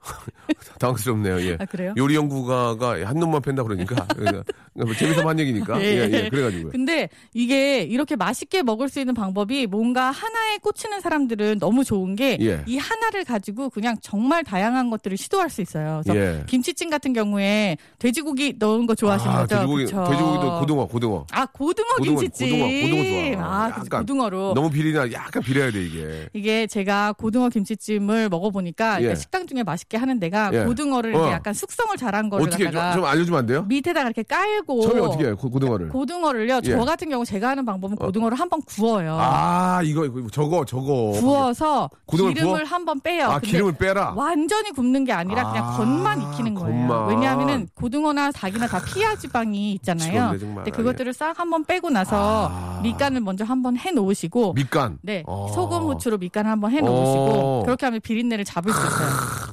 당황스럽네요. 0.79 1.41
예. 1.43 1.57
아, 1.61 1.65
그래요? 1.65 1.95
요리 1.97 2.15
연구가가 2.15 3.07
한 3.07 3.19
놈만 3.19 3.43
팬다 3.43 3.63
그러니까 3.63 4.07
그러니까 4.15 4.45
뭐 4.75 4.95
재미삼아 4.95 5.31
한 5.31 5.39
얘기니까 5.41 5.81
예, 5.83 6.09
예, 6.13 6.29
그래가지고요. 6.29 6.71
근데 6.71 7.09
이게 7.33 7.83
이렇게 7.83 8.17
맛있게 8.17 8.63
먹을 8.63 8.89
수 8.89 9.01
있는 9.01 9.15
방법이 9.15 9.67
뭔가 9.67 10.11
하나에 10.11 10.59
꽂히는 10.59 11.01
사람들은 11.01 11.59
너무 11.59 11.85
좋은 11.85 12.15
게이 12.15 12.39
예. 12.41 12.63
하나를 12.79 13.25
가지고 13.25 13.71
그냥 13.71 13.97
정말 14.01 14.45
다양한 14.45 14.91
것들을 14.91 15.17
시도할 15.17 15.49
수 15.51 15.63
있어요. 15.63 16.03
그래서 16.05 16.19
예. 16.21 16.45
김치찜 16.47 16.91
같은 16.91 17.13
경우에 17.13 17.77
돼지고기 17.99 18.57
넣은 18.59 18.87
거 18.87 18.95
좋아하시는 18.95 19.33
아, 19.33 19.39
거죠? 19.41 19.57
돼지고기, 19.57 19.85
그쵸? 19.85 20.05
돼지고기도 20.11 20.61
고등어, 20.61 20.87
고등어. 20.87 21.27
아 21.33 21.47
고등어, 21.47 21.97
고등어, 21.97 22.21
김치찜. 22.21 22.51
고등어, 22.51 22.69
고등어 22.69 23.35
좋아. 23.35 23.45
아, 23.47 23.69
약간 23.71 24.01
고등어로. 24.01 24.55
너무 24.55 24.71
비리나 24.71 25.11
약간 25.13 25.43
비려야 25.43 25.71
돼 25.71 25.85
이게. 25.85 26.29
이게 26.35 26.67
제가 26.67 27.15
고등어 27.15 27.49
김치찜을 27.49 28.29
먹어보니까 28.29 28.99
예. 28.99 29.03
일단 29.03 29.17
식당 29.17 29.47
중에 29.47 29.63
맛있게 29.63 29.96
하는 29.97 30.19
데가 30.19 30.51
예. 30.53 30.65
고등어를 30.65 31.15
어. 31.15 31.19
이렇게 31.19 31.33
약간 31.33 31.55
숙성을 31.55 31.97
잘한 31.97 32.31
거를 32.31 32.47
어떻게 32.47 32.65
좀, 32.65 32.73
갖다가 32.73 32.95
좀 32.95 33.05
알려주면 33.05 33.41
안 33.41 33.47
돼요? 33.47 33.65
밑에다가 33.69 34.07
이렇게 34.09 34.23
깔고 34.23 34.83
처음에 34.83 35.01
어떻게 35.01 35.25
해요? 35.25 35.37
고, 35.37 35.51
고등어를. 35.51 35.89
고등어를요. 35.89 36.61
예. 36.65 36.71
저 36.71 36.85
같은 36.85 37.09
경우 37.09 37.25
제가 37.25 37.51
하는 37.51 37.65
방법은 37.65 37.97
고등어를 37.97 38.39
한번 38.39 38.61
구워요. 38.63 39.17
아 39.21 39.81
이거 39.83 40.09
저거 40.33 40.65
저거. 40.65 41.13
구워서 41.19 41.91
고등어를 42.07 42.35
기름을 42.35 42.55
구워? 42.65 42.65
한번 42.67 43.01
빼요. 43.01 43.27
아 43.29 43.39
기름을 43.39 43.75
빼라. 43.79 44.15
완전히 44.17 44.71
굽는 44.71 45.05
게 45.05 45.13
아니라 45.13 45.51
그냥 45.51 45.65
아, 45.69 45.77
겉만 45.77 46.23
익히는 46.23 46.55
거예요. 46.55 46.89
겉만. 46.89 47.09
왜냐하면은 47.09 47.69
고등어나 47.75 48.31
닭이나 48.33 48.67
다 48.67 48.81
피하 48.85 49.17
지방이 49.17 49.73
있잖아요. 49.75 50.33
미치겠네. 50.33 50.55
근데 50.57 50.71
그것들을 50.71 51.13
싹 51.13 51.39
한번 51.39 51.65
빼고 51.65 51.91
나서 51.91 52.49
아. 52.53 52.81
밑간을 52.83 53.21
먼저 53.21 53.45
한번 53.45 53.77
해 53.77 53.91
놓으시고 53.91 54.53
밑간. 54.55 54.99
네, 55.03 55.23
어. 55.27 55.49
소금 55.55 55.83
후추로 55.83 56.19
밑간을 56.19 56.51
한번 56.51 56.71
해 56.73 56.81
놓으시고 56.81 57.31
어. 57.33 57.63
그렇게 57.65 57.87
하면 57.87 58.01
비린내를 58.01 58.45
잡을 58.45 58.73
수 58.73 58.79
있어요. 58.79 59.46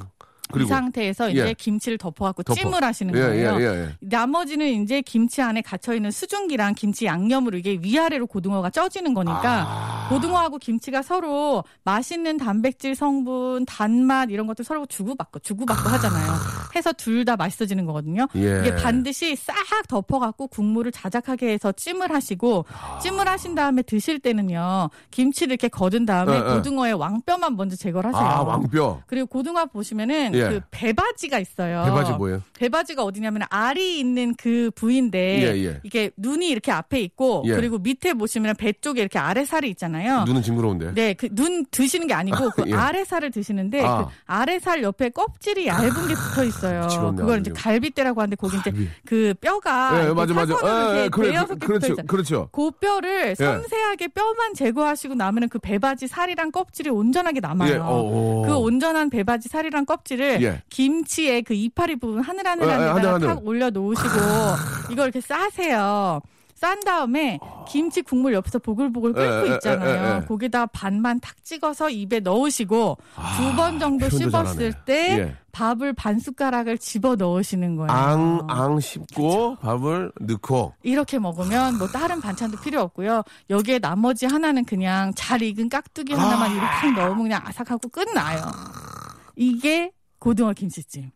이 0.54 0.58
그리고 0.58 0.68
상태에서 0.68 1.30
이제 1.30 1.48
예. 1.48 1.54
김치를 1.54 1.98
덮어갖고 1.98 2.42
덮어. 2.44 2.54
찜을 2.58 2.84
하시는 2.84 3.14
예, 3.14 3.20
거예요. 3.20 3.56
예, 3.60 3.64
예, 3.64 3.66
예. 3.66 3.88
나머지는 4.00 4.82
이제 4.82 5.00
김치 5.02 5.42
안에 5.42 5.62
갇혀 5.62 5.94
있는 5.94 6.10
수증기랑 6.10 6.74
김치 6.74 7.06
양념으로 7.06 7.58
이게 7.58 7.78
위아래로 7.82 8.26
고등어가 8.26 8.70
쪄지는 8.70 9.14
거니까 9.14 9.66
아. 9.66 10.06
고등어하고 10.10 10.58
김치가 10.58 11.02
서로 11.02 11.64
맛있는 11.84 12.36
단백질 12.36 12.94
성분, 12.94 13.64
단맛 13.66 14.30
이런 14.30 14.46
것들 14.46 14.64
서로 14.64 14.86
주고받고 14.86 15.40
주고받고 15.40 15.88
하잖아요. 15.88 16.32
해서 16.76 16.92
둘 16.92 17.24
다 17.24 17.36
맛있어지는 17.36 17.86
거거든요. 17.86 18.28
예. 18.36 18.60
이게 18.60 18.76
반드시 18.76 19.34
싹 19.34 19.54
덮어갖고 19.88 20.48
국물을 20.48 20.92
자작하게 20.92 21.52
해서 21.52 21.72
찜을 21.72 22.12
하시고 22.12 22.66
찜을 23.00 23.26
하신 23.26 23.54
다음에 23.54 23.80
드실 23.80 24.18
때는요 24.20 24.90
김치를 25.10 25.52
이렇게 25.52 25.68
거둔 25.68 26.04
다음에 26.04 26.34
예, 26.34 26.36
예. 26.36 26.54
고등어의 26.54 26.92
왕뼈만 26.92 27.56
먼저 27.56 27.76
제거를 27.76 28.12
하세요. 28.14 28.28
아 28.28 28.42
왕뼈. 28.42 29.00
그리고 29.06 29.26
고등어 29.26 29.64
보시면은 29.64 30.34
예. 30.46 30.48
그 30.50 30.60
배바지가 30.70 31.38
있어요. 31.38 31.84
배바지 31.84 32.12
뭐예요? 32.12 32.42
배바지가 32.58 33.04
어디냐면 33.04 33.42
알이 33.50 33.98
있는 34.00 34.34
그 34.36 34.70
부위인데 34.74 35.42
예, 35.42 35.64
예. 35.66 35.80
이게 35.82 36.10
눈이 36.16 36.48
이렇게 36.48 36.72
앞에 36.72 37.00
있고 37.00 37.42
예. 37.46 37.54
그리고 37.54 37.78
밑에 37.78 38.14
보시면 38.14 38.54
배 38.56 38.72
쪽에 38.72 39.00
이렇게 39.00 39.18
아래살이 39.18 39.68
있잖아요. 39.70 40.24
눈은 40.24 40.42
징그러운데. 40.42 40.94
네, 40.94 41.12
그 41.14 41.28
눈 41.34 41.64
드시는 41.70 42.06
게 42.06 42.14
아니고 42.14 42.50
그 42.50 42.64
예. 42.68 42.74
아래살을 42.74 43.30
드시는데 43.30 43.84
아. 43.84 44.04
그 44.06 44.10
아래살 44.26 44.82
옆에 44.82 45.10
껍질이 45.10 45.66
얇은 45.66 46.08
게 46.08 46.14
붙어 46.14 46.44
있어요. 46.44 46.82
미치겠네, 46.82 47.16
그걸. 47.16 47.40
이제 47.40 47.50
갈비뼈라고 47.52 48.20
하는데 48.20 48.36
거기 48.36 48.56
이제. 48.58 48.72
그 49.04 49.34
뼈가 49.40 50.08
예, 50.08 50.12
맞아 50.12 50.32
맞아. 50.32 50.54
예, 50.96 51.04
예, 51.04 51.08
그래, 51.08 51.44
그, 51.46 51.56
그렇죠. 51.58 51.96
그렇죠. 52.06 52.48
그 52.52 52.70
뼈를 52.70 53.34
섬세하게 53.36 54.08
뼈만 54.08 54.54
제거하시고 54.54 55.14
나면은 55.14 55.48
그 55.48 55.58
배바지 55.58 56.06
살이랑 56.06 56.52
껍질이 56.52 56.90
온전하게 56.90 57.40
남아요. 57.40 57.72
예, 57.72 57.76
어, 57.78 57.86
어. 57.88 58.42
그 58.46 58.54
온전한 58.56 59.10
배바지 59.10 59.48
살이랑 59.48 59.84
껍질을 59.86 60.33
예. 60.42 60.62
김치의 60.70 61.42
그 61.42 61.54
이파리 61.54 61.96
부분 61.96 62.22
하늘하늘한 62.22 62.68
예, 62.68 62.74
예, 62.74 62.78
데다가 62.78 62.94
하늘 62.98 63.10
하늘. 63.14 63.28
탁 63.28 63.46
올려 63.46 63.70
놓으시고 63.70 64.08
이걸 64.92 65.04
이렇게 65.06 65.20
싸세요. 65.20 66.20
싼 66.56 66.80
다음에 66.80 67.38
김치 67.68 68.00
국물 68.00 68.32
옆에서 68.32 68.58
보글보글 68.60 69.12
끓고 69.12 69.46
예, 69.48 69.50
예, 69.50 69.54
있잖아요. 69.56 69.88
예, 69.88 70.14
예, 70.14 70.16
예. 70.22 70.26
거기다 70.26 70.66
반만 70.66 71.18
탁 71.20 71.42
찍어서 71.44 71.90
입에 71.90 72.20
넣으시고 72.20 72.96
두번 73.36 73.78
정도 73.80 74.06
아, 74.06 74.08
씹었을 74.08 74.30
잘하네. 74.30 74.70
때 74.86 75.18
예. 75.18 75.36
밥을 75.52 75.92
반 75.92 76.18
숟가락을 76.18 76.78
집어 76.78 77.16
넣으시는 77.16 77.76
거예요. 77.76 77.90
앙, 77.90 78.40
앙 78.48 78.80
씹고 78.80 79.56
밥을 79.56 80.12
넣고. 80.20 80.72
이렇게 80.84 81.18
먹으면 81.18 81.76
뭐 81.76 81.86
다른 81.88 82.20
반찬도 82.20 82.58
필요 82.60 82.80
없고요. 82.82 83.22
여기에 83.50 83.80
나머지 83.80 84.26
하나는 84.26 84.64
그냥 84.64 85.12
잘 85.14 85.42
익은 85.42 85.68
깍두기 85.68 86.14
하나만 86.14 86.50
아. 86.50 86.54
이렇게 86.54 86.98
넣으면 87.00 87.24
그냥 87.24 87.42
아삭하고 87.44 87.88
끝나요. 87.88 88.40
이게 89.36 89.90
고등어 90.24 90.54
김치찜. 90.54 91.10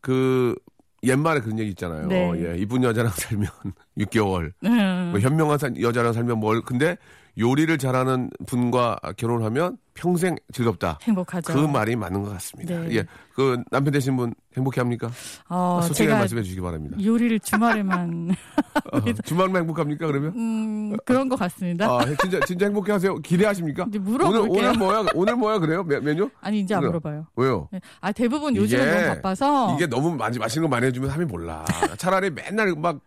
그 0.00 0.54
옛말에 1.02 1.40
그런 1.40 1.58
얘기 1.58 1.70
있잖아요. 1.70 2.06
네. 2.06 2.30
예, 2.36 2.56
이쁜 2.56 2.84
여자랑 2.84 3.10
살면 3.16 3.50
6개월, 3.98 4.52
음. 4.64 5.08
뭐 5.10 5.18
현명한 5.18 5.58
사- 5.58 5.70
여자랑 5.80 6.12
살면 6.12 6.38
뭘? 6.38 6.62
근데 6.62 6.96
요리를 7.36 7.76
잘하는 7.78 8.30
분과 8.46 8.98
결혼하면 9.16 9.76
평생 9.98 10.36
즐겁다. 10.52 10.98
행복하죠. 11.02 11.52
그 11.52 11.58
말이 11.66 11.96
맞는 11.96 12.22
것 12.22 12.30
같습니다. 12.34 12.78
네. 12.82 12.96
예, 12.98 13.04
그 13.34 13.60
남편 13.70 13.92
되신 13.92 14.16
분 14.16 14.32
행복해 14.56 14.80
합니까? 14.80 15.10
어, 15.48 15.80
솔직하게 15.82 16.06
제가 16.08 16.18
말씀해 16.20 16.42
주시기 16.44 16.60
바랍니다. 16.60 16.96
요리를 17.02 17.40
주말에만 17.40 18.30
어, 18.92 19.00
주말만 19.24 19.62
행복합니까 19.62 20.06
그러면? 20.06 20.32
음, 20.36 20.96
그런 21.04 21.28
것 21.28 21.36
같습니다. 21.36 21.86
아, 21.86 22.04
진짜 22.20 22.38
진짜 22.46 22.66
행복해 22.66 22.92
하세요. 22.92 23.16
기대하십니까? 23.18 23.86
이제 23.88 23.98
오늘 23.98 24.10
물어볼게요. 24.12 24.68
오늘 24.68 24.78
뭐야? 24.78 25.06
오늘 25.14 25.34
뭐야 25.36 25.58
그래요? 25.58 25.82
메, 25.82 25.98
메뉴? 25.98 26.30
아니 26.40 26.60
이제 26.60 26.74
안 26.74 26.80
그래요. 26.80 26.90
물어봐요. 26.92 27.26
왜요? 27.34 27.68
네. 27.72 27.80
아 28.00 28.12
대부분 28.12 28.54
이게- 28.54 28.76
너무 28.76 29.06
바빠서 29.16 29.74
이게 29.74 29.86
너무 29.88 30.14
많이 30.14 30.38
맛있는 30.38 30.68
거 30.68 30.74
많이 30.76 30.86
해주면 30.86 31.10
사람이 31.10 31.26
몰라. 31.26 31.64
차라리 31.96 32.30
맨날 32.30 32.72
막 32.76 32.98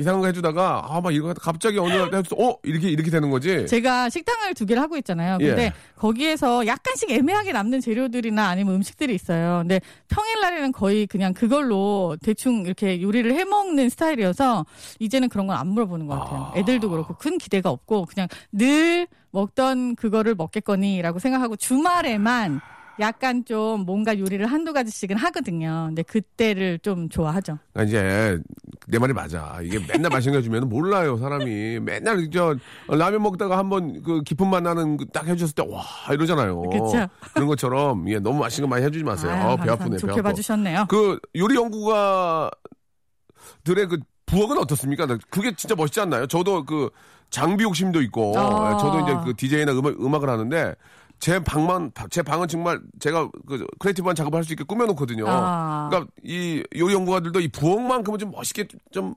이상한 0.00 0.20
거 0.20 0.26
해주다가 0.26 0.84
아 0.88 1.00
막 1.00 1.14
이거 1.14 1.32
갑자기 1.34 1.78
어느 1.78 1.92
날 1.92 2.22
어 2.38 2.56
이렇게 2.62 2.88
이렇게 2.90 3.10
되는 3.10 3.30
거지. 3.30 3.66
제가 3.66 4.08
식당을 4.08 4.54
두 4.54 4.66
개를 4.66 4.82
하고 4.82 4.96
있잖아요. 4.96 5.38
근데 5.38 5.64
예. 5.64 5.72
거기에서 5.96 6.66
약간씩 6.66 7.10
애매하게 7.10 7.52
남는 7.52 7.80
재료들이나 7.80 8.48
아니면 8.48 8.74
음식들이 8.76 9.14
있어요. 9.14 9.58
근데 9.60 9.80
평일날에는 10.08 10.72
거의 10.72 11.06
그냥 11.06 11.32
그걸로 11.34 12.16
대충 12.22 12.64
이렇게 12.64 13.00
요리를 13.00 13.32
해 13.34 13.44
먹는 13.44 13.88
스타일이어서 13.90 14.66
이제는 14.98 15.28
그런 15.28 15.46
건 15.46 15.56
안 15.60 15.68
물어보는 15.68 16.06
것 16.06 16.18
같아요. 16.18 16.52
애들도 16.56 16.88
그렇고 16.90 17.14
큰 17.18 17.36
기대가 17.38 17.70
없고 17.70 18.06
그냥 18.06 18.28
늘 18.52 19.06
먹던 19.32 19.96
그거를 19.96 20.34
먹겠거니라고 20.34 21.18
생각하고 21.18 21.56
주말에만 21.56 22.60
약간 23.00 23.44
좀 23.44 23.80
뭔가 23.86 24.18
요리를 24.18 24.44
한두 24.46 24.72
가지씩은 24.72 25.16
하거든요. 25.16 25.84
근데 25.88 26.02
그때를 26.02 26.78
좀 26.80 27.08
좋아하죠. 27.08 27.58
아, 27.74 27.82
이제 27.82 28.38
내 28.86 28.98
말이 28.98 29.12
맞아. 29.12 29.58
이게 29.62 29.78
맨날 29.78 30.10
맛있는 30.10 30.34
거 30.34 30.38
해주면 30.38 30.68
몰라요 30.68 31.16
사람이. 31.16 31.80
맨날 31.80 32.28
저 32.30 32.54
라면 32.88 33.22
먹다가 33.22 33.56
한번 33.58 34.02
그 34.02 34.22
깊은 34.22 34.46
맛 34.48 34.62
나는 34.62 34.96
그딱 34.96 35.26
해줬을 35.26 35.54
때 35.54 35.62
와 35.62 35.82
이러잖아요. 36.12 36.62
그쵸. 36.70 37.06
런 37.34 37.46
것처럼 37.46 38.08
예 38.10 38.18
너무 38.18 38.38
맛있는 38.40 38.68
거 38.68 38.74
많이 38.74 38.84
해주지 38.84 39.04
마세요. 39.04 39.30
아유, 39.32 39.46
어, 39.52 39.56
배. 39.56 39.70
아프네. 39.70 39.90
배 39.90 39.96
좋게 39.98 40.12
아파. 40.12 40.22
봐주셨네요. 40.22 40.86
그 40.88 41.18
요리 41.36 41.54
연구가 41.56 42.50
들의 43.64 43.86
그 43.88 43.98
부엌은 44.26 44.58
어떻습니까? 44.58 45.06
나 45.06 45.18
그게 45.30 45.54
진짜 45.56 45.74
멋있지 45.74 46.00
않나요? 46.00 46.26
저도 46.26 46.64
그 46.64 46.90
장비 47.30 47.64
욕심도 47.64 48.00
있고, 48.02 48.36
아. 48.38 48.76
저도 48.78 49.00
이제 49.00 49.16
그 49.24 49.34
DJ나 49.36 49.72
음악, 49.72 50.00
음악을 50.00 50.28
하는데, 50.28 50.74
제 51.20 51.38
방만, 51.38 51.92
제 52.10 52.22
방은 52.22 52.48
정말 52.48 52.80
제가 52.98 53.28
그 53.46 53.64
creative한 53.78 54.16
작업을 54.16 54.38
할 54.38 54.44
수 54.44 54.52
있게 54.54 54.64
꾸며놓거든요. 54.64 55.24
아. 55.28 55.88
그러니까 55.90 56.10
이 56.24 56.62
요리 56.76 56.94
연구가들도 56.94 57.40
이 57.40 57.48
부엌만큼은 57.48 58.18
좀 58.18 58.30
멋있게 58.30 58.66
좀 58.90 59.14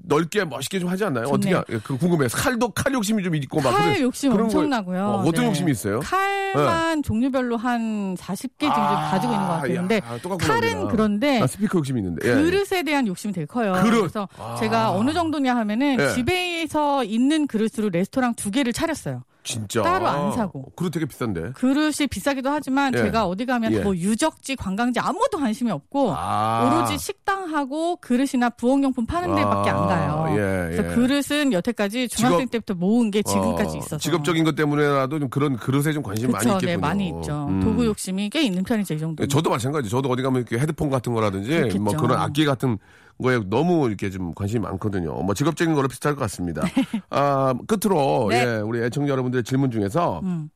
넓게 0.00 0.44
멋있게 0.44 0.78
좀 0.80 0.88
하지 0.88 1.04
않나요? 1.04 1.26
좋네요. 1.26 1.58
어떻게, 1.58 1.78
그 1.80 1.98
궁금해요. 1.98 2.28
칼도, 2.32 2.70
칼 2.70 2.92
욕심이 2.94 3.22
좀 3.22 3.34
있고 3.34 3.60
막. 3.60 3.72
칼 3.72 3.88
그런- 3.94 4.00
욕심 4.00 4.30
그런 4.32 4.48
거- 4.48 4.58
엄청나고요. 4.58 5.04
어, 5.04 5.20
어떤 5.26 5.42
네. 5.42 5.46
욕심이 5.48 5.70
있어요? 5.72 6.00
칼만 6.00 7.02
종류별로 7.02 7.56
한 7.56 8.14
40개 8.16 8.60
정도 8.60 8.74
아, 8.80 9.10
가지고 9.10 9.32
있는 9.34 9.46
것 9.46 9.52
같아요. 9.54 9.74
야, 9.74 9.80
근데 9.80 10.00
칼은. 10.38 10.88
그런데 10.88 11.42
아, 11.42 11.46
스피커 11.46 11.78
욕심이 11.78 12.00
있는데. 12.00 12.26
예. 12.28 12.34
그릇에 12.36 12.82
대한 12.84 13.06
욕심이 13.06 13.32
되게 13.34 13.44
커요. 13.44 13.72
그릇. 13.82 13.98
그래서 14.02 14.28
아. 14.38 14.56
제가 14.58 14.92
어느 14.92 15.12
정도냐 15.12 15.54
하면은 15.56 15.98
예. 16.00 16.14
집에서 16.14 17.02
있는 17.04 17.46
그릇으로 17.48 17.90
레스토랑 17.90 18.34
두 18.34 18.50
개를 18.52 18.72
차렸어요. 18.72 19.24
진짜. 19.52 19.82
따로 19.82 20.06
안 20.06 20.32
사고. 20.32 20.70
그릇 20.76 20.90
되게 20.90 21.06
비싼데. 21.06 21.52
그릇이 21.54 22.06
비싸기도 22.10 22.50
하지만 22.50 22.92
예. 22.94 22.98
제가 22.98 23.26
어디 23.26 23.46
가면 23.46 23.72
예. 23.72 23.80
뭐 23.80 23.94
유적지, 23.96 24.56
관광지 24.56 25.00
아무것도 25.00 25.38
관심이 25.38 25.70
없고 25.70 26.12
아. 26.16 26.64
오로지 26.66 26.98
식당하고 26.98 27.96
그릇이나 27.96 28.50
부엌용품 28.50 29.06
파는 29.06 29.34
데밖에 29.34 29.70
안 29.70 29.86
가요. 29.86 30.24
아, 30.26 30.30
예, 30.32 30.36
그래서 30.36 30.84
예. 30.90 30.94
그릇은 30.94 31.52
여태까지 31.52 32.08
중학생 32.08 32.40
직업- 32.46 32.50
때부터 32.50 32.74
모은 32.74 33.10
게 33.10 33.22
지금까지 33.22 33.76
어, 33.76 33.78
있어서. 33.78 33.98
직업적인 33.98 34.44
것 34.44 34.54
때문에라도 34.54 35.18
좀 35.18 35.28
그런 35.28 35.56
그릇에 35.56 35.92
좀 35.92 36.02
관심이 36.02 36.32
많이 36.32 36.46
있겠군요. 36.46 36.70
네, 36.70 36.76
많이 36.76 37.08
있죠. 37.08 37.46
음. 37.48 37.60
도구 37.60 37.84
욕심이 37.86 38.28
꽤 38.30 38.42
있는 38.42 38.62
편이죠, 38.64 38.94
이 38.94 38.98
정도. 38.98 39.26
저도 39.26 39.50
마찬가지. 39.50 39.88
저도 39.88 40.08
어디 40.10 40.22
가면 40.22 40.42
이렇게 40.42 40.58
헤드폰 40.58 40.90
같은 40.90 41.12
거라든지 41.14 41.50
그렇겠죠. 41.50 41.80
뭐 41.80 41.94
그런 41.96 42.18
악기 42.18 42.44
같은 42.44 42.78
거에 43.22 43.40
너무 43.48 43.88
이렇게 43.88 44.10
좀 44.10 44.32
관심이 44.34 44.60
많거든요. 44.60 45.12
뭐 45.22 45.34
직업적인 45.34 45.74
거로 45.74 45.88
비슷할 45.88 46.14
것 46.14 46.20
같습니다. 46.22 46.62
아, 47.10 47.54
끝으로 47.66 48.28
네. 48.30 48.44
예, 48.44 48.56
우리 48.58 48.82
애청자 48.82 49.10
여러분들의 49.12 49.42
질문 49.44 49.70
중에서 49.70 50.20
음. 50.22 50.50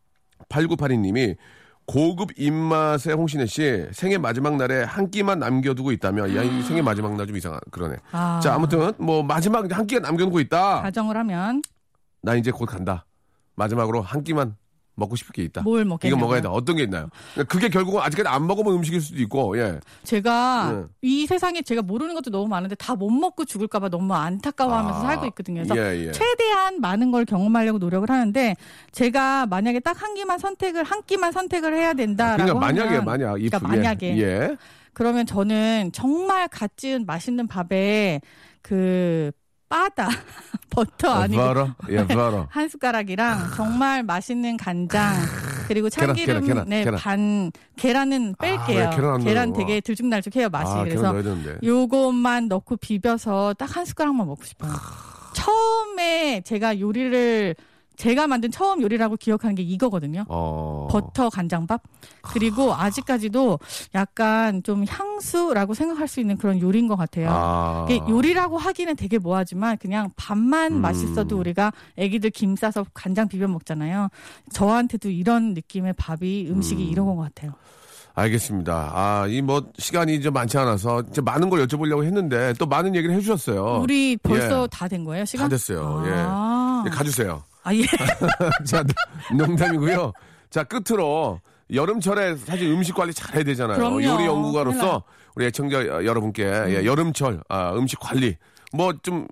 8982님이 0.48 1.36
고급 1.86 2.30
입맛의 2.38 3.14
홍신혜 3.14 3.46
씨 3.46 3.86
생애 3.92 4.16
마지막 4.18 4.56
날에 4.56 4.84
한 4.84 5.10
끼만 5.10 5.40
남겨두고 5.40 5.90
있다면 5.92 6.36
야, 6.36 6.42
이 6.42 6.62
생애 6.62 6.80
마지막 6.80 7.16
날 7.16 7.26
좀 7.26 7.36
이상한 7.36 7.58
그러네. 7.72 7.96
아. 8.12 8.38
자, 8.42 8.54
아무튼 8.54 8.92
뭐 8.98 9.22
마지막 9.22 9.70
한 9.76 9.86
끼가 9.86 10.00
남겨놓고 10.00 10.38
있다. 10.40 10.82
가정을 10.82 11.16
하면 11.16 11.62
나 12.22 12.36
이제 12.36 12.50
곧 12.52 12.66
간다. 12.66 13.04
마지막으로 13.56 14.00
한 14.00 14.22
끼만 14.22 14.56
먹고 14.95 15.16
싶을 15.16 15.32
게 15.32 15.43
있다. 15.43 15.62
뭘 15.62 15.84
먹겠냐고요? 15.84 16.09
이거 16.18 16.26
먹어야 16.26 16.40
돼. 16.43 16.49
어떤 16.49 16.76
게 16.76 16.82
있나요? 16.82 17.09
그게 17.49 17.68
결국은 17.68 18.01
아직까지 18.03 18.28
안 18.28 18.47
먹어본 18.47 18.74
음식일 18.74 19.01
수도 19.01 19.18
있고, 19.22 19.57
예. 19.59 19.80
제가 20.05 20.72
네. 20.72 20.84
이 21.03 21.26
세상에 21.26 21.62
제가 21.62 21.82
모르는 21.82 22.14
것도 22.14 22.30
너무 22.30 22.49
많은데 22.49 22.74
다 22.76 22.93
못 22.95 23.11
먹고 23.11 23.45
죽을까봐 23.47 23.88
너무 23.88 24.12
안타까워하면서 24.14 24.99
아, 24.99 25.03
살고 25.03 25.26
있거든요. 25.28 25.62
그래서 25.64 25.76
예, 25.76 26.07
예. 26.09 26.12
최대한 26.12 26.80
많은 26.80 27.11
걸 27.11 27.24
경험하려고 27.24 27.78
노력을 27.78 28.09
하는데 28.09 28.55
제가 28.93 29.47
만약에 29.47 29.80
딱 29.80 30.03
한 30.03 30.14
끼만 30.14 30.38
선택을 30.38 30.84
한 30.84 31.03
끼만 31.07 31.32
선택을 31.32 31.74
해야 31.74 31.95
된다라고 31.95 32.43
그러니까 32.43 32.61
만약에 32.66 32.88
하면 32.88 33.05
만약 33.05 33.28
if, 33.34 33.49
그러니까 33.51 33.68
만약에 33.68 34.16
예. 34.18 34.22
예. 34.22 34.57
그러면 34.93 35.24
저는 35.26 35.90
정말 35.93 36.49
갓 36.49 36.76
지은 36.76 37.07
맛있는 37.07 37.47
밥에 37.47 38.20
그 38.61 39.32
바다 39.72 40.08
버터 40.68 41.10
아니고 41.10 41.40
바로 41.42 41.70
예. 41.88 41.98
한 42.50 42.68
숟가락이랑 42.68 43.52
정말 43.56 44.02
맛있는 44.02 44.58
간장 44.58 45.14
그리고 45.66 45.88
계란, 45.88 46.08
참기름 46.08 46.26
계란, 46.42 46.46
계란, 46.46 46.68
네, 46.68 46.84
계란. 46.84 46.98
반 47.00 47.52
계란은 47.76 48.34
뺄게요. 48.38 48.86
아, 48.86 48.90
왜 48.90 48.96
계란 48.96 49.14
안 49.14 49.20
넣어요? 49.24 49.52
되게 49.54 49.80
들쭉날쭉해요 49.80 50.50
맛이. 50.50 50.70
아, 50.72 50.84
계란 50.84 51.42
그래서. 51.42 51.58
요것만 51.64 52.48
넣고 52.48 52.76
비벼서 52.76 53.54
딱 53.54 53.72
한 53.76 53.86
숟가락만 53.86 54.26
먹고 54.26 54.44
싶어요. 54.44 54.72
처음에 55.34 56.42
제가 56.44 56.78
요리를 56.78 57.54
제가 57.97 58.26
만든 58.26 58.51
처음 58.51 58.82
요리라고 58.82 59.16
기억하는 59.16 59.55
게 59.55 59.62
이거거든요. 59.62 60.24
어. 60.28 60.88
버터 60.90 61.30
간장밥. 61.30 61.82
그리고 62.22 62.74
아직까지도 62.74 63.59
약간 63.95 64.62
좀 64.62 64.84
향수라고 64.88 65.74
생각할 65.74 66.09
수 66.09 66.20
있는 66.20 66.36
그런 66.36 66.61
요리인 66.61 66.88
것 66.88 66.97
같아요. 66.97 67.28
아. 67.30 67.86
요리라고 68.09 68.59
하기는 68.59 68.97
되게 68.97 69.18
뭐하지만 69.18 69.76
그냥 69.78 70.11
밥만 70.16 70.72
음. 70.72 70.80
맛있어도 70.80 71.38
우리가 71.38 71.72
애기들 71.97 72.30
김 72.30 72.57
싸서 72.57 72.86
간장 72.95 73.28
비벼 73.28 73.47
먹잖아요. 73.49 74.09
저한테도 74.53 75.11
이런 75.11 75.55
느낌의 75.55 75.95
밥이 75.97 76.49
음식이 76.51 76.84
이런 76.84 77.07
것 77.07 77.16
같아요. 77.16 77.53
알겠습니다. 78.14 78.93
아, 78.95 79.26
이 79.26 79.40
뭐 79.40 79.64
시간이 79.78 80.14
이제 80.14 80.28
많지 80.28 80.59
않아서 80.59 81.03
이제 81.11 81.20
많은 81.22 81.49
걸 81.51 81.66
여쭤보려고 81.66 82.05
했는데 82.05 82.53
또 82.59 82.66
많은 82.66 82.95
얘기를 82.95 83.14
해주셨어요. 83.16 83.80
우리 83.82 84.16
벌써 84.18 84.64
예. 84.64 84.66
다된 84.70 85.05
거예요? 85.05 85.24
시간? 85.24 85.47
다 85.47 85.49
됐어요. 85.49 86.03
아. 86.07 86.82
예. 86.86 86.90
예, 86.90 86.95
가주세요. 86.95 87.43
아, 87.64 87.74
예. 87.74 87.82
자, 88.66 88.84
농담이고요. 89.36 90.12
자, 90.50 90.64
끝으로 90.64 91.40
여름철에 91.72 92.36
사실 92.36 92.68
음식 92.70 92.94
관리 92.94 93.12
잘 93.14 93.34
해야 93.36 93.44
되잖아요. 93.44 93.78
그럼요. 93.78 94.02
요리 94.02 94.26
연구가로서. 94.26 95.02
우리 95.34 95.46
애청자 95.46 95.82
여러분께 95.86 96.44
예, 96.44 96.84
여름철 96.84 97.42
아, 97.48 97.72
음식 97.74 97.98
관리 97.98 98.36
뭐 98.74 98.92
좀 99.02 99.26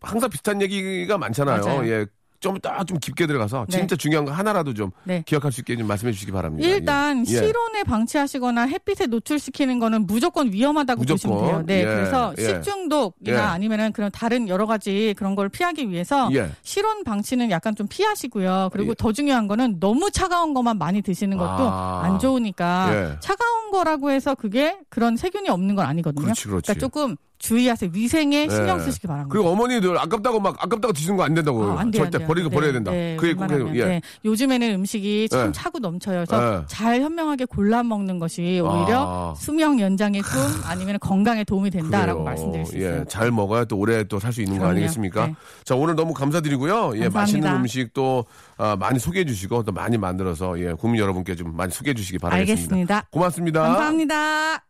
항상 0.00 0.30
비슷한 0.30 0.62
얘기가 0.62 1.18
많잖아요. 1.18 1.64
맞아요. 1.64 1.88
예. 1.90 2.06
좀더좀 2.40 2.98
깊게 2.98 3.26
들어가서 3.26 3.66
네. 3.68 3.78
진짜 3.78 3.96
중요한 3.96 4.24
거 4.24 4.32
하나라도 4.32 4.74
좀 4.74 4.90
네. 5.04 5.22
기억할 5.26 5.52
수 5.52 5.60
있게 5.60 5.76
좀 5.76 5.86
말씀해 5.86 6.12
주시기 6.12 6.32
바랍니다. 6.32 6.66
일단 6.66 7.18
예. 7.18 7.32
예. 7.32 7.36
실온에 7.36 7.84
방치하시거나 7.84 8.62
햇빛에 8.62 9.06
노출시키는 9.06 9.78
거는 9.78 10.06
무조건 10.06 10.50
위험하다고 10.52 11.02
무조건. 11.02 11.38
보시면 11.38 11.66
돼요. 11.66 11.66
네, 11.66 11.80
예, 11.80 11.84
그래서 11.84 12.34
예. 12.38 12.42
식중독이나 12.42 13.36
예. 13.36 13.36
아니면은 13.36 13.92
그런 13.92 14.10
다른 14.10 14.48
여러 14.48 14.66
가지 14.66 15.14
그런 15.16 15.34
걸 15.34 15.48
피하기 15.48 15.90
위해서 15.90 16.30
예. 16.32 16.50
실온 16.62 17.04
방치는 17.04 17.50
약간 17.50 17.76
좀 17.76 17.86
피하시고요. 17.88 18.70
그리고 18.72 18.90
예. 18.90 18.94
더 18.98 19.12
중요한 19.12 19.46
거는 19.46 19.78
너무 19.78 20.10
차가운 20.10 20.54
것만 20.54 20.78
많이 20.78 21.02
드시는 21.02 21.36
것도 21.36 21.68
아. 21.68 22.02
안 22.04 22.18
좋으니까 22.18 22.90
예. 22.92 23.16
차가운 23.20 23.70
거라고 23.70 24.10
해서 24.10 24.34
그게 24.34 24.78
그런 24.88 25.16
세균이 25.16 25.50
없는 25.50 25.74
건 25.74 25.86
아니거든요. 25.86 26.24
그렇지, 26.24 26.48
그렇지. 26.48 26.68
러니까 26.68 26.80
조금 26.80 27.16
주의하세요. 27.40 27.90
위생에 27.92 28.48
신경 28.48 28.78
예. 28.78 28.82
쓰시기 28.84 29.06
바랍니다. 29.08 29.32
그리고 29.32 29.48
어머니들 29.50 29.98
아깝다고 29.98 30.38
막 30.40 30.54
아깝다고 30.62 30.92
드시는 30.92 31.16
거 31.16 31.24
안 31.24 31.34
된다고. 31.34 31.64
아, 31.64 31.80
안 31.80 31.90
돼요, 31.90 32.04
절대 32.04 32.18
안. 32.22 32.26
버리고 32.28 32.48
네, 32.50 32.54
버려야 32.54 32.72
된다. 32.72 32.90
네, 32.92 33.16
그게 33.18 33.34
꼭. 33.34 33.50
예. 33.76 33.84
네. 33.84 34.02
요즘에는 34.24 34.74
음식이 34.74 35.28
참 35.30 35.48
예. 35.48 35.52
차고 35.52 35.78
넘쳐요. 35.80 36.24
그래서 36.26 36.58
예. 36.60 36.64
잘 36.68 37.00
현명하게 37.00 37.46
골라 37.46 37.82
먹는 37.82 38.18
것이 38.18 38.60
오히려 38.62 39.32
아. 39.32 39.34
수명 39.36 39.80
연장의 39.80 40.22
꿈 40.22 40.40
아니면 40.64 40.98
건강에 41.00 41.42
도움이 41.44 41.70
된다라고 41.70 42.20
그래요. 42.20 42.24
말씀드릴 42.24 42.66
수 42.66 42.76
있어요. 42.78 43.00
예, 43.00 43.04
잘 43.08 43.30
먹어야 43.30 43.64
또 43.64 43.76
오래 43.78 44.04
또 44.04 44.18
살 44.20 44.32
수 44.32 44.42
있는 44.42 44.58
거 44.58 44.64
그럼요. 44.64 44.76
아니겠습니까? 44.76 45.26
네. 45.28 45.34
자, 45.64 45.74
오늘 45.74 45.94
너무 45.96 46.12
감사드리고요. 46.14 46.92
예, 46.96 47.00
감사합니다. 47.08 47.20
맛있는 47.20 47.52
음식 47.56 47.92
또 47.94 48.26
아, 48.58 48.76
많이 48.76 48.98
소개해 48.98 49.24
주시고 49.24 49.62
또 49.64 49.72
많이 49.72 49.96
만들어서 49.98 50.60
예, 50.60 50.72
국민 50.74 51.00
여러분께 51.00 51.34
좀 51.34 51.56
많이 51.56 51.72
소개해 51.72 51.94
주시기 51.94 52.18
바라겠습니다. 52.18 52.52
알겠습니다. 52.74 53.06
고맙습니다. 53.10 53.62
감사합니다. 53.62 54.69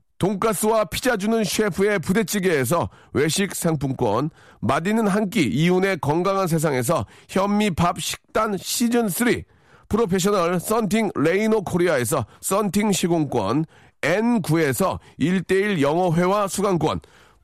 돈가스와 0.21 0.85
피자 0.85 1.17
주는 1.17 1.43
셰프의 1.43 1.97
부대찌개에서 1.97 2.89
외식 3.13 3.55
상품권, 3.55 4.29
맛있는 4.59 5.07
한 5.07 5.31
끼 5.31 5.41
이윤의 5.47 5.97
건강한 5.99 6.45
세상에서 6.45 7.07
현미밥 7.27 7.99
식단 7.99 8.57
시즌 8.57 9.09
3, 9.09 9.41
프로페셔널 9.89 10.59
썬팅 10.59 11.09
레이노 11.15 11.63
코리아에서 11.63 12.27
썬팅 12.41 12.91
시공권, 12.91 13.65
N9에서 14.01 14.99
1대1 15.19 15.81
영어회화 15.81 16.47
수강권, 16.47 16.99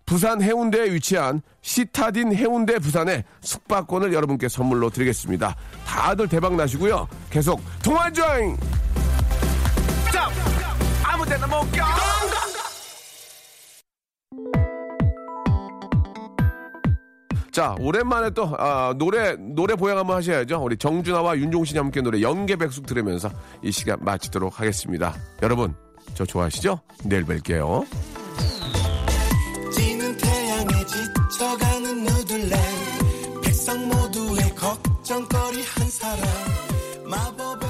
부산 0.06 0.40
해운대에 0.40 0.92
위치한 0.94 1.42
시타딘 1.64 2.36
해운대 2.36 2.78
부산의 2.78 3.24
숙박권을 3.42 4.14
여러분께 4.14 4.50
선물로 4.50 4.92
드리겠습니다. 4.92 5.56
다들 5.84 6.28
대박 6.28 6.56
나시고요. 6.56 7.08
계속 7.32 7.60
통화 7.82 8.12
조잉! 8.12 8.56
아무 11.04 11.26
데나 11.26 11.48
못 11.48 11.72
가. 11.72 12.57
자, 17.58 17.76
오랜만에 17.80 18.30
또, 18.30 18.54
아, 18.60 18.94
노래, 19.00 19.36
노래 19.36 19.74
보양 19.74 19.98
한번 19.98 20.18
하셔야죠. 20.18 20.62
우리 20.62 20.78
정준하와 20.78 21.38
윤종신이 21.38 21.80
함께 21.80 22.02
노래 22.02 22.22
연계백숙 22.22 22.86
들으면서 22.86 23.32
이 23.64 23.72
시간 23.72 23.98
마치도록 24.02 24.60
하겠습니다. 24.60 25.16
여러분, 25.42 25.74
저 26.14 26.24
좋아하시죠? 26.24 26.80
내일 27.06 27.26
뵐게요. 27.26 27.84
지는 29.74 30.18
태양에 30.18 30.70
지쳐가는 30.86 32.04
누들레 32.04 32.56
백성 33.44 33.88
모두의 33.88 34.54
걱정거리 34.54 35.64
한 35.64 35.90
사람 35.90 36.28
마법의 37.10 37.67